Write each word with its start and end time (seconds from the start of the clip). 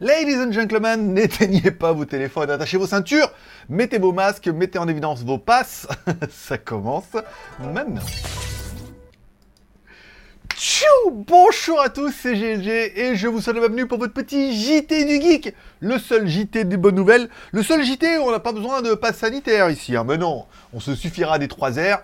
Ladies 0.00 0.36
and 0.36 0.52
gentlemen, 0.52 1.12
n'éteignez 1.14 1.72
pas 1.72 1.90
vos 1.90 2.04
téléphones, 2.04 2.50
attachez 2.50 2.76
vos 2.76 2.86
ceintures, 2.86 3.32
mettez 3.68 3.98
vos 3.98 4.12
masques, 4.12 4.46
mettez 4.46 4.78
en 4.78 4.86
évidence 4.86 5.24
vos 5.24 5.38
passes. 5.38 5.88
Ça 6.30 6.56
commence 6.56 7.16
maintenant. 7.58 8.02
Tchou 10.54 10.84
Bonjour 11.10 11.80
à 11.80 11.88
tous, 11.88 12.12
c'est 12.12 12.34
GLG 12.34 12.92
et 12.96 13.16
je 13.16 13.26
vous 13.26 13.40
souhaite 13.40 13.56
la 13.56 13.62
bienvenue 13.62 13.88
pour 13.88 13.98
votre 13.98 14.12
petit 14.12 14.52
JT 14.56 15.04
du 15.04 15.20
Geek. 15.20 15.54
Le 15.80 15.98
seul 15.98 16.28
JT 16.28 16.62
des 16.64 16.76
bonnes 16.76 16.94
nouvelles, 16.94 17.28
le 17.50 17.64
seul 17.64 17.82
JT 17.82 18.18
où 18.18 18.22
on 18.22 18.30
n'a 18.30 18.38
pas 18.38 18.52
besoin 18.52 18.82
de 18.82 18.94
passe 18.94 19.16
sanitaire 19.16 19.68
ici. 19.68 19.96
Hein. 19.96 20.04
Mais 20.06 20.16
non, 20.16 20.46
on 20.72 20.78
se 20.78 20.94
suffira 20.94 21.40
des 21.40 21.48
trois 21.48 21.76
airs. 21.76 22.02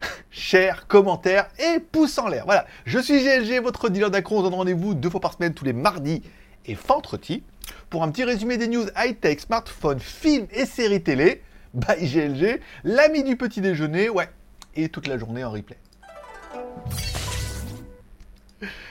Share, 0.32 0.88
commentaire 0.88 1.48
et 1.60 1.78
pouce 1.78 2.18
en 2.18 2.26
l'air. 2.26 2.44
Voilà, 2.46 2.66
je 2.84 2.98
suis 2.98 3.22
GLG, 3.22 3.62
votre 3.62 3.88
dealer 3.90 4.10
d'accro. 4.10 4.38
On 4.38 4.42
donne 4.42 4.54
rendez-vous 4.54 4.94
deux 4.94 5.10
fois 5.10 5.20
par 5.20 5.34
semaine, 5.34 5.54
tous 5.54 5.64
les 5.64 5.72
mardis 5.72 6.22
et 6.68 6.74
vendredi, 6.74 7.42
pour 7.90 8.02
un 8.02 8.10
petit 8.10 8.24
résumé 8.24 8.56
des 8.56 8.68
news 8.68 8.86
high-tech, 8.96 9.40
smartphones, 9.40 10.00
films 10.00 10.46
et 10.52 10.66
séries 10.66 11.02
télé. 11.02 11.42
By 11.74 12.06
GLG, 12.06 12.60
l'ami 12.84 13.24
du 13.24 13.36
petit 13.36 13.60
déjeuner, 13.60 14.08
ouais, 14.08 14.28
et 14.74 14.88
toute 14.88 15.06
la 15.06 15.18
journée 15.18 15.44
en 15.44 15.50
replay. 15.50 15.76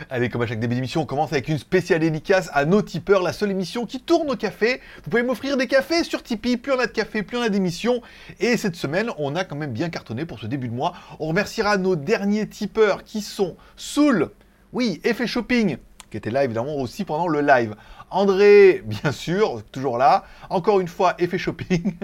Allez, 0.09 0.29
comme 0.29 0.41
à 0.43 0.47
chaque 0.47 0.59
début 0.59 0.75
d'émission, 0.75 1.01
on 1.01 1.05
commence 1.05 1.33
avec 1.33 1.49
une 1.49 1.57
spéciale 1.57 1.99
dédicace 1.99 2.49
à 2.53 2.65
nos 2.65 2.81
tipeurs, 2.81 3.21
la 3.21 3.33
seule 3.33 3.51
émission 3.51 3.85
qui 3.85 3.99
tourne 3.99 4.29
au 4.29 4.35
café. 4.35 4.79
Vous 5.03 5.09
pouvez 5.09 5.23
m'offrir 5.23 5.57
des 5.57 5.67
cafés 5.67 6.03
sur 6.03 6.23
Tipeee, 6.23 6.55
plus 6.55 6.71
on 6.71 6.79
a 6.79 6.85
de 6.85 6.91
café, 6.91 7.23
plus 7.23 7.37
on 7.37 7.41
a 7.41 7.49
d'émissions. 7.49 8.01
Et 8.39 8.55
cette 8.55 8.75
semaine, 8.75 9.09
on 9.17 9.35
a 9.35 9.43
quand 9.43 9.57
même 9.57 9.73
bien 9.73 9.89
cartonné 9.89 10.25
pour 10.25 10.39
ce 10.39 10.45
début 10.45 10.69
de 10.69 10.73
mois. 10.73 10.93
On 11.19 11.27
remerciera 11.27 11.77
nos 11.77 11.95
derniers 11.95 12.47
tipeurs 12.47 13.03
qui 13.03 13.21
sont 13.21 13.57
Soul, 13.75 14.29
oui, 14.71 15.01
Effet 15.03 15.27
Shopping, 15.27 15.77
qui 16.09 16.17
était 16.17 16.29
là 16.29 16.43
évidemment 16.43 16.75
aussi 16.75 17.05
pendant 17.05 17.27
le 17.27 17.41
live. 17.41 17.75
André, 18.09 18.83
bien 18.85 19.11
sûr, 19.11 19.61
toujours 19.71 19.97
là. 19.97 20.23
Encore 20.49 20.79
une 20.79 20.87
fois, 20.87 21.15
Effet 21.19 21.37
Shopping, 21.37 21.95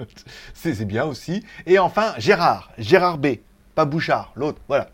c'est 0.54 0.84
bien 0.84 1.04
aussi. 1.04 1.44
Et 1.66 1.78
enfin, 1.78 2.14
Gérard, 2.18 2.70
Gérard 2.78 3.18
B 3.18 3.38
pas 3.78 3.84
Bouchard, 3.84 4.32
l'autre, 4.34 4.60
voilà. 4.66 4.88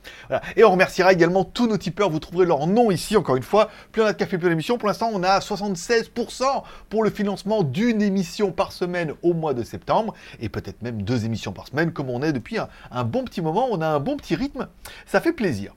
Et 0.57 0.63
on 0.63 0.71
remerciera 0.71 1.11
également 1.11 1.43
tous 1.43 1.67
nos 1.67 1.79
tipeurs, 1.79 2.11
vous 2.11 2.19
trouverez 2.19 2.45
leur 2.45 2.67
nom 2.67 2.91
ici, 2.91 3.17
encore 3.17 3.37
une 3.37 3.43
fois. 3.43 3.71
Plus 3.93 4.03
on 4.03 4.05
a 4.05 4.13
de 4.13 4.19
café, 4.19 4.37
plus 4.37 4.51
d'émissions. 4.51 4.77
Pour 4.77 4.89
l'instant, 4.89 5.09
on 5.11 5.23
a 5.23 5.39
76% 5.39 6.45
pour 6.91 7.03
le 7.03 7.09
financement 7.09 7.63
d'une 7.63 8.03
émission 8.03 8.53
par 8.53 8.73
semaine 8.73 9.15
au 9.23 9.33
mois 9.33 9.55
de 9.55 9.63
septembre, 9.63 10.13
et 10.39 10.51
peut-être 10.51 10.83
même 10.83 11.01
deux 11.01 11.25
émissions 11.25 11.53
par 11.53 11.67
semaine, 11.67 11.95
comme 11.95 12.11
on 12.11 12.23
est 12.23 12.35
depuis 12.35 12.59
un 12.59 13.05
bon 13.05 13.25
petit 13.25 13.41
moment, 13.41 13.69
on 13.71 13.81
a 13.81 13.87
un 13.87 14.01
bon 14.01 14.19
petit 14.19 14.35
rythme, 14.35 14.69
ça 15.07 15.23
fait 15.23 15.33
plaisir. 15.33 15.73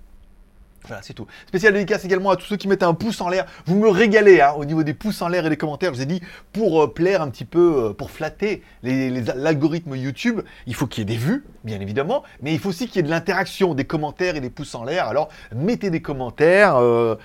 Voilà, 0.85 1.01
c'est 1.01 1.13
tout. 1.13 1.27
Spécial 1.47 1.73
dédicace 1.73 2.05
également 2.05 2.29
à 2.29 2.35
tous 2.37 2.45
ceux 2.45 2.55
qui 2.55 2.67
mettent 2.67 2.83
un 2.83 2.93
pouce 2.93 3.19
en 3.19 3.29
l'air. 3.29 3.45
Vous 3.65 3.75
me 3.75 3.89
régalez 3.89 4.39
hein, 4.39 4.53
au 4.57 4.63
niveau 4.63 4.83
des 4.83 4.93
pouces 4.93 5.21
en 5.21 5.27
l'air 5.27 5.45
et 5.45 5.49
des 5.49 5.57
commentaires. 5.57 5.93
Je 5.93 5.97
vous 5.97 6.03
ai 6.03 6.05
dit, 6.05 6.21
pour 6.53 6.83
euh, 6.83 6.93
plaire 6.93 7.21
un 7.21 7.29
petit 7.29 7.45
peu, 7.45 7.87
euh, 7.89 7.93
pour 7.93 8.09
flatter 8.11 8.63
l'algorithme 8.83 9.95
YouTube, 9.95 10.41
il 10.65 10.75
faut 10.75 10.87
qu'il 10.87 11.01
y 11.01 11.01
ait 11.01 11.17
des 11.17 11.21
vues, 11.21 11.43
bien 11.65 11.81
évidemment, 11.81 12.23
mais 12.41 12.53
il 12.53 12.59
faut 12.59 12.69
aussi 12.69 12.87
qu'il 12.87 12.97
y 12.97 12.99
ait 12.99 13.03
de 13.03 13.09
l'interaction, 13.09 13.73
des 13.73 13.83
commentaires 13.83 14.35
et 14.35 14.39
des 14.39 14.49
pouces 14.49 14.75
en 14.75 14.85
l'air. 14.85 15.07
Alors, 15.07 15.29
mettez 15.53 15.89
des 15.89 16.01
commentaires, 16.01 16.77
euh, 16.77 17.15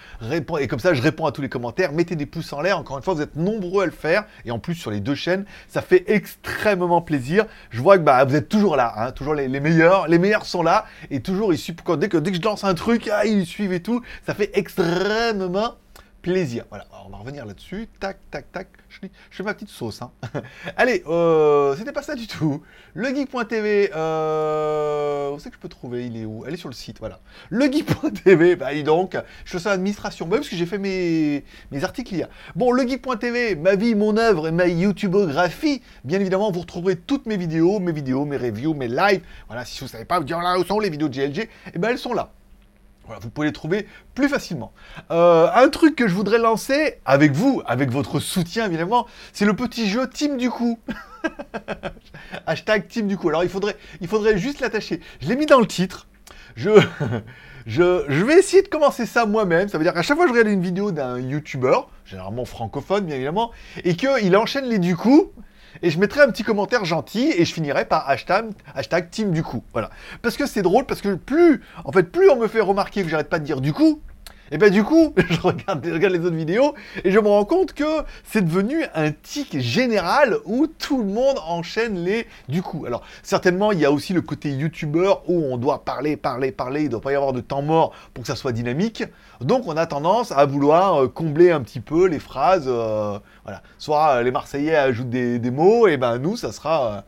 et 0.58 0.66
comme 0.66 0.80
ça, 0.80 0.94
je 0.94 1.02
réponds 1.02 1.26
à 1.26 1.32
tous 1.32 1.42
les 1.42 1.48
commentaires. 1.48 1.92
Mettez 1.92 2.16
des 2.16 2.26
pouces 2.26 2.52
en 2.52 2.60
l'air. 2.60 2.78
Encore 2.78 2.96
une 2.96 3.04
fois, 3.04 3.14
vous 3.14 3.22
êtes 3.22 3.36
nombreux 3.36 3.84
à 3.84 3.86
le 3.86 3.92
faire, 3.92 4.24
et 4.44 4.50
en 4.50 4.58
plus 4.58 4.74
sur 4.74 4.90
les 4.90 5.00
deux 5.00 5.14
chaînes, 5.14 5.44
ça 5.68 5.82
fait 5.82 6.04
extrêmement 6.08 7.00
plaisir. 7.00 7.44
Je 7.70 7.80
vois 7.80 7.96
que 7.98 8.02
bah, 8.02 8.24
vous 8.24 8.34
êtes 8.34 8.48
toujours 8.48 8.76
là, 8.76 8.92
hein, 8.96 9.12
toujours 9.12 9.34
les, 9.34 9.48
meilleurs. 9.48 10.08
Les 10.08 10.18
meilleurs 10.18 10.46
sont 10.46 10.62
là, 10.62 10.86
et 11.10 11.20
toujours 11.20 11.52
dès 11.52 12.08
que 12.08 12.34
je 12.34 12.40
lance 12.40 12.64
un 12.64 12.74
truc, 12.74 13.08
ah, 13.12 13.24
ils 13.24 13.46
suivent 13.52 13.72
et 13.72 13.82
tout. 13.82 14.02
Ça 14.26 14.34
fait 14.34 14.50
extrêmement 14.54 15.76
plaisir. 16.22 16.64
Voilà, 16.70 16.86
on 17.04 17.10
va 17.10 17.18
revenir 17.18 17.44
là-dessus. 17.44 17.88
Tac, 18.00 18.18
tac, 18.30 18.50
tac. 18.52 18.68
Je, 18.88 19.08
fais 19.30 19.42
ma 19.42 19.52
petite 19.52 19.68
sauce. 19.68 20.00
Hein. 20.00 20.12
Allez, 20.76 21.02
euh, 21.06 21.74
c'était 21.76 21.92
pas 21.92 22.02
ça 22.02 22.14
du 22.14 22.26
tout. 22.26 22.62
Legeek.tv, 22.94 23.90
euh, 23.94 25.30
où 25.30 25.38
c'est 25.40 25.50
que 25.50 25.56
je 25.56 25.60
peux 25.60 25.68
trouver? 25.68 26.06
Il 26.06 26.16
est 26.16 26.24
où? 26.24 26.44
Elle 26.46 26.54
est 26.54 26.58
sur 26.58 26.68
le 26.68 26.74
site, 26.74 27.00
voilà. 27.00 27.20
Legeek.tv, 27.50 28.56
bah 28.56 28.72
dis 28.72 28.84
donc, 28.84 29.16
je 29.44 29.50
fais 29.50 29.58
ça 29.58 29.72
administration. 29.72 30.26
Bah, 30.26 30.36
parce 30.36 30.48
que 30.48 30.56
j'ai 30.56 30.66
fait 30.66 30.78
mes, 30.78 31.44
mes 31.72 31.84
articles 31.84 32.14
hier. 32.14 32.28
Bon, 32.54 32.72
Legeek.tv, 32.72 33.56
ma 33.56 33.74
vie, 33.74 33.94
mon 33.94 34.16
œuvre 34.16 34.48
et 34.48 34.52
ma 34.52 34.68
YouTubeographie. 34.68 35.82
Bien 36.04 36.20
évidemment, 36.20 36.50
vous 36.52 36.60
retrouverez 36.60 36.96
toutes 36.96 37.26
mes 37.26 37.36
vidéos, 37.36 37.80
mes 37.80 37.92
vidéos, 37.92 38.24
mes 38.24 38.36
reviews, 38.36 38.74
mes 38.74 38.88
lives. 38.88 39.22
Voilà, 39.48 39.64
si 39.64 39.80
vous 39.80 39.88
savez 39.88 40.04
pas, 40.04 40.18
vous 40.18 40.24
dire 40.24 40.40
là 40.40 40.58
où 40.58 40.64
sont 40.64 40.78
les 40.78 40.90
vidéos 40.90 41.08
de 41.08 41.14
GLG, 41.14 41.38
et 41.40 41.48
eh 41.74 41.78
ben 41.78 41.90
elles 41.90 41.98
sont 41.98 42.14
là. 42.14 42.30
Vous 43.20 43.30
pouvez 43.30 43.48
les 43.48 43.52
trouver 43.52 43.86
plus 44.14 44.28
facilement. 44.28 44.72
Euh, 45.10 45.48
un 45.54 45.68
truc 45.68 45.96
que 45.96 46.08
je 46.08 46.14
voudrais 46.14 46.38
lancer 46.38 47.00
avec 47.04 47.32
vous, 47.32 47.62
avec 47.66 47.90
votre 47.90 48.20
soutien 48.20 48.66
évidemment, 48.66 49.06
c'est 49.32 49.44
le 49.44 49.54
petit 49.54 49.88
jeu 49.88 50.08
Team 50.08 50.36
du 50.36 50.50
coup. 50.50 50.78
Hashtag 52.46 52.88
Team 52.88 53.08
du 53.08 53.16
coup. 53.16 53.28
Alors 53.28 53.44
il 53.44 53.50
faudrait, 53.50 53.76
il 54.00 54.08
faudrait 54.08 54.38
juste 54.38 54.60
l'attacher. 54.60 55.00
Je 55.20 55.28
l'ai 55.28 55.36
mis 55.36 55.46
dans 55.46 55.60
le 55.60 55.66
titre. 55.66 56.06
Je, 56.56 56.70
je, 57.66 58.04
je, 58.08 58.24
vais 58.24 58.38
essayer 58.38 58.62
de 58.62 58.68
commencer 58.68 59.04
ça 59.04 59.26
moi-même. 59.26 59.68
Ça 59.68 59.78
veut 59.78 59.84
dire 59.84 59.94
qu'à 59.94 60.02
chaque 60.02 60.16
fois 60.16 60.26
que 60.26 60.32
je 60.32 60.38
regarde 60.38 60.52
une 60.52 60.62
vidéo 60.62 60.92
d'un 60.92 61.18
YouTuber, 61.18 61.78
généralement 62.04 62.44
francophone 62.44 63.04
bien 63.04 63.16
évidemment, 63.16 63.50
et 63.84 63.94
qu'il 63.96 64.36
enchaîne 64.36 64.66
les 64.66 64.78
du 64.78 64.96
coup, 64.96 65.32
et 65.80 65.90
je 65.90 65.98
mettrai 65.98 66.22
un 66.22 66.28
petit 66.28 66.42
commentaire 66.42 66.84
gentil 66.84 67.32
et 67.36 67.44
je 67.44 67.52
finirai 67.54 67.84
par 67.84 68.08
hashtag, 68.08 69.10
team 69.10 69.30
du 69.30 69.42
coup. 69.42 69.62
Voilà. 69.72 69.90
Parce 70.20 70.36
que 70.36 70.46
c'est 70.46 70.62
drôle, 70.62 70.84
parce 70.84 71.00
que 71.00 71.14
plus, 71.14 71.62
en 71.84 71.92
fait, 71.92 72.04
plus 72.04 72.28
on 72.30 72.36
me 72.36 72.48
fait 72.48 72.60
remarquer 72.60 73.02
que 73.02 73.08
j'arrête 73.08 73.30
pas 73.30 73.38
de 73.38 73.44
dire 73.44 73.60
du 73.60 73.72
coup, 73.72 74.02
et 74.52 74.58
ben 74.58 74.70
du 74.70 74.84
coup, 74.84 75.14
je 75.30 75.40
regarde, 75.40 75.84
regarde, 75.86 76.12
les 76.12 76.20
autres 76.20 76.36
vidéos 76.36 76.74
et 77.02 77.10
je 77.10 77.18
me 77.18 77.26
rends 77.26 77.46
compte 77.46 77.72
que 77.72 78.02
c'est 78.22 78.44
devenu 78.44 78.84
un 78.94 79.10
tic 79.10 79.58
général 79.58 80.36
où 80.44 80.66
tout 80.66 80.98
le 80.98 81.06
monde 81.06 81.38
enchaîne 81.46 82.04
les 82.04 82.26
du 82.48 82.60
coup. 82.60 82.84
Alors 82.86 83.02
certainement, 83.22 83.72
il 83.72 83.80
y 83.80 83.86
a 83.86 83.90
aussi 83.90 84.12
le 84.12 84.20
côté 84.20 84.50
youtubeur 84.50 85.22
où 85.26 85.42
on 85.42 85.56
doit 85.56 85.84
parler, 85.84 86.18
parler, 86.18 86.52
parler, 86.52 86.82
il 86.82 86.86
ne 86.86 86.90
doit 86.90 87.00
pas 87.00 87.12
y 87.12 87.14
avoir 87.14 87.32
de 87.32 87.40
temps 87.40 87.62
mort 87.62 87.92
pour 88.12 88.22
que 88.22 88.28
ça 88.28 88.36
soit 88.36 88.52
dynamique. 88.52 89.04
Donc 89.40 89.66
on 89.66 89.76
a 89.76 89.86
tendance 89.86 90.32
à 90.32 90.44
vouloir 90.44 91.02
euh, 91.02 91.08
combler 91.08 91.50
un 91.50 91.62
petit 91.62 91.80
peu 91.80 92.06
les 92.06 92.18
phrases. 92.18 92.66
Euh, 92.66 93.18
voilà. 93.44 93.62
Soit 93.78 94.16
euh, 94.16 94.22
les 94.22 94.30
Marseillais 94.30 94.76
ajoutent 94.76 95.08
des, 95.08 95.50
mots, 95.50 95.88
et 95.88 95.96
ben 95.96 96.18
nous, 96.18 96.36
ça 96.36 96.52
sera 96.52 97.04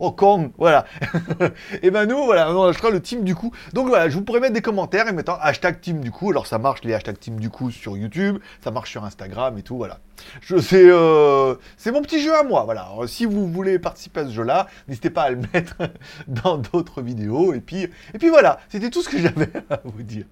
Oh, 0.00 0.12
con, 0.12 0.52
voilà. 0.58 0.86
et 1.82 1.90
ben 1.90 2.06
nous, 2.06 2.24
voilà, 2.24 2.52
on 2.54 2.64
achètera 2.64 2.90
le 2.90 3.00
team 3.00 3.22
du 3.22 3.34
coup. 3.34 3.52
Donc 3.72 3.88
voilà, 3.88 4.08
je 4.08 4.16
vous 4.16 4.22
pourrais 4.22 4.40
mettre 4.40 4.54
des 4.54 4.62
commentaires 4.62 5.08
et 5.08 5.12
mettant 5.12 5.38
hashtag 5.40 5.80
team 5.80 6.00
du 6.00 6.10
coup. 6.10 6.30
Alors 6.30 6.46
ça 6.46 6.58
marche 6.58 6.82
les 6.82 6.94
hashtags 6.94 7.18
team 7.18 7.38
du 7.38 7.50
coup 7.50 7.70
sur 7.70 7.96
YouTube, 7.96 8.38
ça 8.62 8.70
marche 8.70 8.90
sur 8.90 9.04
Instagram 9.04 9.56
et 9.58 9.62
tout, 9.62 9.76
voilà. 9.76 10.00
Je 10.40 10.56
sais, 10.56 10.84
euh, 10.86 11.54
c'est 11.76 11.92
mon 11.92 12.02
petit 12.02 12.20
jeu 12.20 12.34
à 12.34 12.42
moi, 12.42 12.64
voilà. 12.64 12.88
si 13.06 13.24
vous 13.24 13.48
voulez 13.48 13.78
participer 13.78 14.20
à 14.20 14.24
ce 14.26 14.30
jeu-là, 14.30 14.66
n'hésitez 14.88 15.10
pas 15.10 15.22
à 15.22 15.30
le 15.30 15.36
mettre 15.54 15.76
dans 16.26 16.58
d'autres 16.58 17.02
vidéos. 17.02 17.52
Et 17.54 17.60
puis, 17.60 17.82
et 17.82 18.18
puis 18.18 18.28
voilà, 18.28 18.58
c'était 18.68 18.90
tout 18.90 19.02
ce 19.02 19.08
que 19.08 19.18
j'avais 19.18 19.50
à 19.70 19.80
vous 19.84 20.02
dire. 20.02 20.26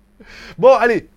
Bon, 0.59 0.75
allez, 0.75 1.09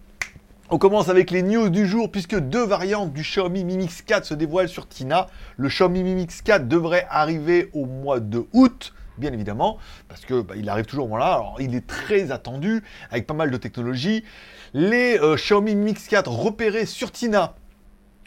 on 0.70 0.78
commence 0.80 1.09
avec 1.09 1.30
les 1.30 1.44
news 1.44 1.70
du 1.70 1.86
jour 1.86 2.12
puisque 2.12 2.38
deux 2.40 2.66
variantes 2.66 3.14
du 3.14 3.22
Xiaomi 3.22 3.64
Mi 3.64 3.78
Mix 3.78 4.02
4 4.02 4.26
se 4.26 4.34
dévoilent 4.34 4.68
sur 4.68 4.88
Tina. 4.88 5.28
Le 5.58 5.70
Xiaomi 5.70 6.03
Mi 6.03 6.16
Mix 6.16 6.42
4 6.42 6.68
devrait 6.68 7.06
arriver 7.09 7.70
au 7.74 7.86
mois 7.86 8.20
de 8.20 8.46
août 8.53 8.94
bien 9.18 9.31
évidemment, 9.31 9.78
parce 10.09 10.26
que 10.26 10.42
bah, 10.42 10.56
il 10.58 10.68
arrive 10.68 10.86
toujours 10.86 11.06
au 11.06 11.08
moment 11.08 11.20
là. 11.20 11.34
Alors, 11.34 11.56
il 11.59 11.74
est 11.74 11.88
très 11.88 12.31
attendu, 12.31 12.84
avec 13.12 13.26
pas 13.26 13.34
mal 13.34 13.50
de 13.50 13.56
technologies. 13.56 14.26
Les 14.74 15.18
euh, 15.20 15.36
Xiaomi 15.36 15.74
Mix 15.74 16.09
4 16.09 16.30
repérés 16.30 16.86
sur 16.86 17.14
Tina. 17.14 17.56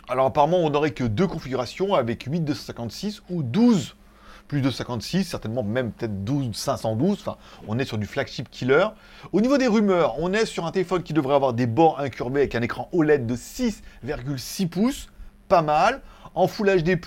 Alors, 0.09 0.25
apparemment, 0.25 0.59
on 0.59 0.70
n'aurait 0.70 0.93
que 0.93 1.05
deux 1.05 1.26
configurations 1.26 1.94
avec 1.94 2.22
8 2.22 2.41
256 2.41 3.22
ou 3.28 3.43
12 3.43 3.97
plus 4.48 4.62
de 4.62 4.70
56, 4.70 5.25
certainement 5.25 5.62
même 5.62 5.92
peut-être 5.92 6.25
12, 6.25 6.56
512. 6.56 7.19
Enfin, 7.20 7.36
on 7.69 7.78
est 7.78 7.84
sur 7.84 7.98
du 7.98 8.06
flagship 8.06 8.50
killer. 8.50 8.86
Au 9.32 9.41
niveau 9.41 9.59
des 9.59 9.69
rumeurs, 9.69 10.14
on 10.19 10.32
est 10.32 10.47
sur 10.47 10.66
un 10.66 10.72
téléphone 10.72 11.03
qui 11.03 11.12
devrait 11.12 11.34
avoir 11.34 11.53
des 11.53 11.66
bords 11.66 12.00
incurvés 12.00 12.41
avec 12.41 12.54
un 12.54 12.62
écran 12.62 12.88
OLED 12.92 13.26
de 13.26 13.37
6,6 13.37 14.69
pouces. 14.69 15.10
Pas 15.48 15.62
mal. 15.62 16.00
En 16.34 16.46
Full 16.46 16.82
HD+, 16.82 16.99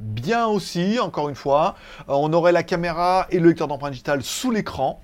bien 0.00 0.46
aussi, 0.46 0.98
encore 0.98 1.28
une 1.28 1.34
fois. 1.34 1.76
Euh, 2.08 2.14
on 2.14 2.32
aurait 2.32 2.52
la 2.52 2.62
caméra 2.62 3.26
et 3.30 3.38
le 3.38 3.48
lecteur 3.48 3.68
d'empreinte 3.68 3.92
digitale 3.92 4.22
sous 4.22 4.50
l'écran. 4.50 5.00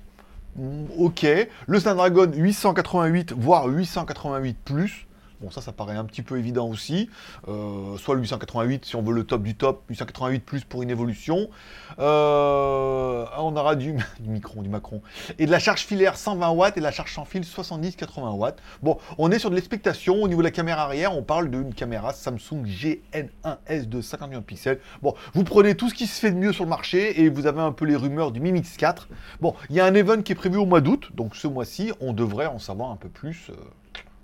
Mm, 0.57 0.85
ok. 0.97 1.25
Le 1.67 1.79
Snapdragon 1.79 2.31
888, 2.33 3.33
voire 3.33 3.67
888 3.67 4.57
plus. 4.63 5.07
Bon, 5.41 5.49
ça, 5.49 5.61
ça 5.61 5.71
paraît 5.71 5.95
un 5.95 6.05
petit 6.05 6.21
peu 6.21 6.37
évident 6.37 6.67
aussi. 6.67 7.09
Euh, 7.47 7.97
soit 7.97 8.13
le 8.13 8.21
888 8.21 8.85
si 8.85 8.95
on 8.95 9.01
veut 9.01 9.13
le 9.13 9.23
top 9.23 9.41
du 9.41 9.55
top, 9.55 9.83
888 9.89 10.45
plus 10.45 10.63
pour 10.63 10.83
une 10.83 10.91
évolution. 10.91 11.49
Euh, 11.99 13.25
on 13.37 13.55
aura 13.55 13.75
du, 13.75 13.95
du 14.19 14.29
micron, 14.29 14.61
du 14.61 14.69
Macron. 14.69 15.01
Et 15.39 15.47
de 15.47 15.51
la 15.51 15.59
charge 15.59 15.81
filaire 15.81 16.15
120 16.15 16.49
watts 16.51 16.77
et 16.77 16.79
de 16.79 16.85
la 16.85 16.91
charge 16.91 17.13
sans 17.13 17.25
fil 17.25 17.41
70-80 17.41 18.37
watts. 18.37 18.59
Bon, 18.83 18.97
on 19.17 19.31
est 19.31 19.39
sur 19.39 19.49
de 19.49 19.55
l'expectation. 19.55 20.21
Au 20.21 20.27
niveau 20.27 20.41
de 20.41 20.47
la 20.47 20.51
caméra 20.51 20.83
arrière, 20.83 21.17
on 21.17 21.23
parle 21.23 21.49
d'une 21.49 21.73
caméra 21.73 22.13
Samsung 22.13 22.63
GN1S 22.65 23.87
de 23.87 24.01
51 24.01 24.41
pixels. 24.41 24.79
Bon, 25.01 25.15
vous 25.33 25.43
prenez 25.43 25.75
tout 25.75 25.89
ce 25.89 25.95
qui 25.95 26.05
se 26.05 26.19
fait 26.19 26.31
de 26.31 26.37
mieux 26.37 26.53
sur 26.53 26.65
le 26.65 26.69
marché 26.69 27.21
et 27.21 27.29
vous 27.29 27.47
avez 27.47 27.61
un 27.61 27.71
peu 27.71 27.85
les 27.85 27.95
rumeurs 27.95 28.31
du 28.31 28.39
Mi 28.39 28.51
Mix 28.51 28.77
4. 28.77 29.09
Bon, 29.39 29.55
il 29.69 29.75
y 29.75 29.79
a 29.79 29.85
un 29.85 29.95
event 29.95 30.21
qui 30.21 30.33
est 30.33 30.35
prévu 30.35 30.57
au 30.57 30.65
mois 30.65 30.81
d'août, 30.81 31.09
donc 31.15 31.35
ce 31.35 31.47
mois-ci, 31.47 31.91
on 31.99 32.13
devrait 32.13 32.45
en 32.45 32.59
savoir 32.59 32.91
un 32.91 32.95
peu 32.95 33.09
plus. 33.09 33.49
Euh, 33.49 33.55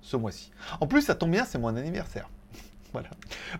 ce 0.08 0.16
mois-ci. 0.16 0.50
En 0.80 0.86
plus, 0.86 1.02
ça 1.02 1.14
tombe 1.14 1.30
bien, 1.30 1.44
c'est 1.44 1.58
mon 1.58 1.68
anniversaire. 1.68 2.28
Voilà. 2.94 3.10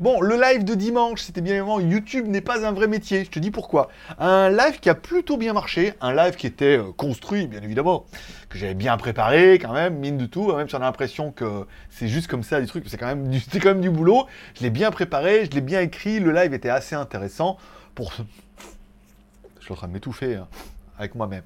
Bon, 0.01 0.23
le 0.23 0.41
live 0.41 0.65
de 0.65 0.75
dimanche, 0.75 1.21
c'était 1.21 1.43
bien 1.43 1.53
évidemment 1.53 1.81
YouTube 1.81 2.27
n'est 2.27 2.41
pas 2.41 2.67
un 2.67 2.73
vrai 2.73 2.87
métier. 2.87 3.27
Je 3.27 3.31
te 3.31 3.39
dis 3.39 3.51
pourquoi. 3.51 3.91
Un 4.19 4.49
live 4.49 4.81
qui 4.81 4.89
a 4.89 4.95
plutôt 4.95 5.37
bien 5.37 5.53
marché, 5.53 5.93
un 6.01 6.15
live 6.15 6.35
qui 6.35 6.47
était 6.47 6.79
euh, 6.79 6.93
construit, 6.93 7.47
bien 7.47 7.61
évidemment, 7.61 8.07
que 8.49 8.57
j'avais 8.57 8.73
bien 8.73 8.97
préparé 8.97 9.59
quand 9.59 9.75
même, 9.75 9.99
mine 9.99 10.17
de 10.17 10.25
tout, 10.25 10.51
même 10.55 10.67
si 10.67 10.75
on 10.77 10.79
a 10.79 10.85
l'impression 10.85 11.31
que 11.31 11.67
c'est 11.91 12.09
juste 12.09 12.27
comme 12.27 12.43
ça 12.43 12.59
des 12.59 12.67
trucs, 12.67 12.89
c'est 12.89 12.97
quand 12.97 13.05
même 13.05 13.29
du, 13.29 13.43
quand 13.61 13.69
même 13.69 13.83
du 13.83 13.91
boulot. 13.91 14.27
Je 14.57 14.63
l'ai 14.63 14.71
bien 14.71 14.91
préparé, 14.91 15.45
je 15.45 15.51
l'ai 15.51 15.61
bien 15.61 15.83
écrit, 15.83 16.21
le 16.21 16.33
live 16.33 16.55
était 16.55 16.71
assez 16.71 16.95
intéressant 16.95 17.59
pour. 17.95 18.15
Je 19.59 19.65
suis 19.65 19.73
en 19.73 19.77
train 19.77 19.89
de 19.89 19.93
m'étouffer 19.93 20.37
hein, 20.37 20.49
avec 20.99 21.15
moi-même. 21.15 21.43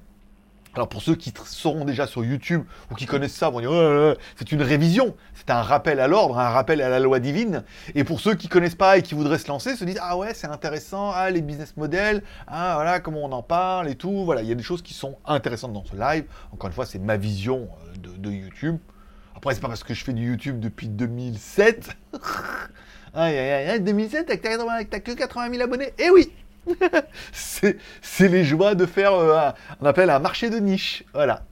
Alors 0.75 0.89
pour 0.89 1.03
ceux 1.03 1.13
qui 1.13 1.31
seront 1.45 1.85
déjà 1.85 2.07
sur 2.07 2.25
YouTube 2.25 2.63
ou 2.89 2.95
qui 2.95 3.05
connaissent 3.05 3.35
ça, 3.35 3.49
vont 3.49 3.59
dire 3.59 4.15
c'est 4.35 4.51
une 4.51 4.63
révision, 4.63 5.15
c'est 5.35 5.51
un 5.51 5.61
rappel 5.61 5.99
à 5.99 6.07
l'ordre, 6.07 6.39
un 6.39 6.49
rappel 6.49 6.81
à 6.81 6.89
la 6.89 6.99
loi 6.99 7.19
divine. 7.19 7.63
Et 7.93 8.03
pour 8.03 8.19
ceux 8.19 8.33
qui 8.33 8.47
connaissent 8.47 8.73
pas 8.73 8.97
et 8.97 9.03
qui 9.03 9.13
voudraient 9.13 9.37
se 9.37 9.47
lancer, 9.47 9.75
se 9.75 9.85
disent 9.85 9.99
ah 10.01 10.17
ouais 10.17 10.33
c'est 10.33 10.47
intéressant, 10.47 11.11
ah 11.11 11.29
les 11.29 11.41
business 11.41 11.77
models, 11.77 12.23
ah 12.47 12.73
voilà 12.75 12.99
comment 12.99 13.23
on 13.23 13.31
en 13.31 13.43
parle 13.43 13.87
et 13.87 13.95
tout. 13.95 14.25
Voilà, 14.25 14.41
il 14.41 14.49
y 14.49 14.51
a 14.51 14.55
des 14.55 14.63
choses 14.63 14.81
qui 14.81 14.95
sont 14.95 15.17
intéressantes 15.25 15.73
dans 15.73 15.85
ce 15.85 15.95
live. 15.95 16.25
Encore 16.51 16.69
une 16.69 16.73
fois, 16.73 16.87
c'est 16.87 16.99
ma 16.99 17.17
vision 17.17 17.69
euh, 17.93 18.17
de, 18.17 18.31
YouTube. 18.31 18.77
Après 19.35 19.53
c'est 19.53 19.61
pas 19.61 19.67
parce 19.67 19.83
que 19.83 19.93
je 19.93 20.03
fais 20.03 20.13
du 20.13 20.25
YouTube 20.25 20.59
depuis 20.59 20.87
2007. 20.87 21.89
Aïe 23.15 23.37
aïe 23.37 23.69
aïe, 23.69 23.79
2007 23.79 24.25
t'as 24.25 24.37
que 24.99 25.11
80 25.11 25.51
000 25.51 25.61
abonnés. 25.61 25.93
Eh 25.99 26.09
oui 26.09 26.31
c'est 27.31 27.77
les 28.19 28.43
joies 28.43 28.75
de 28.75 28.85
faire, 28.85 29.13
euh, 29.13 29.51
on 29.81 29.85
appelle 29.85 30.09
un 30.09 30.19
marché 30.19 30.49
de 30.49 30.57
niche. 30.57 31.03
Voilà. 31.13 31.43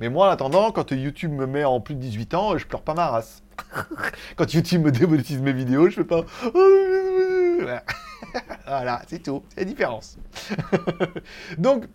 Mais 0.00 0.08
moi, 0.08 0.28
en 0.28 0.30
attendant, 0.30 0.70
quand 0.70 0.92
YouTube 0.92 1.32
me 1.32 1.46
met 1.46 1.64
en 1.64 1.80
plus 1.80 1.94
de 1.94 2.00
18 2.00 2.34
ans, 2.34 2.56
je 2.56 2.66
pleure 2.66 2.82
pas 2.82 2.94
ma 2.94 3.08
race. 3.08 3.42
quand 4.36 4.54
YouTube 4.54 4.84
me 4.84 4.92
démonétise 4.92 5.40
mes 5.40 5.52
vidéos, 5.52 5.88
je 5.90 5.96
fais 5.96 6.04
pas. 6.04 6.22
voilà, 8.66 9.02
c'est 9.08 9.22
tout. 9.22 9.42
C'est 9.50 9.60
la 9.60 9.64
différence. 9.64 10.18
Donc, 11.58 11.86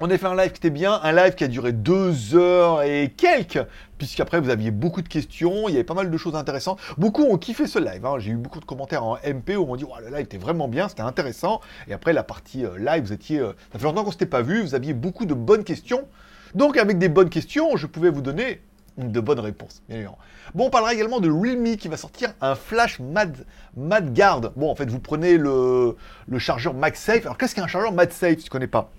on 0.00 0.10
a 0.10 0.18
fait 0.18 0.26
un 0.26 0.36
live 0.36 0.52
qui 0.52 0.58
était 0.58 0.70
bien, 0.70 1.00
un 1.02 1.12
live 1.12 1.34
qui 1.34 1.44
a 1.44 1.48
duré 1.48 1.72
deux 1.72 2.36
heures 2.36 2.82
et 2.82 3.12
quelques, 3.16 3.64
puisqu'après 3.98 4.40
vous 4.40 4.50
aviez 4.50 4.70
beaucoup 4.70 5.02
de 5.02 5.08
questions, 5.08 5.68
il 5.68 5.72
y 5.72 5.74
avait 5.74 5.84
pas 5.84 5.94
mal 5.94 6.10
de 6.10 6.16
choses 6.16 6.36
intéressantes. 6.36 6.78
Beaucoup 6.98 7.24
ont 7.24 7.36
kiffé 7.36 7.66
ce 7.66 7.80
live, 7.80 8.04
hein. 8.06 8.14
j'ai 8.18 8.30
eu 8.30 8.36
beaucoup 8.36 8.60
de 8.60 8.64
commentaires 8.64 9.04
en 9.04 9.16
MP 9.16 9.56
où 9.56 9.66
on 9.68 9.76
dit 9.76 9.84
le 10.00 10.08
live 10.08 10.20
était 10.20 10.38
vraiment 10.38 10.68
bien, 10.68 10.88
c'était 10.88 11.02
intéressant. 11.02 11.60
Et 11.88 11.92
après 11.92 12.12
la 12.12 12.22
partie 12.22 12.64
euh, 12.64 12.78
live, 12.78 13.04
vous 13.04 13.12
étiez, 13.12 13.40
euh, 13.40 13.52
ça 13.72 13.78
fait 13.78 13.84
longtemps 13.84 14.04
qu'on 14.04 14.12
s'était 14.12 14.26
pas 14.26 14.42
vu, 14.42 14.62
vous 14.62 14.74
aviez 14.74 14.94
beaucoup 14.94 15.26
de 15.26 15.34
bonnes 15.34 15.64
questions. 15.64 16.06
Donc 16.54 16.76
avec 16.76 16.98
des 16.98 17.08
bonnes 17.08 17.30
questions, 17.30 17.76
je 17.76 17.86
pouvais 17.86 18.10
vous 18.10 18.22
donner 18.22 18.60
de 18.98 19.20
bonnes 19.20 19.40
réponses. 19.40 19.82
Bon, 20.54 20.66
on 20.66 20.70
parlera 20.70 20.92
également 20.92 21.20
de 21.20 21.30
Realme 21.30 21.76
qui 21.76 21.88
va 21.88 21.96
sortir 21.96 22.32
un 22.40 22.54
flash 22.54 22.98
Mad, 22.98 23.36
Mad. 23.76 24.52
Bon, 24.56 24.70
en 24.70 24.74
fait, 24.74 24.90
vous 24.90 24.98
prenez 24.98 25.36
le, 25.36 25.96
le 26.26 26.38
chargeur 26.38 26.74
MagSafe. 26.74 27.24
Alors, 27.24 27.38
qu'est-ce 27.38 27.54
qu'un 27.54 27.66
chargeur 27.66 27.92
MagSafe 27.92 28.38
Si 28.38 28.44
tu 28.44 28.44
ne 28.46 28.50
connais 28.50 28.66
pas? 28.66 28.90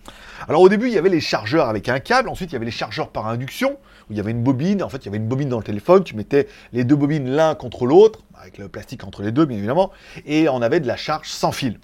Alors, 0.47 0.61
au 0.61 0.69
début, 0.69 0.87
il 0.87 0.93
y 0.93 0.97
avait 0.97 1.09
les 1.09 1.19
chargeurs 1.19 1.67
avec 1.67 1.89
un 1.89 1.99
câble. 1.99 2.29
Ensuite, 2.29 2.51
il 2.51 2.53
y 2.53 2.55
avait 2.55 2.65
les 2.65 2.71
chargeurs 2.71 3.09
par 3.09 3.27
induction, 3.27 3.77
où 4.09 4.13
il 4.13 4.17
y 4.17 4.19
avait 4.19 4.31
une 4.31 4.43
bobine. 4.43 4.81
En 4.81 4.89
fait, 4.89 4.97
il 4.99 5.05
y 5.05 5.09
avait 5.09 5.17
une 5.17 5.27
bobine 5.27 5.49
dans 5.49 5.57
le 5.57 5.63
téléphone. 5.63 6.03
Tu 6.03 6.15
mettais 6.15 6.47
les 6.71 6.83
deux 6.83 6.95
bobines 6.95 7.29
l'un 7.29 7.55
contre 7.55 7.85
l'autre, 7.85 8.21
avec 8.39 8.57
le 8.57 8.69
plastique 8.69 9.03
entre 9.03 9.21
les 9.21 9.31
deux, 9.31 9.45
bien 9.45 9.57
évidemment. 9.57 9.91
Et 10.25 10.47
on 10.49 10.61
avait 10.61 10.79
de 10.79 10.87
la 10.87 10.95
charge 10.95 11.27
sans 11.27 11.51
fil 11.51 11.79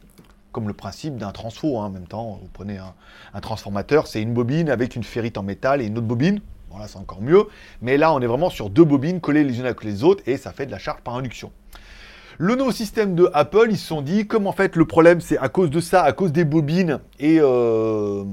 comme 0.51 0.69
le 0.69 0.73
principe 0.73 1.17
d'un 1.17 1.33
transfo. 1.33 1.79
Hein, 1.79 1.88
en 1.88 1.89
même 1.89 2.07
temps, 2.07 2.39
vous 2.41 2.47
prenez 2.53 2.77
un, 2.77 2.94
un 3.33 3.41
transformateur, 3.41 4.07
c'est 4.07 4.21
une 4.21 4.33
bobine 4.33 4.69
avec 4.69 4.95
une 4.95 5.03
ferrite 5.03 5.38
en 5.38 5.44
métal 5.44 5.81
et 5.81 5.85
une 5.85 5.97
autre 5.97 6.07
bobine 6.07 6.39
là, 6.80 6.88
c'est 6.88 6.98
encore 6.98 7.22
mieux. 7.22 7.45
Mais 7.81 7.98
là, 7.98 8.13
on 8.13 8.22
est 8.22 8.27
vraiment 8.27 8.50
sur 8.50 8.69
deux 8.69 8.83
bobines 8.83 9.22
collées 9.22 9.44
les 9.44 9.60
unes 9.60 9.66
avec 9.66 9.83
les 9.83 10.04
autres 10.04 10.24
et 10.25 10.38
ça 10.38 10.51
fait 10.51 10.66
de 10.66 10.72
la 10.72 10.80
charge 10.80 11.01
par 11.01 11.16
induction. 11.16 11.51
Le 12.38 12.56
nouveau 12.56 12.72
système 12.72 13.16
de 13.16 13.30
Apple, 13.33 13.68
ils 13.69 13.77
se 13.77 13.88
sont 13.88 14.01
dit, 14.01 14.27
comme 14.27 14.45
en 14.45 14.51
fait 14.51 14.75
le 14.75 14.86
problème 14.86 15.22
c'est 15.22 15.38
à 15.38 15.48
cause 15.48 15.69
de 15.69 15.80
ça, 15.80 16.04
à 16.04 16.12
cause 16.12 16.33
des 16.33 16.44
bobines 16.44 17.00
et 17.18 17.38
euh, 17.39 18.25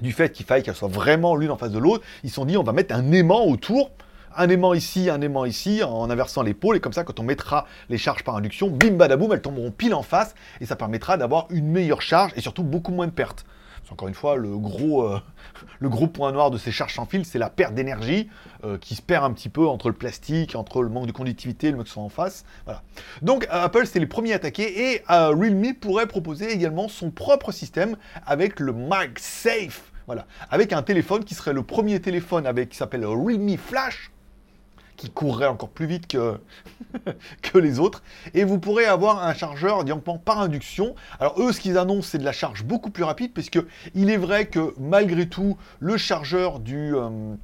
du 0.00 0.12
fait 0.12 0.32
qu'il 0.32 0.46
faille 0.46 0.62
qu'elles 0.62 0.74
soient 0.74 0.88
vraiment 0.88 1.36
l'une 1.36 1.50
en 1.50 1.58
face 1.58 1.70
de 1.70 1.78
l'autre, 1.78 2.02
ils 2.24 2.30
se 2.30 2.36
sont 2.36 2.46
dit 2.46 2.56
on 2.56 2.62
va 2.62 2.72
mettre 2.72 2.94
un 2.94 3.12
aimant 3.12 3.44
autour, 3.44 3.90
un 4.34 4.48
aimant 4.48 4.72
ici, 4.72 5.10
un 5.10 5.20
aimant 5.20 5.44
ici, 5.44 5.82
en 5.82 6.08
inversant 6.08 6.42
l'épaule, 6.42 6.76
et 6.76 6.80
comme 6.80 6.94
ça 6.94 7.04
quand 7.04 7.20
on 7.20 7.22
mettra 7.22 7.66
les 7.90 7.98
charges 7.98 8.24
par 8.24 8.36
induction, 8.36 8.70
bim 8.70 8.92
badaboum, 8.92 9.32
elles 9.34 9.42
tomberont 9.42 9.70
pile 9.70 9.94
en 9.94 10.02
face, 10.02 10.34
et 10.62 10.66
ça 10.66 10.76
permettra 10.76 11.18
d'avoir 11.18 11.46
une 11.50 11.66
meilleure 11.66 12.00
charge 12.00 12.32
et 12.36 12.40
surtout 12.40 12.62
beaucoup 12.62 12.92
moins 12.92 13.06
de 13.06 13.12
pertes. 13.12 13.44
Encore 13.90 14.08
une 14.08 14.14
fois, 14.14 14.36
le 14.36 14.56
gros, 14.56 15.02
euh, 15.02 15.20
le 15.78 15.88
gros 15.88 16.06
point 16.06 16.32
noir 16.32 16.50
de 16.50 16.58
ces 16.58 16.70
charges 16.70 16.94
sans 16.94 17.06
fil, 17.06 17.24
c'est 17.24 17.38
la 17.38 17.50
perte 17.50 17.74
d'énergie 17.74 18.28
euh, 18.64 18.78
qui 18.78 18.94
se 18.94 19.02
perd 19.02 19.24
un 19.24 19.32
petit 19.32 19.48
peu 19.48 19.66
entre 19.66 19.88
le 19.88 19.94
plastique, 19.94 20.54
entre 20.54 20.82
le 20.82 20.88
manque 20.88 21.06
de 21.06 21.12
conductivité 21.12 21.70
le 21.70 21.76
mec 21.76 21.86
qui 21.86 21.92
sont 21.92 22.02
en 22.02 22.08
face. 22.08 22.44
Donc 23.22 23.46
Apple, 23.50 23.86
c'est 23.86 23.98
les 23.98 24.06
premiers 24.06 24.32
attaqués 24.32 24.92
et 24.92 25.02
euh, 25.10 25.28
Realme 25.28 25.74
pourrait 25.74 26.06
proposer 26.06 26.52
également 26.52 26.88
son 26.88 27.10
propre 27.10 27.52
système 27.52 27.96
avec 28.26 28.60
le 28.60 28.72
MagSafe. 28.72 29.92
Voilà. 30.06 30.26
Avec 30.50 30.72
un 30.72 30.82
téléphone 30.82 31.24
qui 31.24 31.34
serait 31.34 31.52
le 31.52 31.62
premier 31.62 32.00
téléphone 32.00 32.46
avec 32.46 32.70
qui 32.70 32.76
s'appelle 32.76 33.04
Realme 33.06 33.56
Flash 33.56 34.10
qui 35.00 35.08
courrait 35.08 35.46
encore 35.46 35.70
plus 35.70 35.86
vite 35.86 36.06
que, 36.06 36.38
que 37.42 37.56
les 37.56 37.78
autres. 37.78 38.02
Et 38.34 38.44
vous 38.44 38.58
pourrez 38.58 38.84
avoir 38.84 39.24
un 39.24 39.32
chargeur 39.32 39.82
directement 39.82 40.18
par 40.18 40.40
induction. 40.40 40.94
Alors 41.18 41.40
eux, 41.40 41.52
ce 41.52 41.60
qu'ils 41.60 41.78
annoncent, 41.78 42.08
c'est 42.10 42.18
de 42.18 42.24
la 42.24 42.32
charge 42.32 42.64
beaucoup 42.64 42.90
plus 42.90 43.02
rapide, 43.02 43.32
puisque 43.32 43.58
il 43.94 44.10
est 44.10 44.18
vrai 44.18 44.46
que 44.46 44.74
malgré 44.78 45.26
tout, 45.26 45.56
le 45.80 45.96
chargeur 45.96 46.60
du... 46.60 46.94
Euh, 46.94 47.34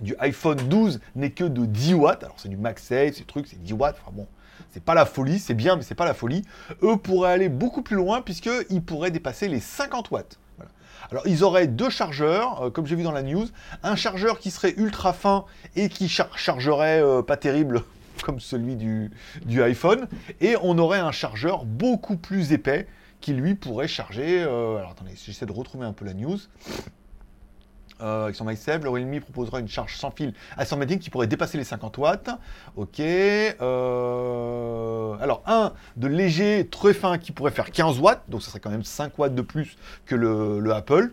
du 0.00 0.16
iPhone 0.18 0.56
12 0.56 1.00
n'est 1.14 1.30
que 1.30 1.44
de 1.44 1.64
10 1.64 1.94
watts. 1.94 2.24
Alors 2.24 2.36
c'est 2.38 2.48
du 2.48 2.56
MagSafe, 2.56 3.14
ces 3.14 3.24
trucs, 3.24 3.46
c'est 3.46 3.62
10 3.62 3.74
watts. 3.74 3.96
Enfin 4.02 4.10
bon, 4.12 4.26
c'est 4.70 4.82
pas 4.82 4.94
la 4.94 5.06
folie, 5.06 5.38
c'est 5.38 5.54
bien, 5.54 5.76
mais 5.76 5.82
c'est 5.82 5.94
pas 5.94 6.06
la 6.06 6.14
folie. 6.14 6.42
Eux 6.82 6.96
pourraient 6.96 7.32
aller 7.32 7.48
beaucoup 7.48 7.82
plus 7.82 7.94
loin 7.94 8.20
puisqu'ils 8.20 8.82
pourraient 8.82 9.12
dépasser 9.12 9.46
les 9.46 9.60
50 9.60 10.10
watts. 10.10 10.40
Alors 11.12 11.26
ils 11.26 11.44
auraient 11.44 11.66
deux 11.66 11.90
chargeurs, 11.90 12.62
euh, 12.62 12.70
comme 12.70 12.86
j'ai 12.86 12.96
vu 12.96 13.02
dans 13.02 13.12
la 13.12 13.22
news, 13.22 13.46
un 13.82 13.96
chargeur 13.96 14.38
qui 14.38 14.50
serait 14.50 14.72
ultra 14.78 15.12
fin 15.12 15.44
et 15.76 15.90
qui 15.90 16.08
chargerait 16.08 17.02
euh, 17.02 17.20
pas 17.20 17.36
terrible 17.36 17.82
comme 18.24 18.40
celui 18.40 18.76
du, 18.76 19.10
du, 19.44 19.62
iPhone, 19.62 20.08
et 20.40 20.56
on 20.62 20.78
aurait 20.78 21.00
un 21.00 21.12
chargeur 21.12 21.66
beaucoup 21.66 22.16
plus 22.16 22.52
épais 22.52 22.86
qui 23.20 23.34
lui 23.34 23.54
pourrait 23.54 23.88
charger. 23.88 24.42
Euh, 24.42 24.78
alors 24.78 24.92
attendez, 24.92 25.12
j'essaie 25.22 25.44
de 25.44 25.52
retrouver 25.52 25.84
un 25.84 25.92
peu 25.92 26.06
la 26.06 26.14
news. 26.14 26.38
Euh, 28.02 28.24
avec 28.24 28.36
son 28.36 28.44
MySafe, 28.44 28.82
le 28.82 28.90
Realme 28.90 29.20
proposera 29.20 29.60
une 29.60 29.68
charge 29.68 29.96
sans 29.96 30.10
fil 30.10 30.34
à 30.56 30.64
100 30.64 30.80
qui 30.98 31.10
pourrait 31.10 31.28
dépasser 31.28 31.58
les 31.58 31.64
50 31.64 31.98
watts. 31.98 32.30
Ok. 32.76 33.00
Euh, 33.00 35.14
alors, 35.20 35.42
un 35.46 35.72
de 35.96 36.08
léger, 36.08 36.66
très 36.70 36.94
fin, 36.94 37.18
qui 37.18 37.32
pourrait 37.32 37.52
faire 37.52 37.70
15 37.70 38.00
watts, 38.00 38.22
donc 38.28 38.42
ça 38.42 38.50
serait 38.50 38.60
quand 38.60 38.70
même 38.70 38.84
5 38.84 39.18
watts 39.18 39.34
de 39.34 39.42
plus 39.42 39.76
que 40.06 40.14
le, 40.14 40.72
Apple. 40.72 41.12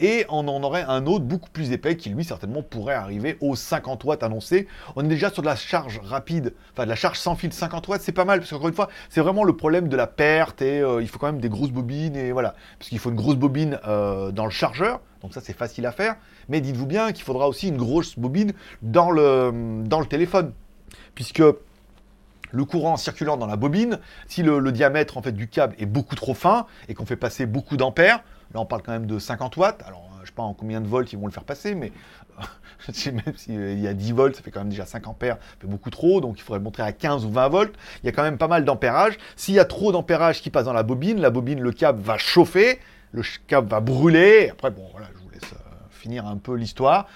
Et 0.00 0.26
on 0.28 0.48
en 0.48 0.62
aurait 0.64 0.82
un 0.82 1.06
autre 1.06 1.24
beaucoup 1.24 1.50
plus 1.50 1.70
épais 1.70 1.96
qui, 1.96 2.10
lui, 2.10 2.24
certainement 2.24 2.62
pourrait 2.62 2.94
arriver 2.94 3.38
aux 3.40 3.54
50 3.54 4.02
watts 4.04 4.22
annoncés. 4.22 4.66
On 4.96 5.04
est 5.04 5.08
déjà 5.08 5.30
sur 5.30 5.42
de 5.42 5.46
la 5.46 5.56
charge 5.56 6.00
rapide, 6.02 6.54
enfin 6.72 6.84
de 6.84 6.88
la 6.88 6.96
charge 6.96 7.18
sans 7.18 7.36
fil 7.36 7.52
50 7.52 7.86
watts, 7.88 8.02
c'est 8.02 8.12
pas 8.12 8.24
mal, 8.24 8.40
parce 8.40 8.50
qu'encore 8.50 8.68
une 8.68 8.74
fois, 8.74 8.88
c'est 9.08 9.20
vraiment 9.20 9.44
le 9.44 9.56
problème 9.56 9.88
de 9.88 9.96
la 9.96 10.08
perte 10.08 10.60
et 10.60 10.80
euh, 10.80 11.00
il 11.00 11.08
faut 11.08 11.18
quand 11.18 11.26
même 11.26 11.40
des 11.40 11.48
grosses 11.48 11.70
bobines 11.70 12.16
et 12.16 12.32
voilà. 12.32 12.54
Parce 12.78 12.88
qu'il 12.88 12.98
faut 12.98 13.10
une 13.10 13.16
grosse 13.16 13.36
bobine 13.36 13.78
dans 13.84 14.44
le 14.44 14.50
chargeur. 14.50 15.00
Donc 15.22 15.34
ça, 15.34 15.40
c'est 15.40 15.56
facile 15.56 15.86
à 15.86 15.92
faire. 15.92 16.16
Mais 16.48 16.60
dites-vous 16.60 16.86
bien 16.86 17.12
qu'il 17.12 17.24
faudra 17.24 17.48
aussi 17.48 17.68
une 17.68 17.76
grosse 17.76 18.18
bobine 18.18 18.52
dans 18.82 19.10
le, 19.10 20.06
téléphone. 20.08 20.52
Puisque 21.14 21.42
le 22.52 22.64
courant 22.64 22.96
circulant 22.96 23.36
dans 23.36 23.46
la 23.46 23.56
bobine, 23.56 23.98
si 24.28 24.42
le, 24.42 24.72
diamètre 24.72 25.16
en 25.16 25.22
fait 25.22 25.32
du 25.32 25.48
câble 25.48 25.74
est 25.78 25.86
beaucoup 25.86 26.14
trop 26.14 26.34
fin 26.34 26.66
et 26.88 26.94
qu'on 26.94 27.06
fait 27.06 27.16
passer 27.16 27.46
beaucoup 27.46 27.76
d'ampères, 27.76 28.22
là 28.54 28.60
on 28.60 28.66
parle 28.66 28.82
quand 28.82 28.92
même 28.92 29.06
de 29.06 29.18
50 29.18 29.56
watts, 29.56 29.82
alors 29.86 30.08
je 30.18 30.22
ne 30.22 30.26
sais 30.26 30.32
pas 30.32 30.42
en 30.42 30.54
combien 30.54 30.80
de 30.80 30.86
volts 30.86 31.12
ils 31.12 31.18
vont 31.18 31.26
le 31.26 31.32
faire 31.32 31.44
passer, 31.44 31.74
mais 31.74 31.92
même 33.06 33.36
s'il 33.36 33.80
y 33.80 33.88
a 33.88 33.94
10 33.94 34.12
volts, 34.12 34.36
ça 34.36 34.42
fait 34.42 34.50
quand 34.50 34.60
même 34.60 34.68
déjà 34.68 34.86
5 34.86 35.06
ampères, 35.06 35.38
ça 35.60 35.66
beaucoup 35.66 35.90
trop, 35.90 36.20
donc 36.20 36.38
il 36.38 36.42
faudrait 36.42 36.58
le 36.58 36.64
montrer 36.64 36.82
à 36.82 36.92
15 36.92 37.24
ou 37.24 37.30
20 37.30 37.48
volts. 37.48 37.74
Il 38.02 38.06
y 38.06 38.08
a 38.08 38.12
quand 38.12 38.22
même 38.22 38.38
pas 38.38 38.48
mal 38.48 38.64
d'ampérage. 38.64 39.18
S'il 39.36 39.54
y 39.54 39.58
a 39.58 39.64
trop 39.64 39.92
d'ampérage 39.92 40.42
qui 40.42 40.50
passe 40.50 40.64
dans 40.64 40.72
la 40.72 40.82
bobine, 40.82 41.20
la 41.20 41.30
bobine, 41.30 41.60
le 41.60 41.72
câble 41.72 42.00
va 42.00 42.18
chauffer, 42.18 42.80
le 43.12 43.22
câble 43.46 43.68
va 43.68 43.80
brûler. 43.80 44.50
Après, 44.50 44.70
bon, 44.70 44.88
voilà, 44.92 45.08
je 45.14 45.22
vous 45.22 45.30
laisse 45.30 45.52
euh, 45.52 45.56
finir 45.90 46.26
un 46.26 46.36
peu 46.36 46.54
l'histoire. 46.54 47.06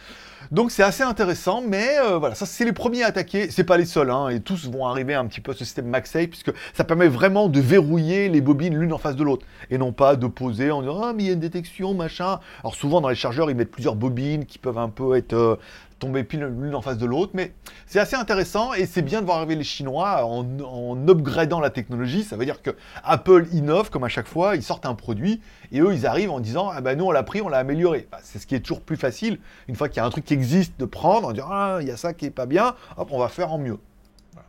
Donc 0.50 0.72
c'est 0.72 0.82
assez 0.82 1.04
intéressant, 1.04 1.62
mais 1.64 1.98
euh, 2.00 2.18
voilà, 2.18 2.34
ça 2.34 2.44
c'est 2.44 2.64
les 2.64 2.72
premiers 2.72 3.04
à 3.04 3.08
attaquer, 3.08 3.50
c'est 3.50 3.62
pas 3.62 3.76
les 3.76 3.84
seuls, 3.84 4.10
hein, 4.10 4.30
et 4.30 4.40
tous 4.40 4.68
vont 4.68 4.86
arriver 4.86 5.14
un 5.14 5.26
petit 5.26 5.40
peu 5.40 5.52
à 5.52 5.54
ce 5.54 5.64
système 5.64 5.86
MagSafe, 5.86 6.28
puisque 6.28 6.50
ça 6.72 6.82
permet 6.82 7.06
vraiment 7.06 7.48
de 7.48 7.60
verrouiller 7.60 8.28
les 8.28 8.40
bobines 8.40 8.76
l'une 8.76 8.92
en 8.92 8.98
face 8.98 9.14
de 9.14 9.22
l'autre, 9.22 9.46
et 9.70 9.78
non 9.78 9.92
pas 9.92 10.16
de 10.16 10.26
poser 10.26 10.72
en 10.72 10.80
disant 10.80 11.02
ah 11.04 11.12
mais 11.12 11.22
il 11.22 11.26
y 11.26 11.30
a 11.30 11.34
une 11.34 11.40
détection, 11.40 11.94
machin. 11.94 12.40
Alors 12.64 12.74
souvent 12.74 13.00
dans 13.00 13.08
les 13.08 13.14
chargeurs 13.14 13.48
ils 13.48 13.56
mettent 13.56 13.70
plusieurs 13.70 13.94
bobines 13.94 14.44
qui 14.44 14.58
peuvent 14.58 14.78
un 14.78 14.88
peu 14.88 15.14
être 15.16 15.34
euh, 15.34 15.56
tomber 16.00 16.24
pile 16.24 16.44
l'une 16.44 16.74
en 16.74 16.82
face 16.82 16.98
de 16.98 17.06
l'autre. 17.06 17.32
Mais 17.34 17.52
c'est 17.86 18.00
assez 18.00 18.16
intéressant 18.16 18.72
et 18.72 18.86
c'est 18.86 19.02
bien 19.02 19.20
de 19.20 19.26
voir 19.26 19.36
arriver 19.36 19.54
les 19.54 19.64
Chinois 19.64 20.24
en, 20.24 21.06
upgradant 21.08 21.60
la 21.60 21.70
technologie. 21.70 22.24
Ça 22.24 22.36
veut 22.36 22.44
dire 22.44 22.62
que 22.62 22.70
Apple 23.04 23.46
innove 23.52 23.90
comme 23.90 24.02
à 24.02 24.08
chaque 24.08 24.26
fois, 24.26 24.56
ils 24.56 24.62
sortent 24.62 24.86
un 24.86 24.94
produit 24.94 25.40
et 25.70 25.80
eux 25.80 25.94
ils 25.94 26.06
arrivent 26.06 26.32
en 26.32 26.40
disant 26.40 26.70
ah 26.74 26.80
ben 26.80 26.98
nous 26.98 27.04
on 27.04 27.12
l'a 27.12 27.22
pris, 27.22 27.40
on 27.40 27.48
l'a 27.48 27.58
amélioré. 27.58 28.08
C'est 28.22 28.40
ce 28.40 28.46
qui 28.46 28.56
est 28.56 28.60
toujours 28.60 28.80
plus 28.80 28.96
facile 28.96 29.38
une 29.68 29.76
fois 29.76 29.88
qu'il 29.88 29.98
y 29.98 30.00
a 30.00 30.06
un 30.06 30.10
truc 30.10 30.24
qui 30.24 30.34
existe 30.34 30.80
de 30.80 30.86
prendre, 30.86 31.28
en 31.28 31.32
disant 31.32 31.48
ah 31.50 31.78
il 31.80 31.86
y 31.86 31.92
a 31.92 31.96
ça 31.96 32.12
qui 32.14 32.26
est 32.26 32.30
pas 32.30 32.46
bien, 32.46 32.74
hop 32.96 33.08
on 33.12 33.18
va 33.18 33.28
faire 33.28 33.52
en 33.52 33.58
mieux. 33.58 33.78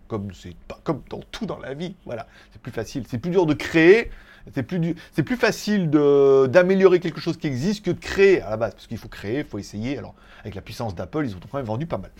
Comme 0.08 0.34
c'est 0.34 0.56
pas 0.68 0.80
comme 0.84 1.02
dans 1.10 1.22
tout 1.32 1.46
dans 1.46 1.60
la 1.60 1.74
vie. 1.74 1.96
Voilà, 2.06 2.28
c'est 2.52 2.62
plus 2.62 2.72
facile. 2.72 3.04
C'est 3.08 3.18
plus 3.18 3.32
dur 3.32 3.46
de 3.46 3.54
créer. 3.54 4.12
C'est 4.54 4.64
plus, 4.64 5.36
facile 5.36 5.90
d'améliorer 5.90 7.00
quelque 7.00 7.20
chose 7.20 7.38
qui 7.38 7.48
existe 7.48 7.86
que 7.86 7.92
de 7.92 8.00
créer 8.00 8.42
à 8.42 8.52
la 8.52 8.58
base. 8.58 8.74
Parce 8.74 8.88
qu'il 8.88 8.98
faut 8.98 9.08
créer, 9.08 9.40
il 9.40 9.46
faut 9.46 9.60
essayer. 9.60 9.98
Alors, 9.98 10.16
avec 10.42 10.56
la 10.56 10.62
puissance 10.62 10.96
d'Apple, 10.96 11.26
ils 11.26 11.36
ont 11.36 11.40
quand 11.52 11.58
même 11.58 11.66
vendu 11.66 11.86
pas 11.86 11.98
mal. 11.98 12.12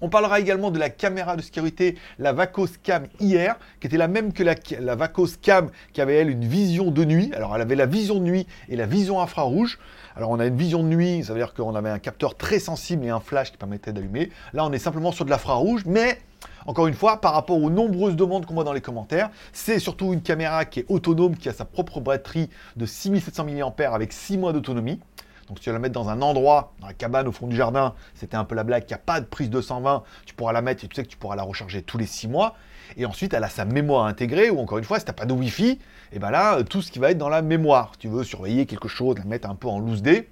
On 0.00 0.08
parlera 0.08 0.40
également 0.40 0.70
de 0.70 0.78
la 0.78 0.90
caméra 0.90 1.36
de 1.36 1.40
sécurité, 1.40 1.96
la 2.18 2.32
Vacos 2.32 2.68
Cam 2.82 3.06
hier, 3.20 3.56
qui 3.80 3.86
était 3.86 3.96
la 3.96 4.08
même 4.08 4.32
que 4.32 4.42
la, 4.42 4.54
la 4.80 4.96
Vacos 4.96 5.38
Cam, 5.40 5.70
qui 5.92 6.00
avait 6.00 6.16
elle 6.16 6.30
une 6.30 6.44
vision 6.44 6.90
de 6.90 7.04
nuit. 7.04 7.32
Alors 7.34 7.54
elle 7.54 7.62
avait 7.62 7.76
la 7.76 7.86
vision 7.86 8.16
de 8.16 8.24
nuit 8.24 8.46
et 8.68 8.76
la 8.76 8.86
vision 8.86 9.20
infrarouge. 9.20 9.78
Alors 10.16 10.30
on 10.30 10.40
a 10.40 10.46
une 10.46 10.56
vision 10.56 10.82
de 10.82 10.88
nuit, 10.88 11.24
ça 11.24 11.32
veut 11.32 11.38
dire 11.38 11.54
qu'on 11.54 11.74
avait 11.74 11.90
un 11.90 12.00
capteur 12.00 12.36
très 12.36 12.58
sensible 12.58 13.04
et 13.06 13.08
un 13.08 13.20
flash 13.20 13.52
qui 13.52 13.56
permettait 13.56 13.92
d'allumer. 13.92 14.30
Là 14.52 14.66
on 14.66 14.72
est 14.72 14.78
simplement 14.78 15.10
sur 15.10 15.24
de 15.24 15.30
l'infrarouge, 15.30 15.84
mais 15.86 16.18
encore 16.66 16.86
une 16.86 16.94
fois, 16.94 17.20
par 17.20 17.34
rapport 17.34 17.62
aux 17.62 17.70
nombreuses 17.70 18.16
demandes 18.16 18.46
qu'on 18.46 18.54
voit 18.54 18.64
dans 18.64 18.72
les 18.72 18.80
commentaires, 18.80 19.30
c'est 19.52 19.78
surtout 19.78 20.12
une 20.12 20.22
caméra 20.22 20.64
qui 20.64 20.80
est 20.80 20.86
autonome, 20.88 21.36
qui 21.36 21.48
a 21.48 21.52
sa 21.52 21.64
propre 21.64 22.00
batterie 22.00 22.48
de 22.76 22.86
6700 22.86 23.44
mAh 23.44 23.94
avec 23.94 24.12
6 24.12 24.38
mois 24.38 24.52
d'autonomie. 24.52 25.00
Donc 25.48 25.58
si 25.58 25.64
tu 25.64 25.70
vas 25.70 25.74
la 25.74 25.78
mettre 25.78 25.94
dans 25.94 26.08
un 26.08 26.22
endroit, 26.22 26.72
dans 26.80 26.86
la 26.86 26.94
cabane 26.94 27.28
au 27.28 27.32
fond 27.32 27.46
du 27.46 27.56
jardin, 27.56 27.94
c'était 28.14 28.36
un 28.36 28.44
peu 28.44 28.54
la 28.54 28.64
blague, 28.64 28.84
il 28.84 28.88
n'y 28.88 28.94
a 28.94 28.98
pas 28.98 29.20
de 29.20 29.26
prise 29.26 29.50
220, 29.50 30.02
tu 30.24 30.34
pourras 30.34 30.52
la 30.52 30.62
mettre 30.62 30.84
et 30.84 30.88
tu 30.88 30.96
sais 30.96 31.02
que 31.02 31.08
tu 31.08 31.18
pourras 31.18 31.36
la 31.36 31.42
recharger 31.42 31.82
tous 31.82 31.98
les 31.98 32.06
6 32.06 32.28
mois. 32.28 32.54
Et 32.96 33.06
ensuite, 33.06 33.34
elle 33.34 33.44
a 33.44 33.48
sa 33.48 33.64
mémoire 33.64 34.06
intégrée, 34.06 34.50
ou 34.50 34.60
encore 34.60 34.78
une 34.78 34.84
fois, 34.84 34.98
si 34.98 35.04
tu 35.04 35.10
n'as 35.10 35.14
pas 35.14 35.26
de 35.26 35.32
Wi-Fi, 35.32 35.70
et 35.70 35.78
eh 36.12 36.18
ben 36.18 36.30
là, 36.30 36.62
tout 36.62 36.80
ce 36.80 36.92
qui 36.92 36.98
va 36.98 37.10
être 37.10 37.18
dans 37.18 37.28
la 37.28 37.42
mémoire. 37.42 37.92
Tu 37.98 38.08
veux 38.08 38.24
surveiller 38.24 38.66
quelque 38.66 38.88
chose, 38.88 39.16
la 39.18 39.24
mettre 39.24 39.50
un 39.50 39.54
peu 39.54 39.68
en 39.68 39.78
loose 39.78 40.02
day, 40.02 40.28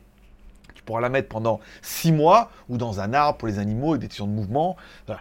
pourras 0.85 1.01
la 1.01 1.09
mettre 1.09 1.29
pendant 1.29 1.61
6 1.83 2.13
mois 2.13 2.51
ou 2.69 2.77
dans 2.77 3.01
un 3.01 3.13
arbre 3.15 3.39
pour 3.39 3.49
les 3.49 3.59
animaux 3.59 3.95
et 3.95 3.99
des 3.99 4.09
de 4.09 4.23
mouvement. 4.25 4.77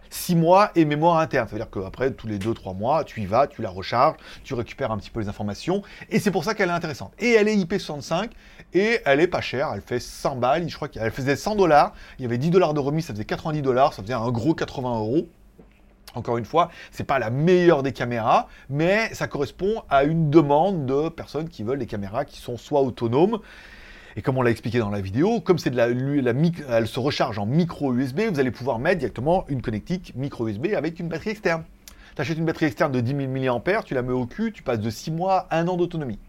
6 0.10 0.36
mois 0.36 0.72
et 0.76 0.86
mémoire 0.86 1.18
interne. 1.18 1.48
Ça 1.48 1.56
veut 1.56 1.62
dire 1.62 1.70
qu'après, 1.70 2.12
tous 2.12 2.28
les 2.28 2.38
2-3 2.38 2.76
mois, 2.76 3.04
tu 3.04 3.22
y 3.22 3.26
vas, 3.26 3.48
tu 3.48 3.62
la 3.62 3.70
recharges, 3.70 4.18
tu 4.44 4.54
récupères 4.54 4.92
un 4.92 4.98
petit 4.98 5.10
peu 5.10 5.20
les 5.20 5.30
informations. 5.30 5.82
Et 6.10 6.20
c'est 6.20 6.32
pour 6.32 6.44
ça 6.44 6.54
qu'elle 6.54 6.70
est 6.70 6.74
intéressante. 6.74 7.14
Et 7.20 7.32
elle 7.32 7.48
est 7.48 7.56
IP65 7.56 8.30
et 8.74 9.00
elle 9.06 9.20
est 9.20 9.28
pas 9.28 9.42
chère. 9.42 9.72
Elle 9.74 9.82
fait 9.82 10.00
100 10.00 10.36
balles. 10.38 10.68
Je 10.68 10.76
crois 10.76 10.88
qu'elle 10.88 11.12
faisait 11.12 11.36
100 11.36 11.56
dollars. 11.56 11.94
Il 12.20 12.24
y 12.24 12.26
avait 12.26 12.38
10 12.38 12.50
dollars 12.50 12.74
de 12.74 12.80
remise, 12.80 13.06
ça 13.06 13.14
faisait 13.14 13.26
90 13.26 13.62
dollars. 13.62 13.94
Ça 13.94 14.02
faisait 14.02 14.14
un 14.14 14.30
gros 14.32 14.54
80 14.54 14.98
euros. 14.98 15.28
Encore 16.14 16.38
une 16.38 16.46
fois, 16.46 16.70
c'est 16.92 17.06
pas 17.06 17.20
la 17.20 17.30
meilleure 17.30 17.84
des 17.84 17.94
caméras, 17.94 18.48
mais 18.70 19.14
ça 19.14 19.28
correspond 19.28 19.84
à 19.90 20.04
une 20.04 20.30
demande 20.30 20.86
de 20.86 21.08
personnes 21.08 21.48
qui 21.48 21.64
veulent 21.64 21.80
des 21.80 21.86
caméras 21.86 22.26
qui 22.26 22.40
sont 22.40 22.58
soit 22.58 22.82
autonomes, 22.82 23.40
et 24.16 24.22
comme 24.22 24.38
on 24.38 24.42
l'a 24.42 24.52
expliqué 24.52 24.80
dans 24.80 24.90
la 24.90 25.02
vidéo, 25.02 25.42
comme 25.42 25.58
c'est 25.58 25.70
de 25.70 25.78
la, 25.78 25.88
elle 25.88 26.88
se 26.88 27.00
recharge 27.00 27.40
en 27.40 27.46
micro 27.46 27.94
USB, 27.94 28.22
vous 28.32 28.40
allez 28.40 28.52
pouvoir 28.52 28.80
mettre 28.80 29.00
directement 29.00 29.46
une 29.48 29.62
connectique 29.62 30.14
micro 30.16 30.48
USB 30.48 30.68
avec 30.76 31.00
une 31.00 31.08
batterie 31.08 31.32
externe. 31.32 31.64
Tu 32.16 32.22
achètes 32.22 32.38
une 32.38 32.46
batterie 32.46 32.66
externe 32.66 32.92
de 32.92 33.00
10 33.00 33.16
000 33.44 33.58
mAh, 33.58 33.84
tu 33.84 33.94
la 33.94 34.02
mets 34.02 34.12
au 34.12 34.26
cul, 34.26 34.52
tu 34.52 34.64
passes 34.64 34.80
de 34.80 34.90
6 34.90 35.12
mois 35.12 35.48
à 35.50 35.60
1 35.60 35.68
an 35.68 35.78
d'autonomie. 35.78 36.20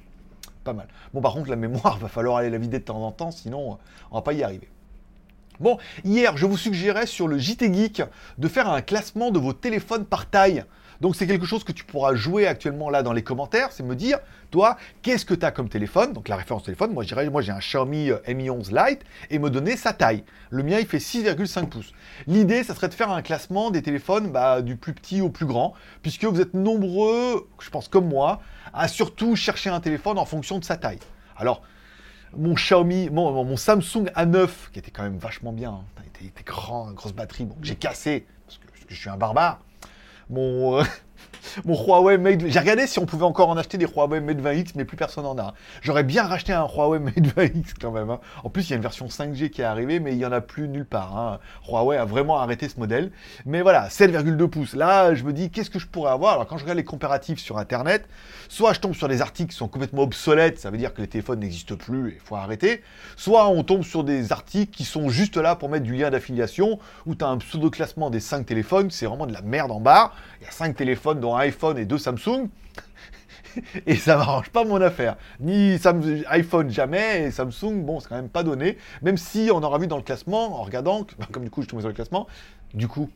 Pas 0.62 0.72
mal. 0.72 0.86
Bon, 1.12 1.20
par 1.20 1.32
contre, 1.32 1.50
la 1.50 1.56
mémoire, 1.56 1.98
va 2.00 2.08
falloir 2.08 2.36
aller 2.36 2.50
la 2.50 2.58
vider 2.58 2.78
de 2.78 2.84
temps 2.84 3.04
en 3.04 3.10
temps, 3.10 3.32
sinon 3.32 3.78
on 4.10 4.14
va 4.14 4.22
pas 4.22 4.32
y 4.32 4.42
arriver. 4.42 4.68
Bon, 5.60 5.78
hier, 6.04 6.36
je 6.36 6.46
vous 6.46 6.56
suggérais 6.56 7.06
sur 7.06 7.28
le 7.28 7.38
JT 7.38 7.72
Geek 7.72 8.02
de 8.38 8.48
faire 8.48 8.68
un 8.68 8.80
classement 8.80 9.30
de 9.30 9.38
vos 9.38 9.52
téléphones 9.52 10.04
par 10.04 10.28
taille. 10.28 10.64
Donc 11.02 11.16
c'est 11.16 11.26
quelque 11.26 11.46
chose 11.46 11.64
que 11.64 11.72
tu 11.72 11.82
pourras 11.82 12.14
jouer 12.14 12.46
actuellement 12.46 12.88
là 12.88 13.02
dans 13.02 13.12
les 13.12 13.24
commentaires, 13.24 13.72
c'est 13.72 13.82
me 13.82 13.96
dire, 13.96 14.20
toi, 14.52 14.76
qu'est-ce 15.02 15.26
que 15.26 15.34
tu 15.34 15.44
as 15.44 15.50
comme 15.50 15.68
téléphone? 15.68 16.12
Donc 16.12 16.28
la 16.28 16.36
référence 16.36 16.62
téléphone, 16.62 16.92
moi 16.92 17.02
j'ai 17.02 17.50
un 17.50 17.58
Xiaomi 17.58 18.12
euh, 18.12 18.20
Mi 18.28 18.48
11 18.48 18.70
Lite 18.70 19.00
et 19.28 19.40
me 19.40 19.50
donner 19.50 19.76
sa 19.76 19.92
taille. 19.92 20.22
Le 20.50 20.62
mien 20.62 20.78
il 20.78 20.86
fait 20.86 20.98
6,5 20.98 21.66
pouces. 21.66 21.92
L'idée, 22.28 22.62
ça 22.62 22.76
serait 22.76 22.88
de 22.88 22.94
faire 22.94 23.10
un 23.10 23.20
classement 23.20 23.72
des 23.72 23.82
téléphones 23.82 24.30
bah, 24.30 24.62
du 24.62 24.76
plus 24.76 24.92
petit 24.92 25.20
au 25.20 25.28
plus 25.28 25.44
grand, 25.44 25.74
puisque 26.02 26.24
vous 26.24 26.40
êtes 26.40 26.54
nombreux, 26.54 27.48
je 27.58 27.70
pense 27.70 27.88
comme 27.88 28.06
moi, 28.06 28.40
à 28.72 28.86
surtout 28.86 29.34
chercher 29.34 29.70
un 29.70 29.80
téléphone 29.80 30.18
en 30.18 30.24
fonction 30.24 30.60
de 30.60 30.64
sa 30.64 30.76
taille. 30.76 31.00
Alors, 31.36 31.62
mon 32.36 32.54
Xiaomi, 32.54 33.10
mon, 33.10 33.56
Samsung 33.56 34.04
A9, 34.14 34.48
qui 34.72 34.78
était 34.78 34.92
quand 34.92 35.02
même 35.02 35.18
vachement 35.18 35.52
bien, 35.52 35.80
hein, 35.98 36.02
était, 36.20 36.44
grand, 36.44 36.92
grosse 36.92 37.12
batterie, 37.12 37.46
bon, 37.46 37.56
j'ai 37.60 37.74
cassé, 37.74 38.24
parce 38.46 38.58
que 38.58 38.66
je 38.88 38.94
suis 38.94 39.10
un 39.10 39.16
barbare 39.16 39.58
mon, 40.28 40.78
euh, 40.80 40.84
mon 41.64 41.74
Huawei 41.74 42.18
Mate. 42.18 42.46
J'ai 42.46 42.58
regardé 42.58 42.86
si 42.86 42.98
on 42.98 43.06
pouvait 43.06 43.24
encore 43.24 43.48
en 43.48 43.56
acheter 43.56 43.78
des 43.78 43.86
Huawei 43.86 44.20
Mate 44.20 44.38
20X, 44.38 44.72
mais 44.74 44.84
plus 44.84 44.96
personne 44.96 45.26
en 45.26 45.38
a. 45.38 45.54
J'aurais 45.80 46.04
bien 46.04 46.24
racheté 46.24 46.52
un 46.52 46.66
Huawei 46.66 46.98
Mate 46.98 47.18
20X 47.18 47.74
quand 47.80 47.90
même. 47.90 48.10
Hein. 48.10 48.20
En 48.44 48.50
plus, 48.50 48.68
il 48.68 48.70
y 48.70 48.72
a 48.74 48.76
une 48.76 48.82
version 48.82 49.06
5G 49.06 49.50
qui 49.50 49.62
est 49.62 49.64
arrivée, 49.64 50.00
mais 50.00 50.12
il 50.12 50.18
n'y 50.18 50.26
en 50.26 50.32
a 50.32 50.40
plus 50.40 50.68
nulle 50.68 50.86
part. 50.86 51.16
Hein. 51.16 51.38
Huawei 51.68 51.96
a 51.96 52.04
vraiment 52.04 52.38
arrêté 52.38 52.68
ce 52.68 52.78
modèle. 52.78 53.12
Mais 53.46 53.62
voilà, 53.62 53.88
7,2 53.88 54.46
pouces. 54.48 54.74
Là, 54.74 55.14
je 55.14 55.24
me 55.24 55.32
dis, 55.32 55.50
qu'est-ce 55.50 55.70
que 55.70 55.78
je 55.78 55.86
pourrais 55.86 56.12
avoir? 56.12 56.34
Alors, 56.34 56.46
quand 56.46 56.56
je 56.56 56.62
regarde 56.62 56.78
les 56.78 56.84
comparatifs 56.84 57.38
sur 57.38 57.58
Internet, 57.58 58.08
soit 58.48 58.72
je 58.72 58.80
tombe 58.80 58.94
sur 58.94 59.08
des 59.08 59.20
articles 59.20 59.50
qui 59.50 59.56
sont 59.56 59.68
complètement 59.68 60.02
obsolètes, 60.02 60.58
ça 60.58 60.70
veut 60.70 60.78
dire 60.78 60.94
que 60.94 61.00
les 61.00 61.08
téléphones 61.08 61.40
n'existent 61.40 61.76
plus 61.76 62.10
et 62.10 62.14
il 62.14 62.20
faut 62.20 62.36
arrêter. 62.36 62.82
Soit 63.16 63.48
on 63.48 63.62
tombe 63.62 63.82
sur 63.82 64.04
des 64.04 64.32
articles 64.32 64.74
qui 64.74 64.84
sont 64.84 65.08
juste 65.08 65.36
là 65.36 65.56
pour 65.56 65.68
mettre 65.68 65.84
du 65.84 65.94
lien 65.94 66.10
d'affiliation, 66.10 66.78
où 67.06 67.14
tu 67.14 67.24
as 67.24 67.28
un 67.28 67.38
pseudo-classement 67.38 68.10
des 68.10 68.20
5 68.20 68.46
téléphones, 68.46 68.90
c'est 68.90 69.06
vraiment 69.06 69.26
de 69.26 69.32
la 69.32 69.42
merde 69.42 69.70
en 69.70 69.80
barre. 69.80 70.14
Il 70.40 70.44
y 70.44 70.48
a 70.48 70.50
5 70.50 70.76
téléphones, 70.76 71.20
dont 71.20 71.36
un 71.36 71.41
iPhone 71.42 71.78
et 71.78 71.84
deux 71.84 71.98
Samsung. 71.98 72.48
et 73.86 73.96
ça 73.96 74.16
m'arrange 74.16 74.50
pas 74.50 74.64
mon 74.64 74.80
affaire. 74.80 75.16
Ni 75.40 75.78
iPhone 76.28 76.70
jamais, 76.70 77.24
et 77.24 77.30
Samsung, 77.30 77.82
bon, 77.84 78.00
c'est 78.00 78.08
quand 78.08 78.16
même 78.16 78.28
pas 78.28 78.42
donné. 78.42 78.78
Même 79.02 79.16
si 79.16 79.50
on 79.52 79.62
aura 79.62 79.78
vu 79.78 79.86
dans 79.86 79.96
le 79.96 80.02
classement, 80.02 80.60
en 80.60 80.62
regardant, 80.62 81.06
comme 81.30 81.44
du 81.44 81.50
coup 81.50 81.62
je 81.62 81.68
tombe 81.68 81.80
sur 81.80 81.88
le 81.88 81.94
classement, 81.94 82.26
du 82.74 82.88
coup, 82.88 83.10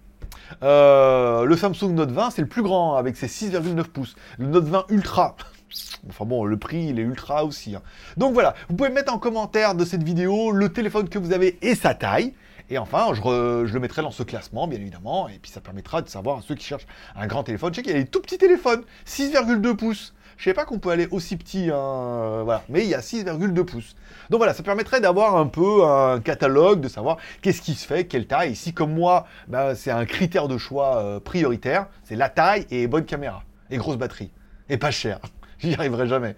euh, 0.62 1.44
le 1.44 1.56
Samsung 1.56 1.92
Note 1.94 2.10
20, 2.10 2.30
c'est 2.30 2.42
le 2.42 2.48
plus 2.48 2.62
grand, 2.62 2.96
avec 2.96 3.16
ses 3.16 3.26
6,9 3.26 3.84
pouces. 3.84 4.16
Le 4.38 4.46
Note 4.46 4.64
20 4.64 4.86
Ultra, 4.90 5.36
Enfin 6.08 6.24
bon, 6.24 6.44
le 6.44 6.56
prix, 6.56 6.86
il 6.86 6.98
est 6.98 7.02
ultra 7.02 7.44
aussi. 7.44 7.74
Hein. 7.74 7.82
Donc 8.16 8.34
voilà, 8.34 8.54
vous 8.68 8.76
pouvez 8.76 8.90
mettre 8.90 9.12
en 9.12 9.18
commentaire 9.18 9.74
de 9.74 9.84
cette 9.84 10.02
vidéo 10.02 10.52
le 10.52 10.68
téléphone 10.68 11.08
que 11.08 11.18
vous 11.18 11.32
avez 11.32 11.58
et 11.62 11.74
sa 11.74 11.94
taille. 11.94 12.34
Et 12.68 12.78
enfin, 12.78 13.12
je, 13.14 13.72
le 13.72 13.80
mettrai 13.80 14.02
dans 14.02 14.10
ce 14.10 14.22
classement, 14.22 14.66
bien 14.66 14.80
évidemment, 14.80 15.28
et 15.28 15.38
puis 15.40 15.50
ça 15.50 15.60
permettra 15.60 16.02
de 16.02 16.08
savoir 16.08 16.38
à 16.38 16.42
ceux 16.42 16.56
qui 16.56 16.66
cherchent 16.66 16.86
un 17.14 17.26
grand 17.26 17.44
téléphone. 17.44 17.72
Je 17.72 17.76
sais 17.76 17.82
qu'il 17.82 17.92
y 17.92 17.96
a 17.96 18.02
des 18.02 18.08
tout 18.08 18.20
petits 18.20 18.38
téléphones, 18.38 18.82
6,2 19.06 19.76
pouces. 19.76 20.14
Je 20.36 20.44
sais 20.44 20.54
pas 20.54 20.64
qu'on 20.64 20.78
peut 20.78 20.90
aller 20.90 21.06
aussi 21.12 21.36
petit, 21.36 21.70
hein, 21.72 22.42
voilà. 22.44 22.62
mais 22.68 22.82
il 22.82 22.88
y 22.88 22.94
a 22.94 23.00
6,2 23.00 23.64
pouces. 23.64 23.94
Donc 24.30 24.38
voilà, 24.38 24.52
ça 24.52 24.62
permettrait 24.62 25.00
d'avoir 25.00 25.36
un 25.36 25.46
peu 25.46 25.84
un 25.84 26.20
catalogue, 26.20 26.80
de 26.80 26.88
savoir 26.88 27.18
qu'est-ce 27.40 27.62
qui 27.62 27.74
se 27.74 27.86
fait, 27.86 28.06
quelle 28.06 28.26
taille. 28.26 28.52
Ici, 28.52 28.74
comme 28.74 28.92
moi, 28.92 29.26
bah, 29.48 29.74
c'est 29.74 29.92
un 29.92 30.04
critère 30.04 30.48
de 30.48 30.58
choix 30.58 30.96
euh, 30.96 31.20
prioritaire, 31.20 31.86
c'est 32.02 32.16
la 32.16 32.28
taille 32.28 32.66
et 32.70 32.86
bonne 32.88 33.04
caméra, 33.04 33.44
et 33.70 33.78
grosse 33.78 33.96
batterie, 33.96 34.30
et 34.68 34.76
pas 34.76 34.90
cher. 34.90 35.20
J'y 35.60 35.74
arriverai 35.74 36.06
jamais. 36.06 36.36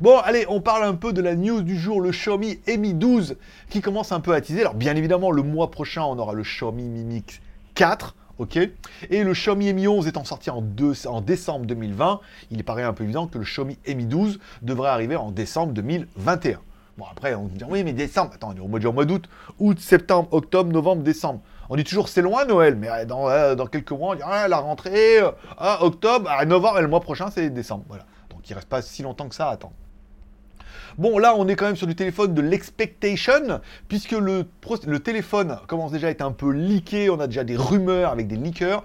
Bon, 0.00 0.18
allez, 0.18 0.46
on 0.48 0.60
parle 0.60 0.84
un 0.84 0.94
peu 0.94 1.12
de 1.12 1.20
la 1.20 1.34
news 1.34 1.62
du 1.62 1.78
jour, 1.78 2.00
le 2.00 2.10
Xiaomi 2.10 2.58
Mi 2.78 2.94
12 2.94 3.36
qui 3.68 3.80
commence 3.80 4.12
un 4.12 4.20
peu 4.20 4.32
à 4.32 4.40
teaser. 4.40 4.62
Alors, 4.62 4.74
bien 4.74 4.96
évidemment, 4.96 5.30
le 5.30 5.42
mois 5.42 5.70
prochain, 5.70 6.02
on 6.02 6.18
aura 6.18 6.32
le 6.32 6.42
Xiaomi 6.42 6.84
Mi 6.84 7.04
Mix 7.04 7.40
4. 7.74 8.14
Ok? 8.38 8.56
Et 9.10 9.22
le 9.22 9.32
Xiaomi 9.32 9.72
Mi 9.74 9.86
11 9.86 10.06
étant 10.08 10.24
sorti 10.24 10.50
en, 10.50 10.62
décembre 11.20 11.66
2020, 11.66 12.20
il 12.50 12.64
paraît 12.64 12.82
un 12.82 12.92
peu 12.92 13.04
évident 13.04 13.26
que 13.26 13.38
le 13.38 13.44
Xiaomi 13.44 13.78
Mi 13.86 14.06
12 14.06 14.40
devrait 14.62 14.90
arriver 14.90 15.16
en 15.16 15.30
décembre 15.30 15.72
2021. 15.74 16.58
Bon, 16.96 17.04
après, 17.10 17.34
on 17.34 17.46
dit, 17.46 17.64
oui, 17.68 17.84
mais 17.84 17.92
décembre, 17.92 18.30
attends, 18.34 18.52
on 18.54 18.56
est 18.56 18.60
au 18.60 18.68
mois, 18.68 18.80
mois 18.92 19.04
d'août, 19.04 19.28
août, 19.58 19.78
septembre, 19.78 20.28
octobre, 20.30 20.72
novembre, 20.72 21.02
décembre. 21.02 21.40
On 21.68 21.76
dit 21.76 21.84
toujours 21.84 22.08
c'est 22.08 22.22
loin 22.22 22.44
Noël, 22.44 22.76
mais 22.76 22.88
euh, 22.88 23.04
dans, 23.04 23.28
euh, 23.28 23.54
dans 23.54 23.66
quelques 23.66 23.90
mois, 23.90 24.12
on 24.12 24.14
dit 24.14 24.22
ah, 24.24 24.48
la 24.48 24.58
rentrée, 24.58 25.20
euh, 25.20 25.30
ah, 25.58 25.84
octobre, 25.84 26.30
ah, 26.30 26.44
novembre, 26.44 26.78
et 26.78 26.82
le 26.82 26.88
mois 26.88 27.00
prochain 27.00 27.30
c'est 27.30 27.50
décembre. 27.50 27.84
Voilà 27.88 28.04
qui 28.44 28.54
reste 28.54 28.68
pas 28.68 28.82
si 28.82 29.02
longtemps 29.02 29.28
que 29.28 29.34
ça 29.34 29.48
à 29.48 29.52
attendre. 29.52 29.74
Bon, 30.96 31.18
là, 31.18 31.34
on 31.36 31.48
est 31.48 31.56
quand 31.56 31.66
même 31.66 31.76
sur 31.76 31.88
du 31.88 31.96
téléphone 31.96 32.34
de 32.34 32.42
l'expectation, 32.42 33.60
puisque 33.88 34.12
le, 34.12 34.46
le, 34.86 35.00
téléphone 35.00 35.58
commence 35.66 35.90
déjà 35.90 36.06
à 36.06 36.10
être 36.10 36.22
un 36.22 36.30
peu 36.30 36.50
leaké, 36.50 37.10
on 37.10 37.18
a 37.18 37.26
déjà 37.26 37.42
des 37.42 37.56
rumeurs 37.56 38.12
avec 38.12 38.28
des 38.28 38.36
leakers. 38.36 38.84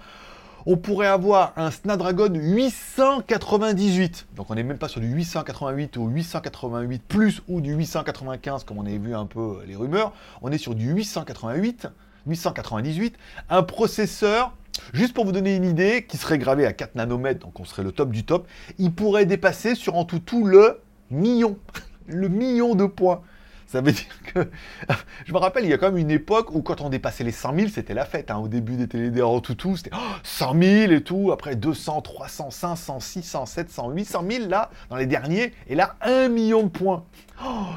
On 0.66 0.76
pourrait 0.76 1.08
avoir 1.08 1.54
un 1.56 1.72
Snapdragon 1.72 2.34
898. 2.34 4.28
Donc 4.36 4.50
on 4.50 4.56
n'est 4.56 4.64
même 4.64 4.78
pas 4.78 4.88
sur 4.88 5.02
du 5.02 5.08
888 5.08 5.98
ou 5.98 6.08
888 6.08 7.04
plus 7.08 7.42
ou 7.48 7.62
du 7.62 7.74
895 7.74 8.66
comme 8.66 8.78
on 8.80 8.86
avait 8.86 8.98
vu 8.98 9.16
un 9.16 9.26
peu 9.26 9.60
les 9.68 9.76
rumeurs. 9.76 10.12
On 10.42 10.52
est 10.52 10.58
sur 10.58 10.76
du 10.76 10.92
888, 10.92 11.88
898, 12.28 13.16
un 13.50 13.64
processeur 13.64 14.54
Juste 14.94 15.14
pour 15.14 15.26
vous 15.26 15.32
donner 15.32 15.56
une 15.56 15.66
idée, 15.66 16.06
qui 16.08 16.18
serait 16.18 16.38
gravé 16.38 16.66
à 16.66 16.74
4 16.74 16.96
nanomètres, 16.96 17.40
donc 17.40 17.60
on 17.60 17.66
serait 17.66 17.84
le 17.84 17.92
top 17.92 18.12
du 18.12 18.26
top, 18.26 18.48
il 18.78 18.92
pourrait 18.92 19.26
dépasser 19.26 19.76
sur 19.76 19.96
en 19.96 20.06
tout 20.06 20.20
tout 20.20 20.46
le 20.46 20.82
million. 21.12 21.58
le 22.08 22.28
million 22.28 22.76
de 22.76 22.86
points. 22.86 23.22
Ça 23.70 23.82
veut 23.82 23.92
dire 23.94 24.22
que. 24.34 24.50
Je 25.26 25.34
me 25.34 25.38
rappelle, 25.38 25.64
il 25.64 25.70
y 25.70 25.74
a 25.74 25.78
quand 25.78 25.92
même 25.92 26.00
une 26.00 26.12
époque 26.12 26.54
où 26.54 26.62
quand 26.62 26.82
on 26.82 26.90
dépassait 26.90 27.24
les 27.24 27.32
100 27.32 27.56
000, 27.56 27.68
c'était 27.70 27.94
la 27.94 28.06
fête. 28.06 28.32
Hein. 28.32 28.38
Au 28.38 28.48
début 28.48 28.76
des 28.76 28.88
télé 28.88 29.22
en 29.22 29.40
tout 29.42 29.56
tout, 29.56 29.78
c'était 29.78 29.92
100 30.24 30.60
000 30.60 30.92
et 30.92 31.04
tout. 31.04 31.32
Après 31.32 31.56
200, 31.56 32.02
300, 32.02 32.50
500, 32.50 33.00
600, 33.00 33.46
700, 33.46 33.92
800 33.92 34.24
000 34.30 34.48
là, 34.50 34.72
dans 34.90 34.96
les 34.96 35.06
derniers. 35.06 35.54
Et 35.68 35.76
là, 35.76 35.96
1 36.02 36.30
million 36.30 36.64
de 36.64 36.70
points. 36.70 37.04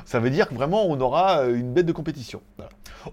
ça 0.07 0.19
veut 0.19 0.31
dire 0.31 0.49
que 0.49 0.55
vraiment, 0.55 0.87
on 0.87 0.99
aura 1.01 1.41
euh, 1.41 1.55
une 1.55 1.73
bête 1.73 1.87
de 1.87 1.93
compétition. 1.93 2.41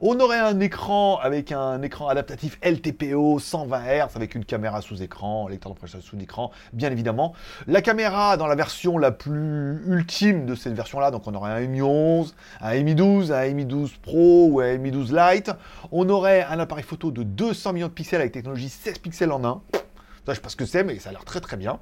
On 0.01 0.19
aurait 0.19 0.39
un 0.39 0.59
écran 0.59 1.17
avec 1.17 1.51
un 1.51 1.81
écran 1.81 2.09
adaptatif 2.09 2.59
LTPO 2.61 3.39
120 3.39 3.79
Hz 3.79 4.15
avec 4.15 4.35
une 4.35 4.45
caméra 4.45 4.81
sous 4.81 5.01
écran, 5.01 5.47
lecteur 5.47 5.73
de 5.73 5.87
sous 5.99 6.19
écran, 6.19 6.51
bien 6.73 6.91
évidemment. 6.91 7.33
La 7.65 7.81
caméra 7.81 8.37
dans 8.37 8.45
la 8.45 8.53
version 8.53 8.99
la 8.99 9.11
plus 9.11 9.81
ultime 9.87 10.45
de 10.45 10.53
cette 10.53 10.73
version-là, 10.73 11.09
donc 11.09 11.25
on 11.25 11.33
aurait 11.33 11.51
un 11.51 11.67
Mi 11.67 11.81
11, 11.81 12.35
un 12.61 12.83
Mi 12.83 12.93
12, 12.93 13.31
un 13.31 13.53
Mi 13.53 13.65
12 13.65 13.93
Pro 14.01 14.49
ou 14.51 14.59
un 14.59 14.77
Mi 14.77 14.91
12 14.91 15.11
Lite. 15.11 15.51
On 15.91 16.07
aurait 16.09 16.43
un 16.43 16.59
appareil 16.59 16.83
photo 16.83 17.09
de 17.09 17.23
200 17.23 17.73
millions 17.73 17.87
de 17.87 17.93
pixels 17.93 18.21
avec 18.21 18.31
technologie 18.31 18.69
16 18.69 18.99
pixels 18.99 19.31
en 19.31 19.43
1. 19.43 19.61
Ça, 19.73 19.79
je 20.27 20.33
sais 20.33 20.41
pas 20.41 20.49
ce 20.49 20.55
que 20.55 20.65
c'est, 20.65 20.83
mais 20.83 20.99
ça 20.99 21.09
a 21.09 21.13
l'air 21.13 21.25
très 21.25 21.41
très 21.41 21.57
bien. 21.57 21.79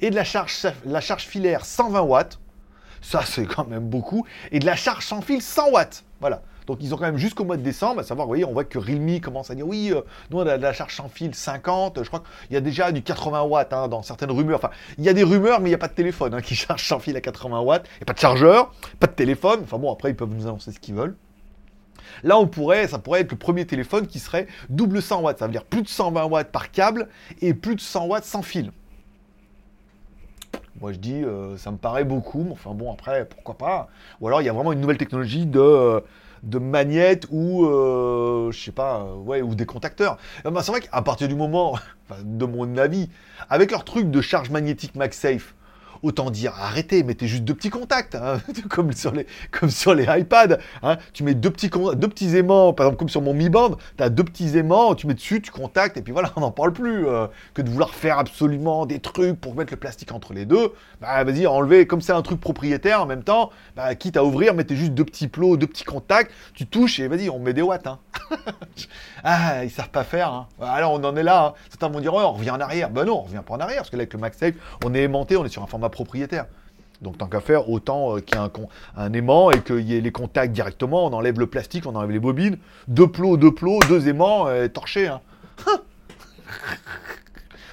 Et 0.00 0.08
de 0.08 0.14
la 0.14 0.24
charge, 0.24 0.68
la 0.86 1.02
charge 1.02 1.24
filaire 1.24 1.66
120 1.66 2.00
watts. 2.00 2.38
Ça, 3.02 3.22
c'est 3.26 3.44
quand 3.44 3.66
même 3.66 3.88
beaucoup. 3.90 4.24
Et 4.52 4.58
de 4.58 4.64
la 4.64 4.76
charge 4.76 5.04
sans 5.04 5.20
fil 5.20 5.42
100 5.42 5.70
watts. 5.70 6.04
Voilà. 6.20 6.40
Donc 6.66 6.78
ils 6.80 6.94
ont 6.94 6.96
quand 6.96 7.04
même 7.04 7.16
jusqu'au 7.16 7.44
mois 7.44 7.56
de 7.56 7.62
décembre, 7.62 8.00
à 8.00 8.02
savoir, 8.02 8.26
vous 8.26 8.30
voyez, 8.30 8.44
on 8.44 8.52
voit 8.52 8.64
que 8.64 8.78
Realme 8.78 9.20
commence 9.20 9.50
à 9.50 9.54
dire 9.54 9.66
oui, 9.66 9.90
euh, 9.92 10.02
nous 10.30 10.38
on 10.38 10.46
a 10.46 10.56
de 10.56 10.62
la 10.62 10.72
charge 10.72 10.94
sans 10.94 11.08
fil 11.08 11.34
50, 11.34 12.02
je 12.02 12.08
crois 12.08 12.22
qu'il 12.46 12.54
y 12.54 12.56
a 12.56 12.60
déjà 12.60 12.92
du 12.92 13.02
80 13.02 13.42
watts 13.42 13.72
hein, 13.72 13.88
dans 13.88 14.02
certaines 14.02 14.30
rumeurs. 14.30 14.58
Enfin, 14.58 14.70
il 14.98 15.04
y 15.04 15.08
a 15.08 15.12
des 15.12 15.24
rumeurs, 15.24 15.60
mais 15.60 15.68
il 15.68 15.72
n'y 15.72 15.76
a 15.76 15.78
pas 15.78 15.88
de 15.88 15.94
téléphone 15.94 16.34
hein, 16.34 16.40
qui 16.40 16.54
charge 16.56 16.86
sans 16.86 16.98
fil 16.98 17.16
à 17.16 17.20
80 17.20 17.60
watts, 17.60 17.86
a 18.00 18.04
pas 18.04 18.12
de 18.12 18.18
chargeur, 18.18 18.72
pas 19.00 19.06
de 19.06 19.12
téléphone. 19.12 19.60
Enfin 19.64 19.78
bon, 19.78 19.92
après 19.92 20.10
ils 20.10 20.16
peuvent 20.16 20.32
nous 20.32 20.46
annoncer 20.46 20.72
ce 20.72 20.78
qu'ils 20.78 20.94
veulent. 20.94 21.16
Là, 22.24 22.38
on 22.38 22.46
pourrait, 22.46 22.86
ça 22.88 22.98
pourrait 22.98 23.20
être 23.20 23.30
le 23.30 23.38
premier 23.38 23.66
téléphone 23.66 24.06
qui 24.06 24.18
serait 24.18 24.46
double 24.68 25.02
100 25.02 25.22
watts, 25.22 25.38
ça 25.38 25.46
veut 25.46 25.52
dire 25.52 25.64
plus 25.64 25.82
de 25.82 25.88
120 25.88 26.24
watts 26.24 26.52
par 26.52 26.70
câble 26.70 27.08
et 27.40 27.54
plus 27.54 27.74
de 27.74 27.80
100 27.80 28.06
watts 28.06 28.24
sans 28.24 28.42
fil. 28.42 28.70
Moi, 30.80 30.92
je 30.92 30.98
dis, 30.98 31.22
euh, 31.22 31.56
ça 31.58 31.70
me 31.70 31.76
paraît 31.76 32.04
beaucoup, 32.04 32.44
mais 32.44 32.52
enfin 32.52 32.72
bon, 32.72 32.92
après, 32.92 33.24
pourquoi 33.24 33.56
pas? 33.56 33.88
Ou 34.20 34.26
alors, 34.26 34.42
il 34.42 34.46
y 34.46 34.48
a 34.48 34.52
vraiment 34.52 34.72
une 34.72 34.80
nouvelle 34.80 34.98
technologie 34.98 35.46
de, 35.46 35.60
euh, 35.60 36.00
de 36.42 36.58
magnettes 36.58 37.26
ou, 37.30 37.66
euh, 37.66 38.50
je 38.50 38.60
sais 38.60 38.72
pas, 38.72 39.14
ouais, 39.14 39.42
ou 39.42 39.54
des 39.54 39.66
contacteurs. 39.66 40.18
C'est 40.42 40.70
vrai 40.70 40.80
qu'à 40.80 41.02
partir 41.02 41.28
du 41.28 41.34
moment, 41.34 41.78
de 42.24 42.44
mon 42.46 42.76
avis, 42.76 43.08
avec 43.48 43.70
leur 43.70 43.84
truc 43.84 44.10
de 44.10 44.20
charge 44.20 44.50
magnétique 44.50 44.94
MagSafe, 44.94 45.54
autant 46.02 46.30
dire 46.30 46.52
arrêtez, 46.58 47.02
mettez 47.02 47.26
juste 47.26 47.44
deux 47.44 47.54
petits 47.54 47.70
contacts, 47.70 48.14
hein, 48.14 48.40
comme, 48.70 48.92
sur 48.92 49.12
les, 49.12 49.26
comme 49.50 49.70
sur 49.70 49.94
les 49.94 50.06
iPads. 50.08 50.58
Hein. 50.82 50.98
tu 51.12 51.24
mets 51.24 51.34
deux 51.34 51.50
petits, 51.50 51.70
deux 51.70 52.08
petits 52.08 52.36
aimants, 52.36 52.72
par 52.72 52.86
exemple 52.86 52.98
comme 52.98 53.08
sur 53.08 53.22
mon 53.22 53.34
Mi 53.34 53.48
Band, 53.48 53.76
tu 53.96 54.02
as 54.02 54.10
deux 54.10 54.24
petits 54.24 54.56
aimants, 54.56 54.94
tu 54.94 55.06
mets 55.06 55.14
dessus, 55.14 55.40
tu 55.40 55.50
contactes, 55.50 55.96
et 55.96 56.02
puis 56.02 56.12
voilà, 56.12 56.32
on 56.36 56.40
n'en 56.40 56.50
parle 56.50 56.72
plus. 56.72 57.06
Euh, 57.06 57.26
que 57.54 57.62
de 57.62 57.70
vouloir 57.70 57.90
faire 57.90 58.18
absolument 58.18 58.86
des 58.86 58.98
trucs 58.98 59.40
pour 59.40 59.54
mettre 59.54 59.72
le 59.72 59.76
plastique 59.78 60.12
entre 60.12 60.32
les 60.32 60.44
deux, 60.44 60.72
bah 61.00 61.22
vas-y, 61.24 61.46
enlevez, 61.46 61.86
comme 61.86 62.00
c'est 62.00 62.12
un 62.12 62.22
truc 62.22 62.40
propriétaire 62.40 63.02
en 63.02 63.06
même 63.06 63.22
temps, 63.22 63.50
bah, 63.76 63.94
quitte 63.94 64.16
à 64.16 64.24
ouvrir, 64.24 64.54
mettez 64.54 64.76
juste 64.76 64.92
deux 64.92 65.04
petits 65.04 65.28
plots, 65.28 65.56
deux 65.56 65.66
petits 65.66 65.84
contacts, 65.84 66.32
tu 66.54 66.66
touches 66.66 67.00
et 67.00 67.08
vas-y, 67.08 67.28
on 67.28 67.38
met 67.38 67.52
des 67.52 67.62
watts. 67.62 67.86
Hein. 67.86 67.98
ah, 69.24 69.64
ils 69.64 69.70
savent 69.70 69.90
pas 69.90 70.04
faire. 70.04 70.32
Hein. 70.32 70.48
Alors 70.60 70.92
on 70.92 71.04
en 71.04 71.16
est 71.16 71.22
là. 71.22 71.54
Certains 71.68 71.88
vont 71.88 72.00
dire, 72.00 72.14
on 72.14 72.32
revient 72.32 72.50
en 72.50 72.60
arrière. 72.60 72.90
Ben 72.90 73.04
non, 73.04 73.18
on 73.18 73.22
revient 73.22 73.42
pas 73.46 73.54
en 73.54 73.60
arrière, 73.60 73.78
parce 73.78 73.90
que 73.90 73.96
là, 73.96 74.02
avec 74.02 74.14
le 74.14 74.20
MagSafe, 74.20 74.54
on 74.84 74.94
est 74.94 75.02
aimanté, 75.02 75.36
on 75.36 75.44
est 75.44 75.50
sur 75.50 75.62
un 75.62 75.66
format 75.66 75.90
propriétaire. 75.92 76.46
Donc 77.02 77.18
tant 77.18 77.26
qu'à 77.26 77.40
faire, 77.40 77.68
autant 77.68 78.16
euh, 78.16 78.20
qu'il 78.20 78.38
y 78.38 78.40
ait 78.40 78.48
un, 78.96 79.12
aimant 79.12 79.50
et 79.50 79.60
qu'il 79.60 79.80
y 79.80 79.96
ait 79.96 80.00
les 80.00 80.12
contacts 80.12 80.52
directement, 80.52 81.06
on 81.06 81.12
enlève 81.12 81.38
le 81.38 81.46
plastique, 81.46 81.84
on 81.86 81.94
enlève 81.96 82.12
les 82.12 82.20
bobines, 82.20 82.58
deux 82.88 83.08
plots, 83.08 83.36
deux 83.36 83.52
plots, 83.52 83.80
deux 83.88 84.08
aimants, 84.08 84.46
euh, 84.46 84.68
torchés. 84.68 85.08
Hein. 85.08 85.20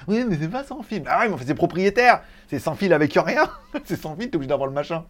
oui, 0.08 0.24
mais 0.28 0.36
c'est 0.40 0.48
pas 0.48 0.64
sans 0.64 0.82
fil. 0.82 1.04
Ah 1.06 1.20
ouais, 1.20 1.28
mais 1.28 1.36
c'est 1.46 1.54
propriétaire. 1.54 2.22
C'est 2.48 2.58
sans 2.58 2.74
fil 2.74 2.92
avec 2.92 3.12
rien. 3.14 3.48
c'est 3.84 4.00
sans 4.00 4.16
fil, 4.16 4.30
t'es 4.30 4.36
obligé 4.36 4.48
d'avoir 4.48 4.68
le 4.68 4.74
machin. 4.74 5.04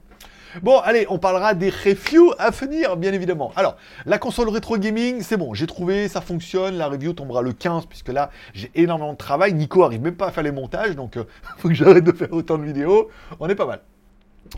Bon, 0.62 0.78
allez, 0.78 1.06
on 1.08 1.18
parlera 1.18 1.54
des 1.54 1.70
reviews 1.70 2.32
à 2.38 2.50
venir, 2.50 2.96
bien 2.96 3.12
évidemment. 3.12 3.52
Alors, 3.54 3.76
la 4.04 4.18
console 4.18 4.48
rétro 4.48 4.76
gaming, 4.78 5.22
c'est 5.22 5.36
bon, 5.36 5.54
j'ai 5.54 5.66
trouvé, 5.66 6.08
ça 6.08 6.20
fonctionne. 6.20 6.76
La 6.76 6.88
review 6.88 7.12
tombera 7.12 7.40
le 7.40 7.52
15, 7.52 7.86
puisque 7.86 8.08
là, 8.08 8.30
j'ai 8.52 8.70
énormément 8.74 9.12
de 9.12 9.18
travail. 9.18 9.54
Nico 9.54 9.84
arrive 9.84 10.02
même 10.02 10.16
pas 10.16 10.26
à 10.26 10.30
faire 10.32 10.42
les 10.42 10.52
montages, 10.52 10.96
donc 10.96 11.16
euh, 11.16 11.24
faut 11.58 11.68
que 11.68 11.74
j'arrête 11.74 12.04
de 12.04 12.12
faire 12.12 12.32
autant 12.32 12.58
de 12.58 12.64
vidéos. 12.64 13.08
On 13.38 13.48
est 13.48 13.54
pas 13.54 13.66
mal. 13.66 13.80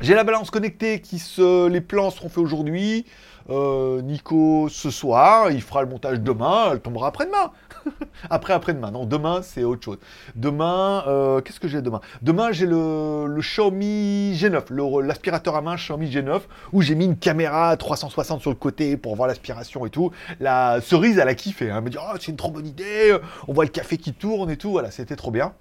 J'ai 0.00 0.14
la 0.14 0.24
balance 0.24 0.50
connectée 0.50 1.00
qui 1.00 1.18
se. 1.18 1.68
Les 1.68 1.82
plans 1.82 2.10
seront 2.10 2.28
faits 2.28 2.38
aujourd'hui. 2.38 3.04
Euh, 3.50 4.00
Nico 4.02 4.68
ce 4.70 4.90
soir, 4.90 5.50
il 5.50 5.60
fera 5.60 5.82
le 5.82 5.88
montage 5.88 6.20
demain, 6.20 6.70
elle 6.72 6.80
tombera 6.80 7.08
après-demain. 7.08 7.50
après 8.30 8.52
après-demain, 8.52 8.90
non, 8.90 9.04
demain 9.04 9.42
c'est 9.42 9.64
autre 9.64 9.84
chose. 9.84 9.98
Demain, 10.34 11.04
euh, 11.06 11.40
qu'est-ce 11.40 11.60
que 11.60 11.68
j'ai 11.68 11.82
demain? 11.82 12.00
Demain 12.22 12.52
j'ai 12.52 12.66
le, 12.66 13.38
Xiaomi 13.40 14.34
G9, 14.34 15.00
l'aspirateur 15.00 15.56
à 15.56 15.62
main 15.62 15.76
Xiaomi 15.76 16.10
G9, 16.10 16.40
où 16.72 16.82
j'ai 16.82 16.94
mis 16.94 17.04
une 17.04 17.16
caméra 17.16 17.76
360 17.76 18.40
sur 18.40 18.50
le 18.50 18.56
côté 18.56 18.96
pour 18.96 19.16
voir 19.16 19.28
l'aspiration 19.28 19.86
et 19.86 19.90
tout. 19.90 20.10
La 20.40 20.80
cerise, 20.80 21.18
elle 21.18 21.28
a 21.28 21.34
kiffé, 21.34 21.70
hein. 21.70 21.76
elle 21.78 21.84
me 21.84 21.90
dit 21.90 21.98
oh, 22.00 22.16
c'est 22.20 22.30
une 22.30 22.36
trop 22.36 22.50
bonne 22.50 22.66
idée, 22.66 23.16
on 23.48 23.52
voit 23.52 23.64
le 23.64 23.70
café 23.70 23.96
qui 23.96 24.12
tourne 24.12 24.50
et 24.50 24.56
tout, 24.56 24.70
voilà, 24.70 24.90
c'était 24.90 25.16
trop 25.16 25.30
bien. 25.30 25.52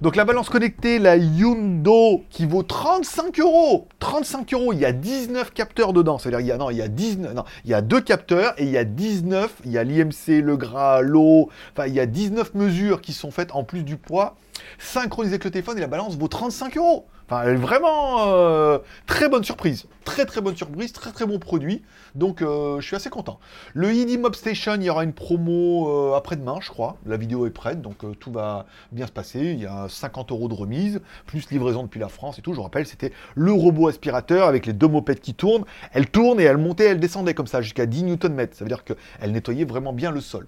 Donc 0.00 0.16
la 0.16 0.24
balance 0.24 0.48
connectée, 0.48 0.98
la 0.98 1.16
Yundo, 1.16 2.24
qui 2.30 2.46
vaut 2.46 2.62
35 2.62 3.38
euros. 3.40 3.88
35 4.00 4.52
euros, 4.54 4.72
il 4.72 4.80
y 4.80 4.84
a 4.84 4.92
19 4.92 5.52
capteurs 5.52 5.92
dedans. 5.92 6.18
C'est-à-dire, 6.18 6.40
il 6.40 6.46
y 6.46 6.52
a, 6.52 6.56
non, 6.56 6.70
il 6.70 6.76
y 6.76 6.82
a 6.82 6.88
19, 6.88 7.34
non, 7.34 7.44
il 7.64 7.70
y 7.70 7.74
a 7.74 7.80
deux 7.80 8.00
capteurs 8.00 8.54
et 8.58 8.64
il 8.64 8.70
y 8.70 8.78
a 8.78 8.84
19, 8.84 9.62
il 9.64 9.72
y 9.72 9.78
a 9.78 9.84
l'IMC, 9.84 10.42
le 10.42 10.56
gras, 10.56 11.00
l'eau, 11.00 11.48
enfin, 11.72 11.86
il 11.86 11.94
y 11.94 12.00
a 12.00 12.06
19 12.06 12.54
mesures 12.54 13.00
qui 13.00 13.12
sont 13.12 13.30
faites 13.30 13.52
en 13.52 13.64
plus 13.64 13.82
du 13.82 13.96
poids, 13.96 14.36
synchronisées 14.78 15.34
avec 15.34 15.44
le 15.44 15.50
téléphone 15.50 15.78
et 15.78 15.80
la 15.80 15.86
balance 15.86 16.16
vaut 16.16 16.28
35 16.28 16.76
euros. 16.76 17.06
Enfin, 17.26 17.54
vraiment 17.54 18.34
euh, 18.34 18.78
très 19.06 19.30
bonne 19.30 19.44
surprise. 19.44 19.86
Très 20.04 20.26
très 20.26 20.42
bonne 20.42 20.56
surprise, 20.56 20.92
très 20.92 21.10
très 21.10 21.24
bon 21.24 21.38
produit. 21.38 21.82
Donc 22.14 22.42
euh, 22.42 22.80
je 22.80 22.86
suis 22.86 22.96
assez 22.96 23.08
content. 23.08 23.40
Le 23.72 23.94
ID 23.94 24.20
Mob 24.20 24.34
Station, 24.34 24.74
il 24.74 24.82
y 24.82 24.90
aura 24.90 25.04
une 25.04 25.14
promo 25.14 25.88
euh, 25.88 26.16
après-demain, 26.16 26.58
je 26.60 26.68
crois. 26.68 26.98
La 27.06 27.16
vidéo 27.16 27.46
est 27.46 27.50
prête, 27.50 27.80
donc 27.80 28.04
tout 28.18 28.30
va 28.30 28.66
bien 28.92 29.06
se 29.06 29.12
passer. 29.12 29.40
Il 29.40 29.60
y 29.60 29.66
a 29.66 29.86
50 29.88 30.32
euros 30.32 30.48
de 30.48 30.54
remise, 30.54 31.00
plus 31.24 31.50
livraison 31.50 31.82
depuis 31.84 32.00
la 32.00 32.08
France 32.08 32.38
et 32.38 32.42
tout. 32.42 32.52
Je 32.52 32.56
vous 32.56 32.62
rappelle, 32.62 32.86
c'était 32.86 33.12
le 33.34 33.52
robot 33.52 33.88
aspirateur 33.88 34.46
avec 34.46 34.66
les 34.66 34.74
deux 34.74 34.88
mopettes 34.88 35.20
qui 35.20 35.32
tournent. 35.32 35.64
Elle 35.92 36.10
tourne 36.10 36.38
et 36.40 36.44
elle 36.44 36.58
montait, 36.58 36.84
elle 36.84 37.00
descendait 37.00 37.32
comme 37.32 37.46
ça 37.46 37.62
jusqu'à 37.62 37.86
10 37.86 38.04
Nm. 38.04 38.48
Ça 38.52 38.64
veut 38.64 38.68
dire 38.68 38.84
qu'elle 38.84 39.32
nettoyait 39.32 39.64
vraiment 39.64 39.94
bien 39.94 40.10
le 40.10 40.20
sol. 40.20 40.46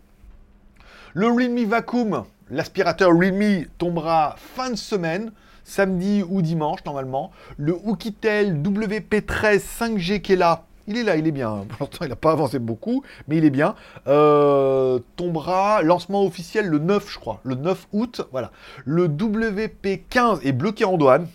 Le 1.14 1.28
Realme 1.28 1.64
Vacuum, 1.64 2.24
l'aspirateur 2.50 3.10
Realme 3.10 3.64
tombera 3.78 4.36
fin 4.38 4.70
de 4.70 4.76
semaine 4.76 5.32
samedi 5.64 6.22
ou 6.28 6.42
dimanche 6.42 6.84
normalement. 6.84 7.32
Le 7.56 7.76
Oukitel 7.84 8.60
WP13 8.62 9.58
5G 9.58 10.20
qui 10.20 10.34
est 10.34 10.36
là, 10.36 10.64
il 10.86 10.96
est 10.96 11.02
là, 11.02 11.16
il 11.16 11.26
est 11.26 11.32
bien. 11.32 11.64
Pour 11.68 11.86
l'instant, 11.86 12.04
il 12.04 12.08
n'a 12.08 12.16
pas 12.16 12.32
avancé 12.32 12.58
beaucoup, 12.58 13.02
mais 13.26 13.36
il 13.36 13.44
est 13.44 13.50
bien. 13.50 13.74
Euh, 14.06 15.00
tombera, 15.16 15.82
lancement 15.82 16.24
officiel 16.24 16.66
le 16.66 16.78
9, 16.78 17.12
je 17.12 17.18
crois, 17.18 17.40
le 17.42 17.56
9 17.56 17.88
août. 17.92 18.22
Voilà. 18.30 18.52
Le 18.84 19.08
WP15 19.08 20.42
est 20.44 20.52
bloqué 20.52 20.84
en 20.84 20.96
douane. 20.96 21.26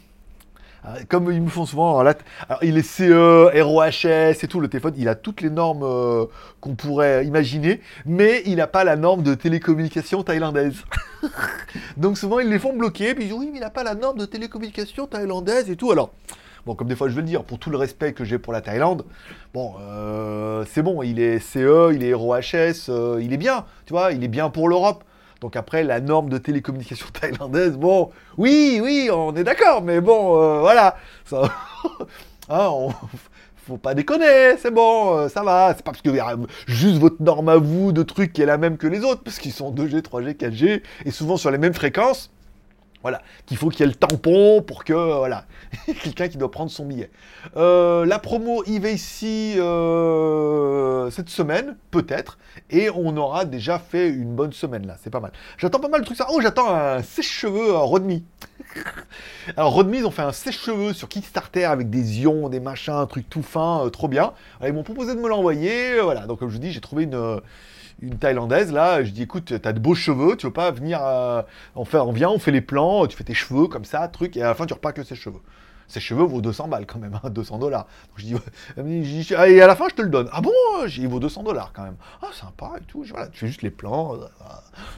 Euh, 0.86 0.96
comme 1.08 1.32
ils 1.32 1.41
me 1.41 1.50
font 1.50 1.65
souvent, 1.65 2.00
alors 2.00 2.15
il 2.63 2.78
est 2.78 2.82
CE, 2.82 3.62
ROHS 3.62 4.44
et 4.44 4.48
tout, 4.48 4.60
le 4.60 4.67
téléphone, 4.67 4.96
il 4.98 5.08
a 5.08 5.15
toutes 5.15 5.41
les 5.41 5.52
normes 5.52 5.84
euh, 5.84 6.26
qu'on 6.60 6.74
pourrait 6.74 7.26
imaginer, 7.26 7.82
mais 8.06 8.41
il 8.46 8.56
n'a 8.56 8.65
pas 8.65 8.84
la 8.84 8.96
norme 8.96 9.22
de 9.22 9.36
télécommunication 9.36 10.24
thaïlandaise. 10.24 10.84
Donc 11.98 12.17
souvent, 12.17 12.39
ils 12.39 12.50
les 12.50 12.58
font 12.58 12.76
bloquer, 12.76 13.13
puis 13.13 13.26
ils 13.26 13.28
disent 13.28 13.38
oui, 13.38 13.50
mais 13.52 13.60
il 13.60 13.62
n'a 13.62 13.70
pas 13.70 13.84
la 13.84 13.94
norme 13.94 14.17
de 14.17 14.26
télécommunication 14.26 15.06
thaïlandaise 15.06 15.70
et 15.70 15.76
tout. 15.76 15.91
Alors, 15.91 16.13
bon, 16.65 16.74
comme 16.74 16.88
des 16.88 16.96
fois 16.96 17.10
je 17.10 17.13
veux 17.13 17.22
le 17.22 17.28
dire, 17.28 17.44
pour 17.44 17.60
tout 17.60 17.70
le 17.70 17.78
respect 17.78 18.13
que 18.13 18.24
j'ai 18.24 18.39
pour 18.39 18.52
la 18.52 18.62
Thaïlande, 18.62 19.06
bon, 19.54 19.76
euh, 19.82 20.65
c'est 20.72 20.82
bon, 20.82 21.04
il 21.04 21.20
est 21.20 21.38
CE, 21.38 21.94
il 21.94 22.04
est 22.04 22.13
ROHS, 22.15 23.20
il 23.22 23.34
est 23.34 23.38
bien, 23.38 23.65
tu 23.86 23.94
vois, 23.94 24.13
il 24.13 24.24
est 24.24 24.30
bien 24.30 24.50
pour 24.50 24.67
l'Europe. 24.67 25.04
Donc 25.41 25.56
après, 25.56 25.84
la 25.84 25.99
norme 25.99 26.30
de 26.30 26.38
télécommunication 26.38 27.08
thaïlandaise, 27.19 27.73
bon, 27.73 28.12
oui, 28.38 28.80
oui, 28.82 29.10
on 29.12 29.36
est 29.36 29.43
d'accord, 29.43 29.82
mais 29.82 29.99
bon, 29.99 30.39
euh, 30.39 30.60
voilà. 30.60 30.95
Ça, 31.25 31.41
hein, 32.49 32.69
faut 33.65 33.77
pas 33.77 33.95
déconner, 33.95 34.56
c'est 34.58 34.71
bon, 34.71 35.17
euh, 35.17 35.30
ça 35.30 35.41
va. 35.41 35.73
C'est 35.75 35.84
pas 35.84 35.91
parce 35.91 36.04
que 36.04 36.12
juste 36.67 36.97
votre 36.97 37.21
norme 37.23 37.49
à 37.49 37.58
vous 37.58 37.91
de 37.91 38.04
trucs 38.04 38.34
qui 38.34 38.43
est 38.43 38.45
la 38.45 38.60
même 38.60 38.77
que 38.77 38.86
les 38.86 39.04
autres, 39.04 39.23
parce 39.23 39.39
qu'ils 39.39 39.51
sont 39.51 39.73
2G, 39.73 40.01
3G, 40.01 40.36
4G, 40.38 40.84
et 41.06 41.12
souvent 41.12 41.38
sur 41.38 41.49
les 41.49 41.58
mêmes 41.58 41.73
fréquences. 41.73 42.32
Voilà, 43.01 43.21
qu'il 43.45 43.57
faut 43.57 43.69
qu'il 43.69 43.79
y 43.79 43.83
ait 43.83 43.91
le 43.91 43.95
tampon 43.95 44.61
pour 44.61 44.83
que, 44.83 44.93
euh, 44.93 45.17
voilà, 45.17 45.45
quelqu'un 46.03 46.27
qui 46.27 46.37
doit 46.37 46.51
prendre 46.51 46.69
son 46.69 46.85
billet. 46.85 47.09
Euh, 47.57 48.05
la 48.05 48.19
promo 48.19 48.63
ici 48.65 49.55
euh, 49.57 51.09
cette 51.09 51.29
semaine, 51.29 51.77
peut-être, 51.89 52.37
et 52.69 52.89
on 52.89 53.17
aura 53.17 53.45
déjà 53.45 53.79
fait 53.79 54.09
une 54.09 54.35
bonne 54.35 54.53
semaine 54.53 54.85
là, 54.85 54.97
c'est 55.01 55.09
pas 55.09 55.19
mal. 55.19 55.31
J'attends 55.57 55.79
pas 55.79 55.87
mal 55.87 56.01
de 56.01 56.05
trucs 56.05 56.17
ça. 56.17 56.27
Oh, 56.29 56.41
j'attends 56.41 56.73
un 56.73 57.01
sèche-cheveux 57.01 57.75
Rodmi. 57.75 58.23
Alors 59.57 59.73
Rodmi, 59.73 59.97
ils 59.99 60.05
ont 60.05 60.11
fait 60.11 60.21
un 60.21 60.31
sèche-cheveux 60.31 60.93
sur 60.93 61.09
Kickstarter 61.09 61.65
avec 61.65 61.89
des 61.89 62.21
ions, 62.21 62.49
des 62.49 62.59
machins, 62.59 62.93
un 62.93 63.07
truc 63.07 63.27
tout 63.29 63.43
fin, 63.43 63.89
trop 63.91 64.07
bien. 64.07 64.33
ils 64.63 64.73
m'ont 64.73 64.83
proposé 64.83 65.15
de 65.15 65.19
me 65.19 65.27
l'envoyer, 65.27 65.99
voilà. 66.01 66.27
Donc 66.27 66.39
comme 66.39 66.49
je 66.49 66.53
vous 66.53 66.61
dis, 66.61 66.71
j'ai 66.71 66.81
trouvé 66.81 67.03
une 67.03 67.41
une 68.01 68.17
Thaïlandaise, 68.17 68.71
là, 68.71 69.03
je 69.03 69.11
dis, 69.11 69.23
écoute, 69.23 69.53
t'as 69.61 69.73
de 69.73 69.79
beaux 69.79 69.95
cheveux, 69.95 70.35
tu 70.35 70.47
veux 70.47 70.53
pas 70.53 70.71
venir, 70.71 70.99
euh, 71.03 71.41
on, 71.75 71.83
vient, 72.11 72.29
on 72.29 72.39
fait 72.39 72.51
les 72.51 72.61
plans, 72.61 73.05
tu 73.07 73.15
fais 73.15 73.23
tes 73.23 73.33
cheveux 73.33 73.67
comme 73.67 73.85
ça, 73.85 74.07
truc, 74.07 74.37
et 74.37 74.41
à 74.41 74.47
la 74.47 74.55
fin, 74.55 74.65
tu 74.65 74.73
repars 74.73 74.93
que 74.93 75.03
ses 75.03 75.15
cheveux. 75.15 75.41
Ses 75.91 75.99
cheveux 75.99 76.23
vaut 76.23 76.39
200 76.39 76.69
balles 76.69 76.85
quand 76.85 76.99
même, 76.99 77.19
200 77.29 77.55
hein, 77.55 77.59
dollars. 77.59 77.87
Je 78.15 78.23
dis, 78.23 79.33
et 79.33 79.61
à 79.61 79.67
la 79.67 79.75
fin, 79.75 79.89
je 79.89 79.95
te 79.95 80.01
le 80.01 80.07
donne. 80.07 80.29
Ah 80.31 80.39
bon 80.39 80.51
Il 80.87 81.07
vaut 81.09 81.19
200 81.19 81.43
dollars 81.43 81.73
quand 81.75 81.83
même. 81.83 81.97
Ah, 82.21 82.29
sympa 82.31 82.71
et 82.77 82.83
tout. 82.85 83.03
Voilà, 83.09 83.27
tu 83.27 83.39
fais 83.39 83.47
juste 83.47 83.61
les 83.61 83.71
plans, 83.71 84.15
euh, 84.15 84.19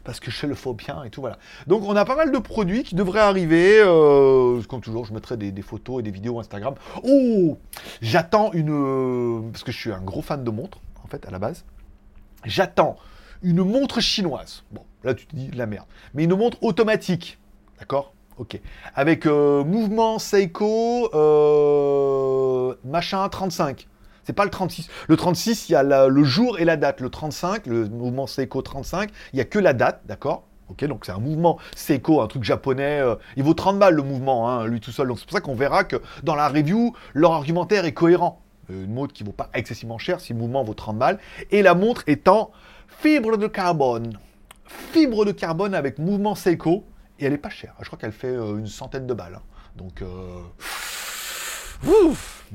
parce 0.04 0.20
que 0.20 0.30
je 0.30 0.46
le 0.46 0.54
faux 0.54 0.76
bien 0.76 1.04
et 1.04 1.10
tout, 1.10 1.22
voilà. 1.22 1.40
Donc, 1.66 1.84
on 1.84 1.96
a 1.96 2.06
pas 2.06 2.16
mal 2.16 2.32
de 2.32 2.38
produits 2.38 2.84
qui 2.84 2.94
devraient 2.94 3.22
arriver. 3.22 3.80
Euh, 3.80 4.62
comme 4.70 4.82
toujours, 4.82 5.06
je 5.06 5.14
mettrai 5.16 5.36
des, 5.36 5.62
photos 5.64 6.00
et 6.00 6.04
des 6.04 6.12
vidéos 6.12 6.40
Instagram. 6.40 6.76
Oh 7.04 7.58
J'attends 8.04 8.52
une... 8.54 8.70
Euh, 8.70 9.42
parce 9.52 9.64
que 9.64 9.72
je 9.72 9.78
suis 9.78 9.92
un 9.92 10.02
gros 10.02 10.22
fan 10.22 10.44
de 10.44 10.52
montres, 10.52 10.78
en 11.04 11.08
fait, 11.08 11.26
à 11.26 11.32
la 11.32 11.40
base. 11.40 11.66
J'attends 12.46 12.98
une 13.42 13.64
montre 13.64 14.00
chinoise. 14.00 14.64
Bon, 14.72 14.84
là, 15.04 15.14
tu 15.14 15.26
te 15.26 15.36
dis, 15.36 15.52
la 15.52 15.66
merde. 15.66 15.86
Mais 16.14 16.24
une 16.24 16.36
montre 16.36 16.58
automatique, 16.64 17.40
d'accord? 17.80 18.14
Ok. 18.38 18.60
Avec 18.96 19.26
euh, 19.26 19.64
mouvement 19.64 20.18
Seiko, 20.18 21.10
euh, 21.14 22.74
machin 22.84 23.28
35. 23.30 23.88
C'est 24.24 24.34
pas 24.34 24.46
le 24.46 24.50
36. 24.50 24.90
Le 25.08 25.18
36, 25.18 25.70
il 25.70 25.74
y 25.74 25.76
a 25.76 25.84
le 26.08 26.24
jour 26.24 26.60
et 26.60 26.66
la 26.66 26.78
date. 26.78 27.02
Le 27.02 27.10
35, 27.10 27.68
le 27.68 27.88
mouvement 27.90 28.26
Seiko 28.26 28.62
35, 28.62 29.12
il 29.34 29.38
y 29.38 29.42
a 29.42 29.46
que 29.46 29.60
la 29.60 29.74
date, 29.74 30.02
d'accord? 30.06 30.46
Ok, 30.70 30.86
donc 30.86 31.06
c'est 31.06 31.12
un 31.12 31.20
mouvement 31.20 31.60
Seiko, 31.76 32.22
un 32.22 32.28
truc 32.28 32.44
japonais. 32.44 33.02
Euh, 33.02 33.16
il 33.36 33.44
vaut 33.44 33.54
30 33.54 33.78
balles 33.78 33.96
le 33.96 34.02
mouvement, 34.02 34.50
hein, 34.50 34.66
lui 34.66 34.80
tout 34.80 34.92
seul. 34.92 35.08
Donc 35.08 35.20
c'est 35.20 35.26
pour 35.26 35.34
ça 35.34 35.42
qu'on 35.42 35.56
verra 35.56 35.84
que 35.84 35.98
dans 36.24 36.36
la 36.36 36.48
review, 36.48 36.96
leur 37.14 37.34
argumentaire 37.34 37.86
est 37.86 37.94
cohérent. 37.94 38.43
Une 38.70 38.94
montre 38.94 39.14
qui 39.14 39.24
vaut 39.24 39.32
pas 39.32 39.50
excessivement 39.54 39.98
cher 39.98 40.20
si 40.20 40.34
le 40.34 40.40
mouvement 40.40 40.64
vaut 40.64 40.74
30 40.74 40.98
balles. 40.98 41.20
Et 41.52 41.62
la 41.62 41.76
montre 41.76 42.04
étant 42.08 42.52
fibre 42.88 43.38
de 43.38 43.48
carbone. 43.48 44.18
Fibre 44.66 45.26
de 45.26 45.32
carbone 45.32 45.76
avec 45.76 46.00
mouvement 46.00 46.36
Seiko 46.36 46.86
et 47.20 47.26
elle 47.26 47.34
est 47.34 47.38
pas 47.38 47.50
chère. 47.50 47.76
Je 47.82 47.86
crois 47.88 48.00
qu'elle 48.00 48.12
fait 48.12 48.28
euh, 48.28 48.58
une 48.58 48.68
centaine 48.68 49.06
de 49.06 49.14
balles. 49.14 49.36
Hein. 49.36 49.42
Donc, 49.76 50.02
euh, 50.02 50.40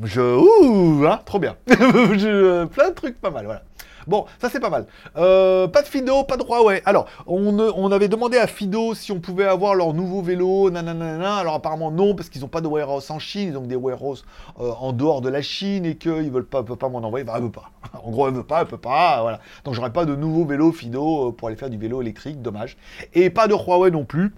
je, 0.02 0.20
ouh, 0.20 1.06
hein, 1.06 1.20
trop 1.24 1.38
bien. 1.38 1.56
plein 1.66 1.76
de 1.76 2.94
trucs 2.94 3.20
pas 3.20 3.30
mal, 3.30 3.44
voilà. 3.44 3.62
Bon, 4.08 4.24
ça 4.40 4.48
c'est 4.48 4.58
pas 4.58 4.70
mal. 4.70 4.86
Euh, 5.16 5.68
pas 5.68 5.82
de 5.82 5.86
Fido, 5.86 6.24
pas 6.24 6.38
de 6.38 6.42
Huawei. 6.42 6.80
Alors, 6.86 7.06
on, 7.26 7.92
avait 7.92 8.08
demandé 8.08 8.38
à 8.38 8.46
Fido 8.46 8.94
si 8.94 9.12
on 9.12 9.20
pouvait 9.20 9.44
avoir 9.44 9.74
leur 9.74 9.92
nouveau 9.92 10.22
vélo, 10.22 10.70
nanana. 10.70 11.36
Alors 11.36 11.54
apparemment 11.54 11.90
non, 11.90 12.14
parce 12.14 12.30
qu'ils 12.30 12.40
n'ont 12.40 12.48
pas 12.48 12.62
de 12.62 12.68
warehouse 12.68 13.10
en 13.10 13.18
Chine, 13.18 13.50
ils 13.50 13.58
ont 13.58 13.66
des 13.66 13.76
warehouses 13.76 14.24
en 14.56 14.92
dehors 14.92 15.20
de 15.20 15.28
la 15.28 15.42
Chine 15.42 15.84
et 15.84 15.96
qu'ils 15.96 16.30
veulent 16.30 16.46
pas, 16.46 16.62
pas 16.62 16.88
m'en 16.88 16.98
envoyer. 16.98 17.26
Elle 17.34 17.42
veut 17.42 17.50
pas. 17.50 17.70
En 18.02 18.10
gros, 18.10 18.28
elle 18.28 18.34
veut 18.34 18.44
pas, 18.44 18.62
elle 18.62 18.66
peut 18.66 18.78
pas. 18.78 19.20
Voilà. 19.20 19.40
Donc 19.64 19.74
j'aurai 19.74 19.92
pas 19.92 20.06
de 20.06 20.14
nouveau 20.14 20.44
vélo 20.44 20.72
Fido 20.72 21.32
pour 21.32 21.48
aller 21.48 21.56
faire 21.56 21.70
du 21.70 21.76
vélo 21.76 22.00
électrique, 22.00 22.40
dommage. 22.40 22.78
Et 23.12 23.28
pas 23.28 23.46
de 23.46 23.54
Huawei 23.54 23.90
non 23.90 24.04
plus 24.04 24.32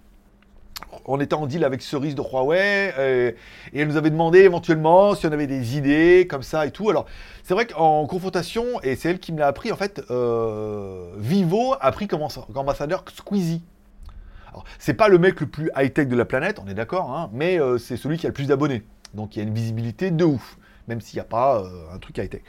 on 1.05 1.21
était 1.21 1.35
en 1.35 1.47
deal 1.47 1.65
avec 1.65 1.83
Cerise 1.83 2.15
de 2.15 2.23
Huawei 2.23 2.93
euh, 2.99 3.33
et 3.73 3.81
elle 3.81 3.89
nous 3.89 3.97
avait 3.97 4.11
demandé 4.11 4.41
éventuellement 4.41 5.15
si 5.15 5.27
on 5.27 5.33
avait 5.33 5.47
des 5.47 5.77
idées 5.77 6.27
comme 6.29 6.43
ça 6.43 6.67
et 6.67 6.71
tout. 6.71 6.91
Alors, 6.91 7.07
c'est 7.43 7.55
vrai 7.55 7.67
qu'en 7.67 8.07
confrontation, 8.07 8.65
et 8.83 8.97
c'est 8.97 9.11
elle 9.11 9.19
qui 9.19 9.33
me 9.33 9.39
l'a 9.39 9.49
appris, 9.49 9.73
en 9.73 9.77
fait, 9.77 10.03
euh, 10.11 11.13
Vivo 11.17 11.75
a 11.81 11.93
pris 11.93 12.07
comme 12.07 12.23
ambassadeur 12.55 13.05
Squeezie. 13.13 13.63
Alors, 14.49 14.65
c'est 14.79 14.95
pas 14.95 15.09
le 15.09 15.19
mec 15.19 15.41
le 15.41 15.47
plus 15.47 15.71
high-tech 15.77 16.09
de 16.09 16.17
la 16.17 16.25
planète, 16.25 16.61
on 16.65 16.69
est 16.69 16.75
d'accord, 16.75 17.11
hein, 17.11 17.31
mais 17.33 17.61
euh, 17.61 17.79
c'est 17.79 17.97
celui 17.97 18.19
qui 18.19 18.27
a 18.27 18.29
le 18.29 18.35
plus 18.35 18.47
d'abonnés. 18.47 18.83
Donc, 19.15 19.35
il 19.35 19.41
y 19.41 19.43
a 19.43 19.45
une 19.45 19.55
visibilité 19.55 20.11
de 20.11 20.25
ouf, 20.25 20.59
même 20.89 21.01
s'il 21.01 21.17
n'y 21.17 21.23
a 21.23 21.25
pas 21.25 21.65
un 21.93 21.99
truc 21.99 22.19
high-tech. 22.19 22.43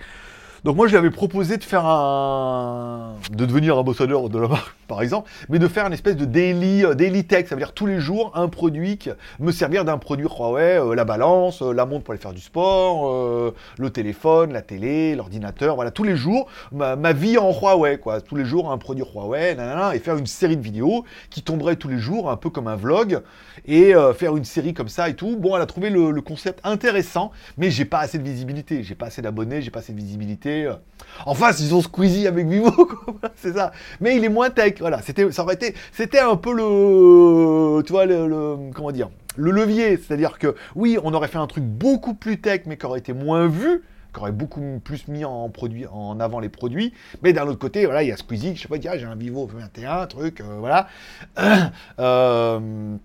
Donc 0.63 0.75
moi, 0.75 0.85
je 0.85 0.91
lui 0.91 0.99
avais 0.99 1.09
proposé 1.09 1.57
de 1.57 1.63
faire 1.63 1.87
un... 1.87 3.15
de 3.31 3.45
devenir 3.47 3.79
ambassadeur 3.79 4.29
de 4.29 4.37
la 4.37 4.47
marque, 4.47 4.75
par 4.87 5.01
exemple, 5.01 5.27
mais 5.49 5.57
de 5.57 5.67
faire 5.67 5.87
une 5.87 5.93
espèce 5.93 6.15
de 6.15 6.25
daily, 6.25 6.85
euh, 6.85 6.93
daily 6.93 7.25
tech, 7.25 7.47
ça 7.47 7.55
veut 7.55 7.61
dire 7.61 7.73
tous 7.73 7.87
les 7.87 7.99
jours 7.99 8.31
un 8.35 8.47
produit, 8.47 8.99
qui... 8.99 9.09
me 9.39 9.51
servir 9.51 9.85
d'un 9.85 9.97
produit. 9.97 10.27
Huawei, 10.27 10.79
euh, 10.79 10.93
la 10.93 11.03
balance, 11.03 11.63
euh, 11.63 11.73
la 11.73 11.87
montre 11.87 12.03
pour 12.03 12.11
aller 12.11 12.21
faire 12.21 12.33
du 12.33 12.41
sport, 12.41 13.51
le 13.79 13.89
téléphone, 13.89 14.53
la 14.53 14.61
télé, 14.61 15.15
l'ordinateur, 15.15 15.73
voilà, 15.73 15.89
tous 15.89 16.03
les 16.03 16.15
jours, 16.15 16.47
ma, 16.71 17.13
vie 17.13 17.39
en 17.39 17.51
Huawei, 17.51 17.97
quoi, 17.97 18.21
tous 18.21 18.35
les 18.35 18.45
jours 18.45 18.71
un 18.71 18.77
produit 18.77 19.03
Huawei, 19.03 19.55
nanana, 19.55 19.95
et 19.95 19.99
faire 19.99 20.17
une 20.17 20.27
série 20.27 20.57
de 20.57 20.61
vidéos 20.61 21.05
qui 21.31 21.41
tomberait 21.41 21.75
tous 21.75 21.87
les 21.87 21.97
jours, 21.97 22.29
un 22.29 22.37
peu 22.37 22.51
comme 22.51 22.67
un 22.67 22.75
vlog, 22.75 23.21
et 23.65 23.93
faire 24.15 24.37
une 24.37 24.45
série 24.45 24.75
comme 24.75 24.89
ça 24.89 25.09
et 25.09 25.15
tout. 25.15 25.37
Bon, 25.37 25.55
elle 25.55 25.61
a 25.63 25.65
trouvé 25.65 25.89
le, 25.89 26.11
le 26.11 26.21
concept 26.21 26.59
intéressant, 26.63 27.31
mais 27.57 27.71
j'ai 27.71 27.85
pas 27.85 27.99
assez 27.99 28.19
de 28.19 28.23
visibilité, 28.23 28.83
j'ai 28.83 28.95
pas 28.95 29.07
assez 29.07 29.23
d'abonnés, 29.23 29.63
j'ai 29.63 29.71
pas 29.71 29.79
assez 29.79 29.93
de 29.93 29.97
visibilité, 29.97 30.50
euh, 30.65 30.73
en 31.25 31.33
face, 31.33 31.59
ils 31.59 31.73
ont 31.75 31.81
Squeezie 31.81 32.27
avec 32.27 32.47
Vivo, 32.47 32.71
c'est 33.35 33.53
ça. 33.53 33.71
Mais 33.99 34.15
il 34.15 34.23
est 34.23 34.29
moins 34.29 34.49
tech, 34.49 34.75
voilà. 34.79 35.01
C'était, 35.01 35.31
ça 35.31 35.43
aurait 35.43 35.55
été, 35.55 35.75
c'était 35.91 36.19
un 36.19 36.35
peu 36.35 36.53
le, 36.53 37.81
tu 37.83 37.93
le, 37.93 38.71
comment 38.73 38.91
dire, 38.91 39.09
le 39.35 39.51
levier. 39.51 39.97
C'est-à-dire 39.97 40.39
que, 40.39 40.55
oui, 40.75 40.97
on 41.03 41.13
aurait 41.13 41.27
fait 41.27 41.37
un 41.37 41.47
truc 41.47 41.63
beaucoup 41.63 42.13
plus 42.13 42.39
tech, 42.39 42.61
mais 42.65 42.77
qui 42.77 42.85
aurait 42.85 42.99
été 42.99 43.13
moins 43.13 43.47
vu 43.47 43.83
qui 44.13 44.19
aurait 44.19 44.33
beaucoup 44.33 44.81
plus 44.83 45.07
mis 45.07 45.23
en, 45.23 45.47
produit, 45.47 45.85
en 45.87 46.19
avant 46.19 46.41
les 46.41 46.49
produits. 46.49 46.93
Mais 47.23 47.31
d'un 47.31 47.47
autre 47.47 47.59
côté, 47.59 47.85
voilà, 47.85 48.03
il 48.03 48.09
y 48.09 48.11
a 48.11 48.17
Squeezie, 48.17 48.57
je 48.57 48.63
sais 48.63 48.67
pas, 48.67 48.77
dire, 48.77 48.91
j'ai 48.97 49.05
un 49.05 49.15
Vivo 49.15 49.47
21, 49.47 50.05
truc, 50.07 50.41
euh, 50.41 50.57
voilà. 50.59 50.87
Euh, 51.99 52.97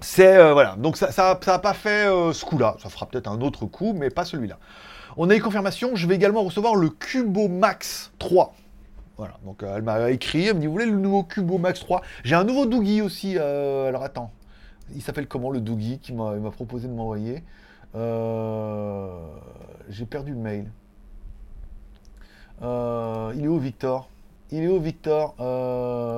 c'est, 0.00 0.52
voilà. 0.52 0.74
Donc 0.76 0.96
ça 0.96 1.06
n'a 1.06 1.12
ça, 1.12 1.58
pas 1.58 1.74
fait 1.74 2.06
ce 2.32 2.44
coup-là. 2.44 2.76
Ça 2.82 2.88
fera 2.88 3.06
peut-être 3.06 3.28
un 3.28 3.40
autre 3.40 3.66
coup, 3.66 3.94
mais 3.96 4.10
pas 4.10 4.24
celui-là. 4.24 4.58
On 5.16 5.28
a 5.28 5.36
eu 5.36 5.40
confirmation, 5.42 5.94
je 5.94 6.06
vais 6.06 6.14
également 6.14 6.42
recevoir 6.42 6.74
le 6.74 6.88
Cubo 6.88 7.48
Max 7.48 8.12
3. 8.18 8.54
Voilà, 9.18 9.34
donc 9.44 9.62
euh, 9.62 9.76
elle 9.76 9.82
m'a 9.82 10.10
écrit, 10.10 10.46
elle 10.46 10.54
me 10.54 10.60
dit, 10.60 10.66
vous 10.66 10.72
voulez 10.72 10.86
le 10.86 10.96
nouveau 10.96 11.22
Cubo 11.22 11.58
Max 11.58 11.80
3 11.80 12.00
J'ai 12.24 12.34
un 12.34 12.44
nouveau 12.44 12.64
Doogie 12.64 13.02
aussi, 13.02 13.36
euh, 13.38 13.88
alors 13.88 14.02
attends, 14.02 14.30
il 14.94 15.02
s'appelle 15.02 15.26
comment 15.28 15.50
le 15.50 15.60
Doogie 15.60 15.98
qui 15.98 16.14
m'a 16.14 16.34
proposé 16.50 16.88
de 16.88 16.94
m'envoyer? 16.94 17.42
Euh, 17.94 19.18
J'ai 19.90 20.06
perdu 20.06 20.32
le 20.32 20.38
mail. 20.38 20.70
il 22.62 23.44
est 23.44 23.48
où 23.48 23.58
Victor? 23.58 24.08
Il 24.50 24.62
est 24.64 24.68
où 24.68 24.80
Victor? 24.80 25.34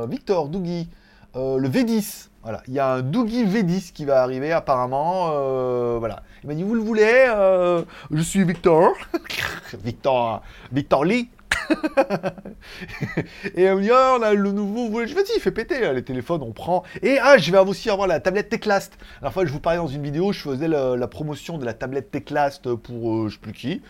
Victor, 0.09 0.49
Doogie, 0.49 0.89
le 1.35 1.69
V10. 1.69 2.29
Voilà, 2.45 2.63
il 2.69 2.75
y 2.75 2.79
a 2.79 2.87
un 2.93 3.03
Doogie 3.03 3.45
V10 3.45 3.93
qui 3.93 4.05
va 4.05 4.23
arriver 4.23 4.53
apparemment. 4.53 5.99
voilà. 5.99 6.23
Il 6.45 6.49
m'a 6.49 6.55
dit, 6.55 6.63
vous 6.63 6.75
le 6.75 6.83
voulez 6.83 7.25
euh, 7.29 7.83
Je 8.11 8.21
suis 8.21 8.45
Victor. 8.45 8.93
Victor, 9.83 10.43
Victor 10.73 11.07
Lee. 11.07 11.31
et 13.55 13.63
elle 13.63 13.77
me 13.77 13.83
dit, 13.83 13.91
oh, 13.93 14.17
on 14.19 14.23
a 14.23 14.35
le 14.35 14.53
nouveau. 14.53 15.05
Je 15.07 15.15
vais 15.15 15.23
y 15.37 15.41
fait 15.41 15.51
péter 15.51 15.93
les 15.93 16.03
téléphones, 16.03 16.43
on 16.43 16.53
prend. 16.53 16.83
Et 17.03 17.19
ah, 17.21 17.39
je 17.39 17.51
vais 17.51 17.59
aussi 17.59 17.91
avoir 17.91 18.09
la 18.09 18.21
tablette 18.21 18.49
Teclast. 18.49 18.97
La 19.23 19.31
fois, 19.31 19.45
je 19.45 19.53
vous 19.53 19.61
parlais 19.61 19.79
dans 19.79 19.87
une 19.87 20.03
vidéo, 20.03 20.33
je 20.33 20.41
faisais 20.41 20.69
la, 20.69 21.09
promotion 21.09 21.59
de 21.59 21.65
la 21.65 21.75
tablette 21.75 22.11
Teclast 22.11 22.75
pour 22.75 23.15
euh, 23.15 23.29
je 23.29 23.35
sais 23.35 23.41
plus 23.41 23.53
qui. 23.53 23.83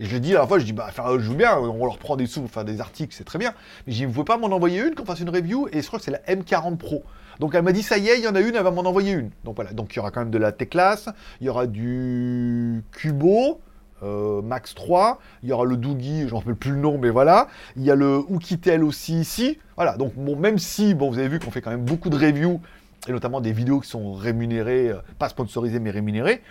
Et 0.00 0.04
je 0.04 0.12
lui 0.12 0.20
dis 0.20 0.32
la 0.32 0.46
fois, 0.46 0.58
je 0.58 0.64
dis, 0.64 0.72
bah, 0.72 0.90
je 0.94 1.22
joue 1.22 1.34
bien, 1.34 1.56
on 1.56 1.84
leur 1.84 1.98
prend 1.98 2.16
des 2.16 2.26
sous, 2.26 2.42
enfin 2.42 2.64
des 2.64 2.80
articles, 2.80 3.14
c'est 3.14 3.24
très 3.24 3.38
bien. 3.38 3.54
Mais 3.86 3.92
je 3.92 3.98
dis, 3.98 4.04
vous 4.04 4.12
pouvez 4.12 4.24
pas 4.24 4.36
m'en 4.36 4.48
envoyer 4.48 4.80
une, 4.80 4.94
qu'on 4.94 5.04
fasse 5.04 5.20
une 5.20 5.30
review. 5.30 5.68
Et 5.72 5.82
je 5.82 5.86
crois 5.86 5.98
que 5.98 6.04
c'est 6.04 6.10
la 6.10 6.20
M40 6.20 6.76
Pro. 6.76 7.04
Donc 7.40 7.54
elle 7.54 7.62
m'a 7.62 7.72
dit 7.72 7.82
ça 7.82 7.98
y 7.98 8.08
est, 8.08 8.18
il 8.18 8.24
y 8.24 8.28
en 8.28 8.34
a 8.34 8.40
une, 8.40 8.54
elle 8.54 8.62
va 8.62 8.70
m'en 8.70 8.82
envoyer 8.82 9.12
une. 9.12 9.30
Donc 9.44 9.56
voilà, 9.56 9.72
donc 9.72 9.94
il 9.94 9.96
y 9.96 10.00
aura 10.00 10.10
quand 10.10 10.20
même 10.20 10.30
de 10.30 10.38
la 10.38 10.52
T-Class, 10.52 11.08
il 11.40 11.46
y 11.46 11.50
aura 11.50 11.66
du 11.66 12.82
Cubo, 12.92 13.60
euh, 14.02 14.42
Max 14.42 14.74
3, 14.74 15.18
il 15.42 15.48
y 15.48 15.52
aura 15.52 15.64
le 15.64 15.76
Doogie, 15.76 16.28
j'en 16.28 16.38
rappelle 16.38 16.56
plus 16.56 16.72
le 16.72 16.78
nom, 16.78 16.98
mais 16.98 17.10
voilà. 17.10 17.48
Il 17.76 17.82
y 17.82 17.90
a 17.90 17.94
le 17.94 18.18
Oukitel 18.28 18.82
aussi 18.84 19.20
ici. 19.20 19.58
Voilà, 19.76 19.96
donc 19.96 20.14
bon, 20.16 20.36
même 20.36 20.58
si, 20.58 20.94
bon, 20.94 21.10
vous 21.10 21.18
avez 21.18 21.28
vu 21.28 21.38
qu'on 21.38 21.50
fait 21.50 21.60
quand 21.60 21.70
même 21.70 21.84
beaucoup 21.84 22.10
de 22.10 22.16
reviews, 22.16 22.60
et 23.08 23.12
notamment 23.12 23.40
des 23.40 23.52
vidéos 23.52 23.80
qui 23.80 23.88
sont 23.88 24.12
rémunérées, 24.12 24.90
euh, 24.90 24.98
pas 25.18 25.28
sponsorisées, 25.28 25.80
mais 25.80 25.90
rémunérées. 25.90 26.42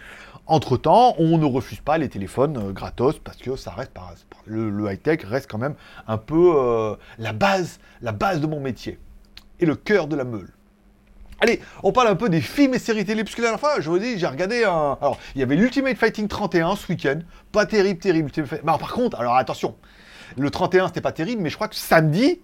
Entre-temps, 0.47 1.15
on 1.19 1.37
ne 1.37 1.45
refuse 1.45 1.79
pas 1.79 1.97
les 1.97 2.09
téléphones 2.09 2.57
euh, 2.57 2.71
gratos 2.71 3.19
parce 3.19 3.37
que 3.37 3.55
ça 3.55 3.71
reste 3.71 3.91
par, 3.91 4.13
le, 4.45 4.91
high-tech 4.91 5.23
reste 5.23 5.49
quand 5.49 5.59
même 5.59 5.75
un 6.07 6.17
peu 6.17 6.97
la 7.19 7.31
base, 7.31 7.79
la 8.01 8.11
base 8.11 8.41
de 8.41 8.47
mon 8.47 8.59
métier 8.59 8.97
et 9.59 9.65
le 9.65 9.75
cœur 9.75 10.07
de 10.07 10.15
la 10.15 10.23
meule. 10.23 10.49
Allez, 11.43 11.60
on 11.82 11.91
parle 11.91 12.08
un 12.08 12.15
peu 12.15 12.30
des 12.30 12.39
films 12.39 12.75
et 12.75 12.80
séries 12.80 13.04
télé, 13.04 13.23
parce 13.23 13.36
que 13.36 13.41
la 13.41 13.47
dernière 13.47 13.60
fois, 13.60 13.80
je 13.80 13.89
vous 13.89 13.97
dis, 13.97 14.19
j'ai 14.19 14.27
regardé 14.27 14.63
un... 14.63 14.95
Alors, 15.01 15.17
il 15.34 15.39
y 15.39 15.43
avait 15.43 15.56
l'Ultimate 15.56 15.97
Fighting 15.97 16.27
31 16.27 16.75
ce 16.75 16.91
week-end, 16.91 17.19
pas 17.51 17.65
terrible, 17.65 17.99
terrible. 17.99 18.30
Alors, 18.62 18.77
par 18.77 18.93
contre, 18.93 19.19
alors 19.19 19.36
attention, 19.36 19.75
le 20.38 20.51
31, 20.51 20.89
c'était 20.89 21.01
pas 21.01 21.12
terrible, 21.12 21.41
mais 21.41 21.49
je 21.49 21.56
crois 21.56 21.67
que 21.67 21.75
samedi, 21.75 22.41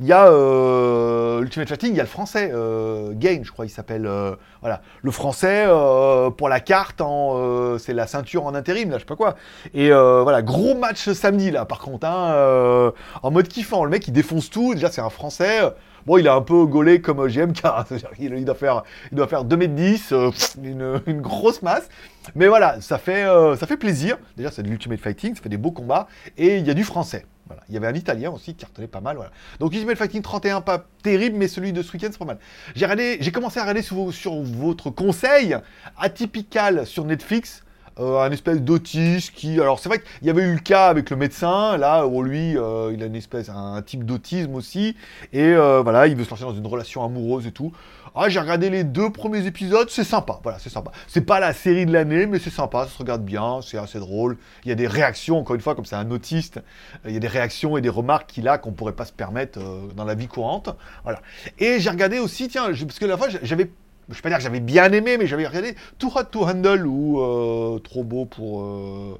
il 0.00 0.06
y 0.06 0.12
a 0.12 0.26
euh, 0.26 1.42
Ultimate 1.42 1.68
Fighting, 1.68 1.90
il 1.92 1.96
y 1.96 2.00
a 2.00 2.02
le 2.02 2.08
français, 2.08 2.50
euh, 2.52 3.12
je 3.20 3.52
crois, 3.52 3.64
il 3.64 3.70
s'appelle. 3.70 4.06
Euh, 4.06 4.34
voilà, 4.60 4.82
le 5.02 5.10
français 5.12 5.64
euh, 5.68 6.30
pour 6.30 6.48
la 6.48 6.58
carte, 6.58 7.00
en, 7.00 7.78
c'est 7.78 7.94
la 7.94 8.08
ceinture 8.08 8.44
en 8.46 8.56
intérim, 8.56 8.90
là, 8.90 8.96
je 8.96 9.02
sais 9.02 9.06
pas 9.06 9.14
quoi. 9.14 9.36
Et 9.72 9.90
voilà, 9.90 10.42
gros 10.42 10.74
match 10.74 11.10
samedi, 11.12 11.52
là, 11.52 11.64
par 11.64 11.78
contre, 11.78 12.08
hein, 12.08 12.92
en 13.22 13.30
mode 13.30 13.46
kiffant. 13.46 13.84
Le 13.84 13.90
mec, 13.90 14.08
il 14.08 14.12
défonce 14.12 14.50
tout. 14.50 14.74
Déjà, 14.74 14.90
c'est 14.90 15.00
un 15.00 15.10
français. 15.10 15.60
Bon, 16.06 16.18
il 16.18 16.26
est 16.26 16.30
un 16.30 16.40
peu 16.40 16.66
gaulé 16.66 17.00
comme 17.00 17.26
GMK, 17.28 17.62
il 18.18 18.44
doit 18.44 18.54
faire, 18.54 18.82
il 19.12 19.16
doit 19.16 19.28
faire 19.28 19.44
2m10, 19.44 20.12
euh, 20.12 20.98
une, 21.06 21.20
grosse 21.20 21.62
masse. 21.62 21.88
Mais 22.34 22.48
voilà, 22.48 22.80
ça 22.80 22.98
fait, 22.98 23.24
euh, 23.24 23.56
ça 23.56 23.66
fait 23.66 23.76
plaisir. 23.76 24.18
Déjà, 24.36 24.50
c'est 24.50 24.62
de 24.62 24.68
l'Ultimate 24.68 25.00
Fighting, 25.00 25.34
ça 25.36 25.42
fait 25.42 25.48
des 25.48 25.56
beaux 25.56 25.70
combats, 25.70 26.08
et 26.36 26.56
il 26.58 26.66
y 26.66 26.70
a 26.70 26.74
du 26.74 26.84
français. 26.84 27.24
Voilà. 27.46 27.62
Il 27.68 27.74
y 27.74 27.76
avait 27.76 27.86
un 27.86 27.94
Italien 27.94 28.30
aussi 28.30 28.54
qui 28.54 28.64
cartonnait 28.64 28.88
pas 28.88 29.00
mal. 29.00 29.16
Voilà. 29.16 29.30
Donc 29.60 29.72
Ultimate 29.72 29.96
Fighting 29.96 30.22
31, 30.22 30.60
pas 30.60 30.86
terrible, 31.02 31.36
mais 31.36 31.48
celui 31.48 31.72
de 31.72 31.82
ce 31.82 31.92
week-end, 31.92 32.08
c'est 32.10 32.18
pas 32.18 32.24
mal. 32.24 32.38
J'ai, 32.74 33.18
j'ai 33.20 33.32
commencé 33.32 33.58
à 33.58 33.62
regarder 33.62 33.82
sur, 33.82 34.12
sur 34.12 34.34
votre 34.42 34.90
conseil, 34.90 35.56
Atypical 35.98 36.86
sur 36.86 37.04
Netflix. 37.04 37.62
Euh, 38.00 38.20
un 38.20 38.30
espèce 38.30 38.62
d'autiste 38.62 39.32
qui. 39.34 39.60
Alors, 39.60 39.78
c'est 39.78 39.88
vrai 39.88 40.00
qu'il 40.00 40.26
y 40.26 40.30
avait 40.30 40.42
eu 40.42 40.54
le 40.54 40.60
cas 40.60 40.86
avec 40.86 41.10
le 41.10 41.16
médecin, 41.16 41.76
là, 41.76 42.06
où 42.06 42.22
lui, 42.22 42.56
euh, 42.56 42.90
il 42.94 43.02
a 43.02 43.06
une 43.06 43.16
espèce, 43.16 43.50
un, 43.50 43.80
type 43.82 44.04
d'autisme 44.04 44.54
aussi. 44.54 44.96
Et 45.32 45.42
euh, 45.42 45.82
voilà, 45.82 46.06
il 46.06 46.16
veut 46.16 46.24
se 46.24 46.30
lancer 46.30 46.44
dans 46.44 46.54
une 46.54 46.66
relation 46.66 47.04
amoureuse 47.04 47.46
et 47.46 47.52
tout. 47.52 47.72
Ah, 48.14 48.28
j'ai 48.28 48.40
regardé 48.40 48.68
les 48.68 48.84
deux 48.84 49.10
premiers 49.10 49.46
épisodes, 49.46 49.88
c'est 49.90 50.04
sympa. 50.04 50.38
Voilà, 50.42 50.58
c'est 50.58 50.70
sympa. 50.70 50.92
C'est 51.06 51.22
pas 51.22 51.40
la 51.40 51.52
série 51.52 51.86
de 51.86 51.92
l'année, 51.92 52.26
mais 52.26 52.38
c'est 52.38 52.50
sympa, 52.50 52.84
ça 52.84 52.90
se 52.90 52.98
regarde 52.98 53.24
bien, 53.24 53.60
c'est 53.62 53.78
assez 53.78 53.98
drôle. 53.98 54.36
Il 54.64 54.68
y 54.68 54.72
a 54.72 54.74
des 54.74 54.86
réactions, 54.86 55.38
encore 55.38 55.56
une 55.56 55.62
fois, 55.62 55.74
comme 55.74 55.86
c'est 55.86 55.96
un 55.96 56.10
autiste, 56.10 56.60
il 57.06 57.12
y 57.12 57.16
a 57.16 57.20
des 57.20 57.28
réactions 57.28 57.76
et 57.78 57.80
des 57.80 57.88
remarques 57.88 58.26
qu'il 58.28 58.48
a 58.48 58.58
qu'on 58.58 58.72
pourrait 58.72 58.92
pas 58.92 59.06
se 59.06 59.12
permettre 59.12 59.58
dans 59.96 60.04
la 60.04 60.14
vie 60.14 60.28
courante. 60.28 60.68
Voilà. 61.04 61.22
Et 61.58 61.80
j'ai 61.80 61.88
regardé 61.88 62.18
aussi, 62.18 62.48
tiens, 62.48 62.66
parce 62.66 62.98
que 62.98 63.06
la 63.06 63.16
fois, 63.16 63.28
j'avais 63.42 63.70
je 64.08 64.14
vais 64.14 64.20
pas 64.20 64.28
dire 64.28 64.38
que 64.38 64.44
j'avais 64.44 64.60
bien 64.60 64.90
aimé, 64.92 65.16
mais 65.18 65.26
j'avais 65.26 65.46
regardé 65.46 65.74
Too 65.98 66.10
Hot 66.14 66.24
to 66.24 66.44
Handle 66.44 66.86
ou 66.86 67.20
euh, 67.20 67.78
Trop 67.78 68.04
beau 68.04 68.24
pour, 68.24 68.62
euh, 68.62 69.18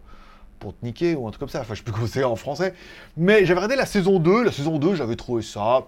pour 0.59 0.77
te 0.77 0.85
niquer 0.85 1.15
ou 1.15 1.27
un 1.27 1.31
truc 1.31 1.41
comme 1.41 1.49
ça. 1.49 1.61
Enfin, 1.61 1.75
je 1.75 1.83
sais 1.83 1.91
plus 1.91 2.25
en 2.25 2.37
français. 2.37 2.75
Mais 3.17 3.45
j'avais 3.45 3.61
regardé 3.61 3.77
la 3.77 3.87
saison 3.87 4.19
2. 4.19 4.45
La 4.45 4.53
saison 4.53 4.79
2, 4.79 4.95
j'avais 4.95 5.17
trouvé 5.17 5.43
ça 5.43 5.87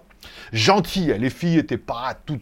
gentil. 0.53 1.11
Les 1.17 1.29
filles 1.29 1.59
étaient 1.59 1.77
pas 1.77 2.17
toutes 2.25 2.41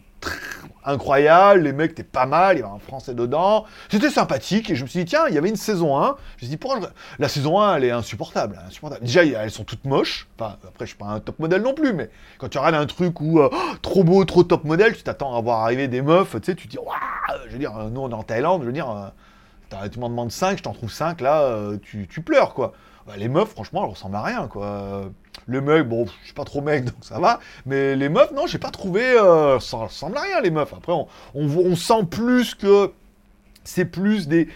incroyables, 0.84 1.62
les 1.62 1.72
mecs 1.72 1.92
étaient 1.92 2.02
pas 2.02 2.26
mal, 2.26 2.56
il 2.56 2.60
y 2.60 2.62
avait 2.62 2.72
un 2.72 2.78
français 2.78 3.14
dedans. 3.14 3.64
C'était 3.90 4.10
sympathique 4.10 4.70
et 4.70 4.76
je 4.76 4.82
me 4.82 4.88
suis 4.88 5.00
dit, 5.00 5.06
tiens, 5.06 5.24
il 5.28 5.34
y 5.34 5.38
avait 5.38 5.48
une 5.48 5.56
saison 5.56 5.98
1. 5.98 6.06
Je 6.06 6.10
me 6.10 6.16
suis 6.38 6.48
dit, 6.48 6.56
pourquoi 6.56 6.90
La 7.18 7.28
saison 7.28 7.60
1, 7.60 7.76
elle 7.76 7.84
est 7.84 7.90
insupportable, 7.90 8.58
insupportable. 8.66 9.04
Déjà, 9.04 9.24
elles 9.24 9.50
sont 9.50 9.64
toutes 9.64 9.84
moches. 9.84 10.28
Enfin, 10.38 10.56
après, 10.66 10.86
je 10.86 10.90
suis 10.90 10.98
pas 10.98 11.06
un 11.06 11.20
top 11.20 11.38
modèle 11.38 11.62
non 11.62 11.74
plus, 11.74 11.92
mais 11.92 12.10
quand 12.38 12.48
tu 12.48 12.58
regardes 12.58 12.74
un 12.76 12.86
truc 12.86 13.20
où 13.20 13.40
euh, 13.40 13.50
trop 13.82 14.04
beau, 14.04 14.24
trop 14.24 14.42
top 14.42 14.64
modèle, 14.64 14.96
tu 14.96 15.02
t'attends 15.02 15.36
à 15.36 15.40
voir 15.40 15.60
arriver 15.60 15.88
des 15.88 16.02
meufs, 16.02 16.30
tu 16.32 16.44
sais, 16.44 16.54
tu 16.54 16.66
te 16.66 16.72
dis, 16.72 16.78
waouh, 16.78 17.38
je 17.46 17.52
veux 17.52 17.58
dire, 17.58 17.72
nous 17.90 18.00
on 18.00 18.10
est 18.10 18.14
en 18.14 18.22
Thaïlande, 18.22 18.62
je 18.62 18.66
veux 18.66 18.72
dire, 18.72 18.90
euh, 18.90 19.88
tu 19.88 19.98
m'en 19.98 20.08
demandes 20.08 20.30
5, 20.30 20.58
je 20.58 20.62
t'en 20.62 20.72
trouve 20.72 20.90
5, 20.90 21.20
là, 21.20 21.42
euh, 21.42 21.78
tu 21.82 22.20
pleures, 22.20 22.54
quoi. 22.54 22.74
Bah, 23.06 23.14
les 23.16 23.28
meufs, 23.28 23.48
franchement, 23.48 23.84
elles 23.84 23.90
ressemblent 23.90 24.16
à 24.16 24.22
rien, 24.22 24.48
quoi. 24.48 25.10
Le 25.46 25.82
bon, 25.82 26.06
je 26.06 26.24
suis 26.26 26.34
pas 26.34 26.44
trop 26.44 26.62
mec, 26.62 26.84
donc 26.86 26.96
ça 27.02 27.18
va. 27.18 27.40
Mais 27.66 27.96
les 27.96 28.08
meufs, 28.08 28.32
non, 28.32 28.46
j'ai 28.46 28.58
pas 28.58 28.70
trouvé. 28.70 29.02
Euh, 29.02 29.60
ça 29.60 29.76
ressemble 29.78 30.16
à 30.16 30.22
rien, 30.22 30.40
les 30.40 30.50
meufs. 30.50 30.72
Après, 30.72 30.92
on, 31.34 31.76
sent 31.76 32.04
plus 32.10 32.54
que. 32.54 32.92
C'est 33.66 33.86
plus 33.86 34.28
des, 34.28 34.48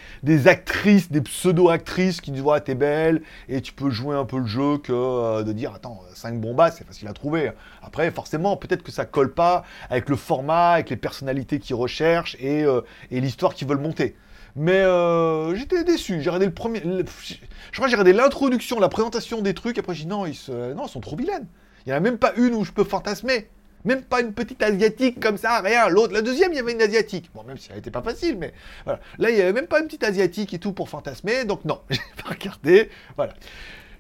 actrices, 0.49 1.11
des 1.11 1.23
pseudo-actrices 1.23 2.21
qui 2.21 2.31
disent 2.31 2.43
Ouais, 2.43 2.61
t'es 2.61 2.75
belle 2.75 3.23
et 3.49 3.63
tu 3.63 3.73
peux 3.73 3.89
jouer 3.89 4.15
un 4.15 4.27
peu 4.27 4.39
le 4.39 4.47
jeu 4.47 4.77
que 4.77 4.93
euh, 4.93 5.43
de 5.45 5.53
dire 5.53 5.73
Attends, 5.75 6.03
5 6.15 6.39
bombas, 6.39 6.73
c'est 6.73 6.87
facile 6.87 7.09
à 7.09 7.15
trouver. 7.15 7.53
Après, 7.83 8.11
forcément, 8.11 8.59
peut-être 8.59 8.83
que 8.83 8.93
ça 8.93 9.07
colle 9.07 9.33
pas 9.33 9.65
avec 9.89 10.11
le 10.11 10.17
format, 10.17 10.73
avec 10.73 10.91
les 10.91 10.97
personnalités 10.97 11.59
qu'ils 11.59 11.77
recherchent 11.77 12.37
et, 12.39 12.65
euh, 12.65 12.83
et 13.11 13.23
l'histoire 13.23 13.55
qu'ils 13.55 13.67
veulent 13.67 13.81
monter. 13.81 14.15
Mais 14.59 14.81
euh, 14.81 15.55
j'étais 15.55 15.85
déçu. 15.85 16.21
J'ai 16.21 16.31
regardé 16.31 16.47
le 16.47 16.53
premier. 16.53 16.83
je 16.83 17.81
crois 17.81 17.89
l'introduction, 17.89 18.81
la 18.81 18.89
présentation 18.89 19.41
des 19.41 19.55
trucs. 19.55 19.79
Après, 19.79 19.95
j'ai 19.95 20.03
dit 20.03 20.09
non, 20.09 20.27
ils, 20.27 20.37
non, 20.75 20.89
sont 20.89 21.01
trop 21.01 21.17
vilaines. 21.17 21.47
Il 21.87 21.91
n'y 21.91 21.95
en 21.95 21.99
a 21.99 22.01
même 22.01 22.19
pas 22.19 22.33
une 22.37 22.55
où 22.55 22.65
je 22.65 22.73
peux 22.73 22.85
fantasmer. 22.85 23.49
Même 23.85 24.03
pas 24.03 24.21
une 24.21 24.33
petite 24.33 24.61
asiatique 24.61 25.21
comme 25.21 25.39
ça, 25.39 25.61
rien. 25.61 25.89
L'autre, 25.89 26.13
la 26.13 26.23
deuxième, 26.23 26.53
il 26.53 26.57
y 26.57 26.59
avait 26.59 26.73
une 26.73 26.83
asiatique. 26.83 27.31
Bon, 27.33 27.45
même 27.45 27.57
si 27.57 27.69
elle 27.71 27.77
n'était 27.77 27.93
pas 27.93 28.03
facile, 28.03 28.37
mais 28.37 28.53
voilà. 28.85 28.99
Là, 29.19 29.31
il 29.31 29.37
n'y 29.37 29.41
avait 29.41 29.53
même 29.53 29.69
pas 29.69 29.79
une 29.79 29.87
petite 29.87 30.03
asiatique 30.03 30.53
et 30.53 30.59
tout 30.59 30.73
pour 30.73 30.89
fantasmer. 30.89 31.45
Donc 31.45 31.65
non, 31.65 31.81
j'ai 31.91 32.01
pas 32.23 32.31
regardé. 32.31 32.91
Voilà. 33.17 33.35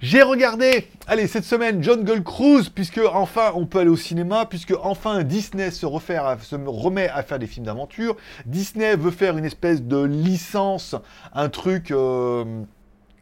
J'ai 0.00 0.22
regardé, 0.22 0.86
allez, 1.08 1.26
cette 1.26 1.42
semaine, 1.42 1.82
John 1.82 2.04
Gold 2.04 2.22
Cruise, 2.22 2.68
puisque 2.68 3.00
enfin 3.12 3.50
on 3.56 3.66
peut 3.66 3.80
aller 3.80 3.90
au 3.90 3.96
cinéma, 3.96 4.46
puisque 4.46 4.72
enfin 4.80 5.24
Disney 5.24 5.72
se, 5.72 5.86
remet 5.86 7.08
à 7.08 7.22
faire 7.24 7.40
des 7.40 7.48
films 7.48 7.66
d'aventure. 7.66 8.16
Disney 8.46 8.94
veut 8.94 9.10
faire 9.10 9.36
une 9.36 9.44
espèce 9.44 9.82
de 9.82 10.00
licence, 10.00 10.94
un 11.34 11.48
truc 11.48 11.90
euh, 11.90 12.44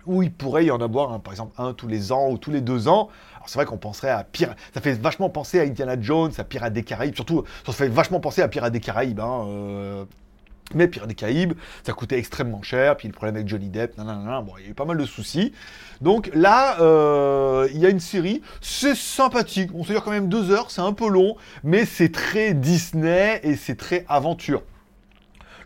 où 0.05 0.23
il 0.23 0.31
pourrait 0.31 0.67
y 0.67 0.71
en 0.71 0.83
avoir, 0.83 1.19
par 1.23 1.33
exemple, 1.33 1.55
un 1.57 1.73
tous 1.73 1.89
les 1.89 2.13
ans 2.13 2.29
ou 2.31 2.37
tous 2.37 2.51
les 2.51 2.61
deux 2.61 2.89
ans. 2.89 3.09
Alors 3.37 3.49
c'est 3.49 3.59
vrai 3.59 3.65
qu'on 3.65 3.79
penserait 3.79 4.11
à 4.11 4.23
Pirates, 4.23 4.59
ça 4.75 4.83
fait 4.83 5.01
vachement 5.01 5.31
penser 5.31 5.59
à 5.59 5.63
Indiana 5.63 5.97
Jones, 5.99 6.33
à 6.37 6.45
Pirates 6.45 6.75
des 6.75 6.83
Caraïbes, 6.83 7.15
surtout, 7.15 7.45
ça 7.65 7.73
fait 7.73 7.89
vachement 7.89 8.21
penser 8.21 8.43
à 8.43 8.49
Pirates 8.49 8.75
des 8.75 8.81
Caraïbes. 8.81 9.21
Hein, 9.21 9.47
euh, 9.47 10.05
mais 10.75 10.89
Pirates 10.89 11.09
des 11.09 11.15
Caraïbes, 11.15 11.55
ça 11.85 11.93
coûtait 11.93 12.19
extrêmement 12.19 12.63
cher, 12.63 12.97
puis 12.97 13.09
le 13.09 13.13
problème 13.13 13.37
avec 13.37 13.49
Johnny 13.49 13.69
Depp, 13.69 13.97
nanana, 13.99 14.41
bon, 14.41 14.53
il 14.59 14.65
y 14.65 14.67
a 14.69 14.71
eu 14.71 14.75
pas 14.75 14.85
mal 14.85 14.97
de 14.97 15.07
soucis. 15.07 15.53
Donc 16.01 16.31
là, 16.35 16.81
euh, 16.81 17.69
il 17.73 17.79
y 17.79 17.87
a 17.87 17.89
une 17.89 18.01
série, 18.01 18.43
c'est 18.61 18.97
sympathique, 18.97 19.71
on 19.75 19.85
se 19.85 19.93
dire 19.93 20.03
quand 20.03 20.11
même 20.11 20.29
deux 20.29 20.51
heures, 20.51 20.71
c'est 20.71 20.81
un 20.81 20.93
peu 20.93 21.09
long, 21.09 21.37
mais 21.63 21.85
c'est 21.85 22.13
très 22.13 22.55
Disney 22.55 23.41
et 23.43 23.57
c'est 23.57 23.77
très 23.77 24.05
aventure. 24.09 24.63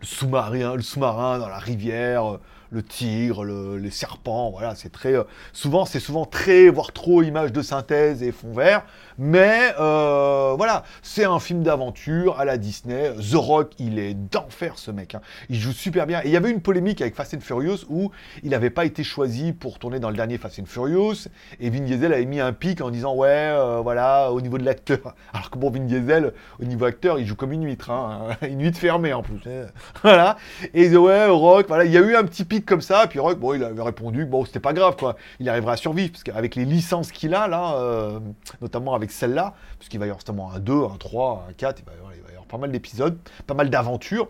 Le 0.01 0.07
sous-marin, 0.07 0.77
le 0.77 0.83
sous-marin 0.83 1.39
dans 1.39 1.49
la 1.49 1.59
rivière, 1.59 2.39
le 2.71 2.83
tigre, 2.83 3.45
les 3.45 3.91
serpents, 3.91 4.51
voilà, 4.51 4.75
c'est 4.75 4.91
très 4.91 5.15
euh, 5.15 5.25
souvent 5.53 5.85
c'est 5.85 6.01
souvent 6.01 6.25
très 6.25 6.69
voire 6.69 6.93
trop 6.93 7.23
images 7.23 7.53
de 7.53 7.63
synthèse 7.63 8.23
et 8.23 8.33
fond 8.33 8.53
vert, 8.53 8.85
mais 9.19 9.75
euh, 9.79 10.55
voilà, 10.57 10.85
c'est 11.03 11.25
un 11.25 11.39
film 11.41 11.63
d'aventure 11.63 12.39
à 12.39 12.45
la 12.45 12.57
Disney. 12.57 13.13
The 13.17 13.35
Rock, 13.35 13.73
il 13.79 13.99
est 13.99 14.15
d'enfer 14.15 14.79
ce 14.79 14.91
mec, 14.91 15.15
hein. 15.15 15.21
il 15.49 15.57
joue 15.57 15.73
super 15.73 16.07
bien. 16.07 16.21
Et 16.23 16.29
il 16.29 16.31
y 16.31 16.37
avait 16.37 16.51
une 16.51 16.61
polémique 16.61 17.01
avec 17.03 17.15
Fast 17.15 17.35
and 17.35 17.41
Furious 17.41 17.85
où 17.89 18.11
il 18.43 18.51
n'avait 18.51 18.71
pas 18.71 18.85
été 18.85 19.03
choisi 19.03 19.53
pour 19.53 19.79
tourner 19.79 19.99
dans 19.99 20.11
le 20.11 20.17
dernier 20.17 20.39
Fast 20.39 20.59
and 20.61 20.67
Furious 20.67 21.29
et 21.59 21.71
Vin 21.71 21.81
Diesel 21.81 22.13
avait 22.13 22.25
mis 22.25 22.41
un 22.41 22.53
pic 22.53 22.81
en 22.81 22.91
disant 22.91 23.15
ouais, 23.15 23.29
euh, 23.29 23.81
voilà, 23.83 24.33
au 24.33 24.41
niveau 24.41 24.59
de 24.59 24.65
l'acteur. 24.65 25.15
Alors 25.33 25.51
que 25.51 25.59
bon, 25.59 25.71
Vin 25.71 25.81
Diesel, 25.81 26.33
au 26.61 26.65
niveau 26.65 26.85
acteur, 26.85 27.19
il 27.19 27.27
joue 27.27 27.37
comme 27.37 27.53
une 27.53 27.65
huître, 27.65 27.91
hein. 27.91 28.29
une 28.43 28.63
huître 28.63 28.79
fermée 28.79 29.13
en 29.13 29.23
plus. 29.23 29.41
Voilà. 30.03 30.37
Et 30.73 30.97
ouais, 30.97 31.27
Rock, 31.27 31.67
voilà, 31.69 31.85
il 31.85 31.93
y 31.93 31.99
a 31.99 32.01
eu 32.01 32.17
un 32.17 32.25
petit 32.25 32.45
pic 32.45 32.60
comme 32.67 32.81
ça, 32.81 33.07
puis 33.07 33.19
Rock, 33.19 33.39
bon, 33.39 33.55
il 33.55 33.65
avait 33.65 33.83
répondu, 33.83 34.25
bon, 34.25 34.45
c'était 34.45 34.61
pas 34.61 34.73
grave, 34.73 34.97
quoi. 34.97 35.17
Il 35.39 35.49
arrivera 35.49 35.73
à 35.73 35.77
survivre, 35.77 36.13
parce 36.13 36.23
qu'avec 36.23 36.55
les 36.55 36.65
licences 36.65 37.13
qu'il 37.13 37.35
a, 37.35 37.49
là, 37.49 37.75
euh, 37.77 38.21
notamment 38.61 38.95
avec 38.95 39.11
celle-là, 39.11 39.55
puisqu'il 39.79 39.99
va 39.99 40.07
y 40.07 40.09
avoir 40.09 40.19
justement 40.19 40.53
un 40.53 40.59
2, 40.59 40.85
un 40.85 40.97
3, 40.99 41.47
un 41.49 41.53
4, 41.53 41.81
il 41.81 41.85
va 41.85 41.93
y 42.29 42.33
avoir 42.33 42.47
pas 42.47 42.59
mal 42.59 42.73
d'épisodes, 42.73 43.19
pas 43.47 43.55
mal 43.55 43.71
d'aventures. 43.71 44.29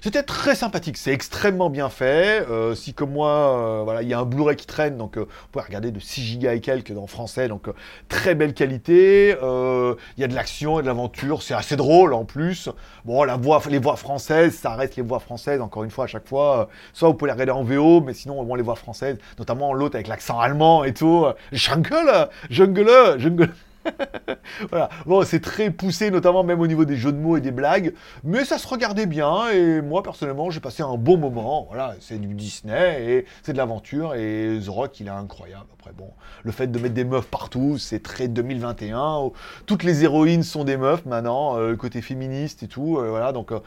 C'était 0.00 0.22
très 0.22 0.54
sympathique, 0.54 0.96
c'est 0.96 1.12
extrêmement 1.12 1.70
bien 1.70 1.88
fait. 1.88 2.46
Euh, 2.50 2.74
si 2.74 2.94
comme 2.94 3.12
moi, 3.12 3.30
euh, 3.30 3.80
voilà, 3.84 4.02
il 4.02 4.08
y 4.08 4.14
a 4.14 4.18
un 4.18 4.24
Blu-ray 4.24 4.56
qui 4.56 4.66
traîne, 4.66 4.96
donc 4.96 5.16
euh, 5.16 5.20
vous 5.20 5.48
pouvez 5.52 5.64
regarder 5.64 5.90
de 5.90 6.00
6 6.00 6.38
Go 6.38 6.50
et 6.50 6.60
quelques 6.60 6.92
dans 6.92 7.06
français, 7.06 7.48
donc 7.48 7.68
très 8.08 8.34
belle 8.34 8.54
qualité. 8.54 9.30
Il 9.30 10.20
y 10.20 10.24
a 10.24 10.28
de 10.28 10.34
l'action 10.34 10.78
et 10.78 10.82
de 10.82 10.86
l'aventure, 10.86 11.42
c'est 11.42 11.54
assez 11.54 11.76
drôle 11.76 12.14
en 12.14 12.24
plus. 12.24 12.68
Bon, 13.04 13.24
les 13.24 13.78
voix 13.78 13.96
françaises, 13.96 14.54
ça 14.54 14.74
reste 14.74 14.96
les 14.96 15.02
voix 15.02 15.20
françaises, 15.20 15.60
encore 15.60 15.84
une 15.84 15.90
fois, 15.90 16.04
à 16.04 16.08
chaque 16.08 16.28
fois. 16.28 16.68
soit 16.92 17.08
vous 17.08 17.14
pouvez 17.14 17.28
les 17.28 17.32
regarder 17.32 17.52
en 17.52 17.64
VO, 17.64 18.00
mais 18.00 18.14
sinon, 18.14 18.42
moins 18.44 18.56
les 18.56 18.62
voix 18.62 18.76
françaises, 18.76 19.18
notamment 19.38 19.72
l'autre 19.72 19.96
avec 19.96 20.08
l'accent 20.08 20.38
allemand 20.38 20.84
et 20.84 20.92
tout. 20.94 21.26
Jungle, 21.52 22.28
jungle, 22.50 23.18
jungle. 23.18 23.50
voilà. 24.70 24.88
Bon, 25.06 25.22
c'est 25.24 25.40
très 25.40 25.70
poussé, 25.70 26.10
notamment 26.10 26.44
même 26.44 26.60
au 26.60 26.66
niveau 26.66 26.84
des 26.84 26.96
jeux 26.96 27.12
de 27.12 27.18
mots 27.18 27.36
et 27.36 27.40
des 27.40 27.50
blagues, 27.50 27.94
mais 28.22 28.44
ça 28.44 28.58
se 28.58 28.66
regardait 28.66 29.06
bien 29.06 29.48
et 29.48 29.80
moi 29.82 30.02
personnellement 30.02 30.50
j'ai 30.50 30.60
passé 30.60 30.82
un 30.82 30.96
bon 30.96 31.16
moment. 31.16 31.66
Voilà, 31.68 31.94
c'est 32.00 32.18
du 32.18 32.34
Disney 32.34 33.02
et 33.02 33.24
c'est 33.42 33.52
de 33.52 33.58
l'aventure 33.58 34.14
et 34.14 34.58
The 34.64 34.68
Rock 34.68 35.00
il 35.00 35.06
est 35.06 35.10
incroyable. 35.10 35.66
Après 35.78 35.92
bon, 35.92 36.10
le 36.42 36.52
fait 36.52 36.66
de 36.66 36.78
mettre 36.78 36.94
des 36.94 37.04
meufs 37.04 37.26
partout, 37.26 37.78
c'est 37.78 38.02
très 38.02 38.28
2021. 38.28 39.30
Toutes 39.66 39.82
les 39.82 40.04
héroïnes 40.04 40.42
sont 40.42 40.64
des 40.64 40.76
meufs 40.76 41.04
maintenant, 41.04 41.58
euh, 41.58 41.76
côté 41.76 42.00
féministe 42.00 42.62
et 42.62 42.68
tout. 42.68 42.98
Euh, 42.98 43.10
voilà 43.10 43.32
donc, 43.32 43.52
euh, 43.52 43.60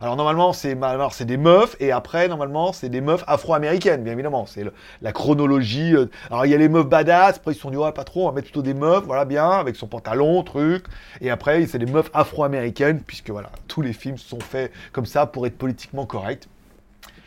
alors 0.00 0.16
normalement 0.16 0.52
c'est 0.52 0.76
c'est 1.12 1.24
des 1.24 1.36
meufs 1.36 1.76
et 1.80 1.92
après 1.92 2.28
normalement 2.28 2.72
c'est 2.72 2.88
des 2.88 3.00
meufs 3.00 3.24
afro-américaines 3.26 4.02
bien 4.02 4.12
évidemment. 4.12 4.46
C'est 4.46 4.64
la 5.00 5.12
chronologie. 5.12 5.94
alors 6.30 6.46
il 6.46 6.50
y 6.50 6.54
a 6.54 6.58
les 6.58 6.68
meufs 6.68 6.86
badass, 6.86 7.36
après 7.36 7.52
ils 7.52 7.54
se 7.54 7.60
sont 7.60 7.70
dit 7.70 7.76
ouais 7.76 7.92
pas 7.92 8.04
trop, 8.04 8.24
on 8.24 8.26
va 8.26 8.32
mettre 8.32 8.46
plutôt 8.46 8.62
des 8.62 8.74
meufs, 8.74 9.04
voilà 9.04 9.24
bien 9.24 9.61
avec 9.62 9.76
son 9.76 9.86
pantalon, 9.86 10.42
truc. 10.42 10.84
Et 11.20 11.30
après, 11.30 11.66
c'est 11.66 11.78
des 11.78 11.86
meufs 11.86 12.10
afro-américaines, 12.12 13.00
puisque 13.06 13.30
voilà, 13.30 13.50
tous 13.68 13.82
les 13.82 13.92
films 13.92 14.18
sont 14.18 14.40
faits 14.40 14.72
comme 14.92 15.06
ça 15.06 15.26
pour 15.26 15.46
être 15.46 15.56
politiquement 15.56 16.06
corrects. 16.06 16.48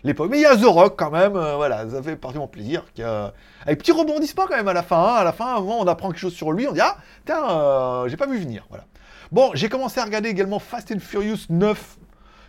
L'époque. 0.04 0.30
Mais 0.30 0.38
il 0.38 0.44
y 0.44 0.46
a 0.46 0.56
The 0.56 0.66
Rock 0.66 0.94
quand 0.98 1.10
même, 1.10 1.36
euh, 1.36 1.56
voilà, 1.56 1.90
ça 1.90 2.04
fait 2.04 2.16
partir 2.16 2.40
mon 2.40 2.48
plaisir. 2.48 2.86
Avec 3.66 3.80
petit 3.80 3.92
rebondissement 3.92 4.46
quand 4.48 4.56
même 4.56 4.68
à 4.68 4.74
la 4.74 4.84
fin. 4.84 5.00
Hein. 5.00 5.16
à 5.16 5.24
la 5.24 5.34
fin, 5.34 5.58
on 5.58 5.88
apprend 5.88 6.10
quelque 6.10 6.20
chose 6.20 6.36
sur 6.36 6.52
lui, 6.52 6.68
on 6.68 6.74
dit 6.74 6.80
Ah, 6.80 6.98
tiens, 7.26 7.50
euh, 7.50 8.08
j'ai 8.08 8.16
pas 8.16 8.28
vu 8.28 8.38
venir. 8.38 8.68
Voilà. 8.70 8.86
Bon, 9.32 9.50
j'ai 9.56 9.68
commencé 9.68 10.00
à 10.00 10.06
regarder 10.06 10.30
également 10.30 10.60
Fast 10.60 10.92
and 10.92 11.00
Furious 11.00 11.48
9 11.50 11.98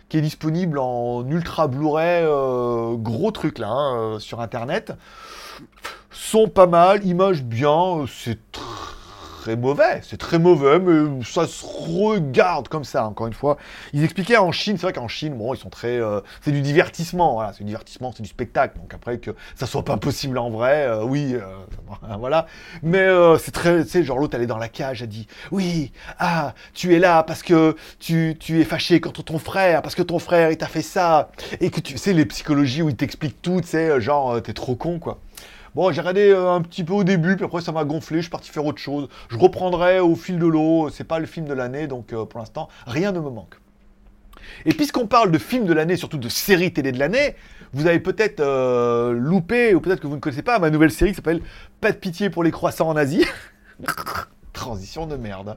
qui 0.09 0.17
est 0.17 0.21
disponible 0.21 0.79
en 0.79 1.27
ultra 1.27 1.67
Blu-ray, 1.67 2.23
euh, 2.23 2.95
gros 2.95 3.31
truc 3.31 3.57
là, 3.57 3.69
hein, 3.69 4.19
sur 4.19 4.39
internet. 4.39 4.93
Sont 6.11 6.47
pas 6.47 6.67
mal, 6.67 7.05
images 7.05 7.43
bien, 7.43 8.05
c'est 8.07 8.37
très 8.51 8.86
très 9.37 9.55
mauvais. 9.55 10.01
C'est 10.01 10.17
très 10.17 10.39
mauvais, 10.39 10.79
mais 10.79 11.23
ça 11.23 11.45
se 11.45 11.63
regarde 11.63 12.67
comme 12.67 12.83
ça, 12.83 13.05
encore 13.05 13.27
une 13.27 13.33
fois. 13.33 13.57
Ils 13.93 14.03
expliquaient 14.03 14.37
en 14.37 14.51
Chine, 14.51 14.77
c'est 14.77 14.83
vrai 14.83 14.93
qu'en 14.93 15.07
Chine, 15.07 15.37
bon, 15.37 15.53
ils 15.53 15.57
sont 15.57 15.69
très... 15.69 15.99
euh, 16.01 16.21
c'est 16.41 16.51
du 16.51 16.61
divertissement, 16.61 17.41
c'est 17.51 17.59
du 17.59 17.65
divertissement, 17.65 18.11
c'est 18.15 18.23
du 18.23 18.29
spectacle. 18.29 18.79
Donc 18.79 18.93
après, 18.93 19.19
que 19.19 19.31
ça 19.55 19.67
soit 19.67 19.85
pas 19.85 19.97
possible 19.97 20.37
en 20.39 20.49
vrai, 20.49 20.87
euh, 20.87 21.03
oui, 21.03 21.35
euh, 21.35 21.43
voilà. 22.19 22.47
Mais 22.81 23.07
c'est 23.39 23.51
très... 23.51 23.83
Tu 23.83 23.89
sais, 23.89 24.03
genre 24.03 24.17
l'autre, 24.17 24.35
elle 24.35 24.47
dans 24.47 24.57
la 24.57 24.69
cage, 24.69 25.03
elle 25.03 25.09
dit, 25.09 25.27
oui, 25.51 25.91
ah, 26.19 26.53
tu 26.73 26.95
es 26.95 26.99
là 26.99 27.23
parce 27.23 27.43
que 27.43 27.75
tu, 27.99 28.35
tu 28.39 28.59
es 28.59 28.63
fâché 28.63 28.99
contre 28.99 29.23
ton 29.23 29.37
frère, 29.37 29.81
parce 29.81 29.95
que 29.95 30.03
ton 30.03 30.19
frère, 30.19 30.51
il 30.51 30.57
t'a 30.57 30.67
fait 30.67 30.81
ça, 30.81 31.29
et 31.59 31.69
que 31.69 31.79
tu 31.79 31.97
sais, 31.97 32.13
les 32.13 32.25
psychologies 32.25 32.81
où 32.81 32.89
ils 32.89 32.95
t'expliquent 32.95 33.41
tout, 33.41 33.61
tu 33.61 33.67
sais, 33.67 34.01
genre, 34.01 34.41
t'es 34.41 34.53
trop 34.53 34.75
con, 34.75 34.99
quoi. 34.99 35.19
Bon, 35.77 35.91
j'ai 35.91 36.01
regardé 36.01 36.31
euh, 36.31 36.49
un 36.49 36.61
petit 36.63 36.83
peu 36.83 36.93
au 36.93 37.03
début, 37.03 37.35
puis 37.35 37.45
après 37.45 37.61
ça 37.61 37.71
m'a 37.71 37.85
gonflé, 37.85 38.17
je 38.17 38.21
suis 38.23 38.31
parti 38.31 38.49
faire 38.49 38.65
autre 38.65 38.79
chose. 38.79 39.09
Je 39.29 39.37
reprendrai 39.37 39.99
au 39.99 40.15
fil 40.15 40.39
de 40.39 40.47
l'eau, 40.47 40.89
c'est 40.89 41.03
pas 41.03 41.19
le 41.19 41.27
film 41.27 41.45
de 41.45 41.53
l'année, 41.53 41.85
donc 41.85 42.13
euh, 42.13 42.25
pour 42.25 42.39
l'instant, 42.39 42.67
rien 42.87 43.11
ne 43.11 43.19
me 43.19 43.29
manque. 43.29 43.59
Et 44.65 44.73
puisqu'on 44.73 45.05
parle 45.05 45.29
de 45.29 45.37
film 45.37 45.65
de 45.65 45.73
l'année, 45.73 45.95
surtout 45.95 46.17
de 46.17 46.29
série 46.29 46.73
télé 46.73 46.91
de 46.91 46.97
l'année, 46.97 47.35
vous 47.73 47.85
avez 47.85 47.99
peut-être 47.99 48.39
euh, 48.39 49.11
loupé, 49.11 49.75
ou 49.75 49.79
peut-être 49.79 49.99
que 49.99 50.07
vous 50.07 50.15
ne 50.15 50.19
connaissez 50.19 50.41
pas, 50.41 50.57
ma 50.57 50.71
nouvelle 50.71 50.89
série 50.89 51.11
qui 51.11 51.17
s'appelle 51.17 51.41
Pas 51.79 51.91
de 51.91 51.97
pitié 51.97 52.31
pour 52.31 52.43
les 52.43 52.49
croissants 52.49 52.89
en 52.89 52.95
Asie. 52.95 53.23
Transition 54.57 55.05
de 55.05 55.15
merde. 55.17 55.55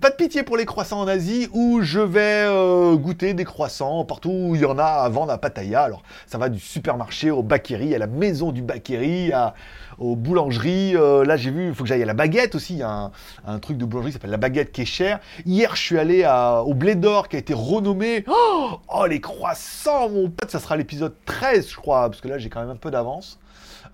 Pas 0.00 0.10
de 0.10 0.16
pitié 0.16 0.42
pour 0.42 0.56
les 0.56 0.66
croissants 0.66 1.00
en 1.00 1.06
Asie, 1.06 1.48
où 1.52 1.82
je 1.82 2.00
vais 2.00 2.44
euh, 2.48 2.96
goûter 2.96 3.32
des 3.32 3.44
croissants 3.44 4.04
partout 4.04 4.28
où 4.28 4.56
il 4.56 4.62
y 4.62 4.64
en 4.64 4.76
a 4.76 5.08
vendre 5.08 5.30
à 5.30 5.38
Pattaya. 5.38 5.82
Alors, 5.82 6.02
ça 6.26 6.36
va 6.36 6.48
du 6.48 6.58
supermarché 6.58 7.30
au 7.30 7.44
bakery, 7.44 7.94
à 7.94 7.98
la 7.98 8.08
maison 8.08 8.50
du 8.50 8.60
bakery, 8.60 9.32
à, 9.32 9.54
aux 9.98 10.16
boulangeries. 10.16 10.96
Euh, 10.96 11.24
là, 11.24 11.36
j'ai 11.36 11.52
vu, 11.52 11.68
il 11.68 11.74
faut 11.74 11.84
que 11.84 11.88
j'aille 11.88 12.02
à 12.02 12.06
la 12.06 12.12
baguette 12.12 12.56
aussi. 12.56 12.72
Il 12.72 12.80
y 12.80 12.82
a 12.82 13.12
un, 13.46 13.58
truc 13.60 13.78
de 13.78 13.84
boulangerie 13.84 14.10
qui 14.10 14.14
s'appelle 14.14 14.30
la 14.30 14.36
baguette 14.36 14.72
qui 14.72 14.82
est 14.82 14.84
cher. 14.84 15.20
Hier, 15.46 15.76
je 15.76 15.80
suis 15.80 15.98
allé 15.98 16.26
au 16.66 16.74
Blé 16.74 16.96
d'Or 16.96 17.28
qui 17.28 17.36
a 17.36 17.38
été 17.38 17.54
renommé. 17.54 18.24
Oh, 18.26 18.80
oh, 18.88 19.06
les 19.06 19.20
croissants, 19.20 20.08
mon 20.08 20.28
pote, 20.28 20.50
ça 20.50 20.58
sera 20.58 20.76
l'épisode 20.76 21.14
13, 21.24 21.70
je 21.70 21.76
crois, 21.76 22.10
parce 22.10 22.20
que 22.20 22.26
là, 22.26 22.38
j'ai 22.38 22.48
quand 22.48 22.60
même 22.60 22.70
un 22.70 22.76
peu 22.76 22.90
d'avance. 22.90 23.38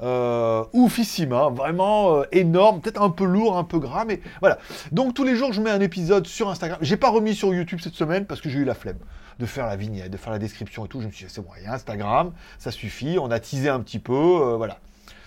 Euh, 0.03 0.65
oufissime, 0.73 1.33
hein, 1.35 1.51
vraiment 1.51 2.15
euh, 2.15 2.23
énorme, 2.33 2.81
peut-être 2.81 3.03
un 3.03 3.11
peu 3.11 3.25
lourd, 3.25 3.59
un 3.59 3.65
peu 3.65 3.79
gras, 3.79 4.07
mais 4.07 4.23
voilà. 4.41 4.59
Donc 4.93 5.13
tous 5.13 5.25
les 5.25 5.37
jours, 5.37 5.53
je 5.53 5.61
mets 5.61 5.71
un 5.71 5.81
épisode 5.81 6.27
sur 6.27 6.49
Instagram. 6.49 6.79
J'ai 6.81 6.97
pas 6.97 7.11
remis 7.11 7.35
sur 7.35 7.53
YouTube 7.53 7.81
cette 7.83 7.95
semaine 7.95 8.25
parce 8.25 8.41
que 8.41 8.49
j'ai 8.49 8.61
eu 8.61 8.65
la 8.65 8.75
flemme 8.75 8.99
de 9.41 9.47
faire 9.47 9.67
la 9.67 9.77
vignette, 9.77 10.11
de 10.11 10.17
faire 10.17 10.33
la 10.33 10.39
description 10.39 10.85
et 10.85 10.89
tout. 10.89 11.01
Je 11.01 11.07
me 11.07 11.13
suis 11.13 11.27
dit, 11.27 11.33
c'est 11.33 11.41
bon, 11.41 11.51
il 11.59 11.65
y 11.65 11.67
a 11.67 11.73
Instagram, 11.73 12.33
ça 12.59 12.71
suffit, 12.71 13.19
on 13.19 13.31
a 13.31 13.41
teasé 13.41 13.69
un 13.69 13.81
petit 13.81 13.99
peu, 13.99 14.13
euh, 14.15 14.57
voilà. 14.57 14.79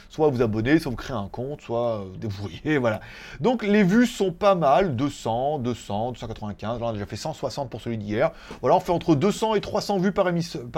Soit 0.09 0.29
vous 0.29 0.43
abonnez, 0.43 0.77
soit 0.77 0.91
vous 0.91 0.95
créez 0.95 1.17
un 1.17 1.27
compte, 1.27 1.61
soit 1.61 2.01
euh, 2.01 2.05
débrouillez, 2.17 2.77
voilà. 2.77 3.01
Donc 3.41 3.63
les 3.63 3.83
vues 3.83 4.05
sont 4.05 4.31
pas 4.31 4.55
mal, 4.55 4.95
200, 4.95 5.59
200, 5.59 6.11
295, 6.13 6.79
là 6.79 6.85
on 6.85 6.89
a 6.89 6.93
déjà 6.93 7.05
fait 7.05 7.15
160 7.15 7.69
pour 7.69 7.81
celui 7.81 7.97
d'hier. 7.97 8.31
Voilà, 8.61 8.75
on 8.75 8.79
fait 8.79 8.91
entre 8.91 9.15
200 9.15 9.55
et 9.55 9.61
300 9.61 9.97
vues 9.99 10.13
par 10.13 10.27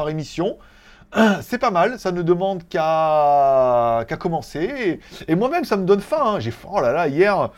émission. 0.10 0.58
C'est 1.42 1.58
pas 1.58 1.72
mal, 1.72 1.98
ça 2.00 2.12
ne 2.12 2.22
demande 2.22 2.68
qu'à 2.68 4.06
commencer. 4.20 5.00
Et, 5.28 5.36
moi-même, 5.36 5.64
ça 5.64 5.78
me 5.78 5.86
donne 5.86 6.02
faim. 6.02 6.22
hein. 6.22 6.40
J'ai 6.40 6.52
faim. 6.52 6.70
Oh 6.72 6.82
là 6.82 6.92
là, 6.92 7.08
hier, 7.08 7.52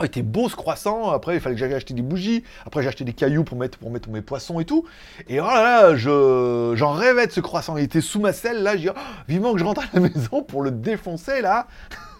il 0.00 0.06
était 0.06 0.22
beau 0.22 0.48
ce 0.48 0.56
croissant. 0.56 1.10
Après, 1.10 1.34
il 1.34 1.40
fallait 1.40 1.54
que 1.54 1.60
j'aille 1.60 1.74
acheter 1.74 1.94
des 1.94 2.02
bougies. 2.02 2.44
Après, 2.66 2.82
j'ai 2.82 2.88
acheté 2.88 3.04
des 3.04 3.12
cailloux 3.12 3.44
pour 3.44 3.56
mettre, 3.56 3.78
pour 3.78 3.90
mettre 3.90 4.08
mes 4.10 4.22
poissons 4.22 4.60
et 4.60 4.64
tout. 4.64 4.84
Et 5.28 5.40
oh 5.40 5.44
là 5.46 5.62
là, 5.62 5.96
je, 5.96 6.74
j'en 6.76 6.92
rêvais 6.92 7.26
de 7.26 7.32
ce 7.32 7.40
croissant. 7.40 7.76
Il 7.76 7.84
était 7.84 8.00
sous 8.00 8.20
ma 8.20 8.32
selle. 8.32 8.62
Là, 8.62 8.76
j'ai 8.76 8.82
dit, 8.82 8.88
oh, 8.90 8.98
vivement 9.28 9.52
que 9.52 9.58
je 9.58 9.64
rentre 9.64 9.82
à 9.82 9.86
la 9.94 10.00
maison 10.00 10.42
pour 10.42 10.62
le 10.62 10.70
défoncer 10.70 11.40
là. 11.40 11.66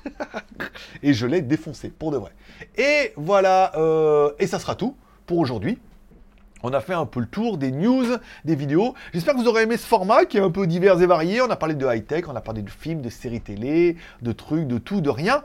et 1.03 1.13
je 1.15 1.27
l'ai 1.27 1.43
défoncé 1.43 1.89
pour 1.89 2.11
de 2.11 2.17
vrai. 2.19 2.33
Et 2.77 3.13
voilà, 3.17 3.73
euh, 3.77 4.31
et 4.39 4.47
ça 4.47 4.59
sera 4.59 4.75
tout 4.75 4.97
pour 5.27 5.39
aujourd'hui. 5.39 5.79
On 6.67 6.73
a 6.73 6.81
fait 6.81 6.95
un 6.95 7.05
peu 7.05 7.21
le 7.21 7.27
tour 7.27 7.59
des 7.59 7.71
news, 7.71 8.07
des 8.47 8.55
vidéos. 8.55 8.95
J'espère 9.13 9.35
que 9.35 9.39
vous 9.39 9.49
aurez 9.49 9.65
aimé 9.65 9.77
ce 9.77 9.87
format 9.87 10.25
qui 10.25 10.39
est 10.39 10.41
un 10.41 10.51
peu 10.51 10.67
divers 10.67 10.99
et 11.03 11.07
varié. 11.07 11.43
On 11.43 11.51
a 11.51 11.57
parlé 11.57 11.75
de 11.75 11.87
high-tech, 11.87 12.25
on 12.27 12.35
a 12.35 12.41
parlé 12.41 12.63
de 12.63 12.71
films, 12.71 13.03
de 13.03 13.11
séries 13.11 13.43
télé, 13.43 13.99
de 14.23 14.33
trucs, 14.33 14.67
de 14.67 14.79
tout, 14.79 15.03
de 15.03 15.11
rien. 15.11 15.45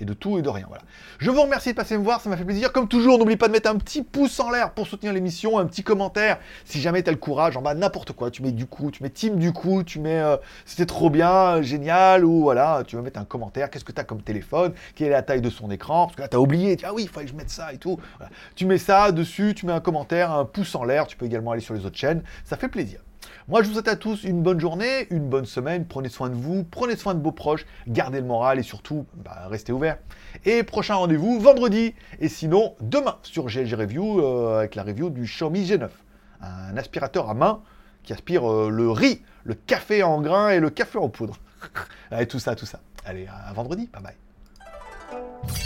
Et 0.00 0.04
de 0.04 0.12
tout 0.12 0.38
et 0.38 0.42
de 0.42 0.48
rien, 0.48 0.66
voilà. 0.68 0.82
Je 1.18 1.30
vous 1.30 1.40
remercie 1.40 1.70
de 1.70 1.74
passer 1.74 1.96
me 1.96 2.04
voir, 2.04 2.20
ça 2.20 2.28
m'a 2.28 2.36
fait 2.36 2.44
plaisir. 2.44 2.72
Comme 2.72 2.88
toujours, 2.88 3.18
n'oublie 3.18 3.36
pas 3.36 3.48
de 3.48 3.52
mettre 3.52 3.70
un 3.70 3.76
petit 3.76 4.02
pouce 4.02 4.38
en 4.40 4.50
l'air 4.50 4.72
pour 4.72 4.86
soutenir 4.86 5.12
l'émission, 5.12 5.58
un 5.58 5.66
petit 5.66 5.82
commentaire. 5.82 6.38
Si 6.64 6.80
jamais 6.80 7.02
tu 7.02 7.08
as 7.08 7.12
le 7.12 7.18
courage, 7.18 7.56
en 7.56 7.62
bas, 7.62 7.74
n'importe 7.74 8.12
quoi. 8.12 8.30
Tu 8.30 8.42
mets 8.42 8.52
du 8.52 8.66
coup, 8.66 8.90
tu 8.90 9.02
mets 9.02 9.10
team 9.10 9.38
du 9.38 9.52
coup, 9.52 9.82
tu 9.82 9.98
mets 9.98 10.20
euh, 10.20 10.36
c'était 10.64 10.86
trop 10.86 11.08
bien, 11.08 11.62
génial, 11.62 12.24
ou 12.24 12.42
voilà, 12.42 12.82
tu 12.86 12.96
vas 12.96 13.02
mettre 13.02 13.20
un 13.20 13.24
commentaire. 13.24 13.70
Qu'est-ce 13.70 13.84
que 13.84 13.92
tu 13.92 14.00
as 14.00 14.04
comme 14.04 14.22
téléphone? 14.22 14.72
Quelle 14.94 15.08
est 15.08 15.10
la 15.10 15.22
taille 15.22 15.40
de 15.40 15.50
son 15.50 15.70
écran? 15.70 16.06
Parce 16.06 16.16
que 16.16 16.22
là, 16.22 16.28
tu 16.28 16.36
as 16.36 16.40
oublié. 16.40 16.76
Tu 16.76 16.82
dis, 16.82 16.84
ah 16.86 16.94
oui, 16.94 17.04
il 17.04 17.08
fallait 17.08 17.26
que 17.26 17.32
je 17.32 17.36
mette 17.36 17.50
ça 17.50 17.72
et 17.72 17.78
tout. 17.78 17.98
Tu 18.54 18.66
mets 18.66 18.78
ça 18.78 19.12
dessus, 19.12 19.54
tu 19.54 19.66
mets 19.66 19.72
un 19.72 19.80
commentaire, 19.80 20.30
un 20.30 20.44
pouce 20.44 20.74
en 20.74 20.84
l'air. 20.84 21.06
Tu 21.06 21.16
peux 21.16 21.26
également 21.26 21.52
aller 21.52 21.60
sur 21.60 21.74
les 21.74 21.86
autres 21.86 21.96
chaînes. 21.96 22.22
Ça 22.44 22.56
fait 22.56 22.68
plaisir. 22.68 23.00
Moi, 23.48 23.62
je 23.62 23.68
vous 23.68 23.74
souhaite 23.74 23.88
à 23.88 23.96
tous 23.96 24.24
une 24.24 24.42
bonne 24.42 24.60
journée, 24.60 25.06
une 25.10 25.28
bonne 25.28 25.46
semaine. 25.46 25.86
Prenez 25.86 26.08
soin 26.08 26.28
de 26.28 26.34
vous, 26.34 26.64
prenez 26.64 26.96
soin 26.96 27.14
de 27.14 27.22
vos 27.22 27.32
proches, 27.32 27.66
gardez 27.86 28.20
le 28.20 28.26
moral 28.26 28.58
et 28.58 28.62
surtout, 28.62 29.06
bah, 29.14 29.46
restez 29.48 29.72
ouverts. 29.72 29.98
Et 30.44 30.62
prochain 30.62 30.94
rendez-vous 30.94 31.40
vendredi. 31.40 31.94
Et 32.20 32.28
sinon, 32.28 32.74
demain 32.80 33.16
sur 33.22 33.46
GLG 33.46 33.74
Review 33.74 34.20
euh, 34.20 34.58
avec 34.58 34.74
la 34.74 34.82
review 34.82 35.10
du 35.10 35.22
Xiaomi 35.22 35.64
G9. 35.64 35.88
Un 36.42 36.76
aspirateur 36.76 37.30
à 37.30 37.34
main 37.34 37.62
qui 38.02 38.12
aspire 38.12 38.50
euh, 38.50 38.68
le 38.70 38.90
riz, 38.90 39.22
le 39.44 39.54
café 39.54 40.02
en 40.02 40.20
grains 40.20 40.50
et 40.50 40.60
le 40.60 40.70
café 40.70 40.98
en 40.98 41.08
poudre. 41.08 41.38
Allez, 42.10 42.26
tout 42.26 42.38
ça, 42.38 42.54
tout 42.54 42.66
ça. 42.66 42.80
Allez, 43.04 43.26
à 43.26 43.52
vendredi. 43.52 43.88
Bye 43.92 44.02
bye. 44.02 45.56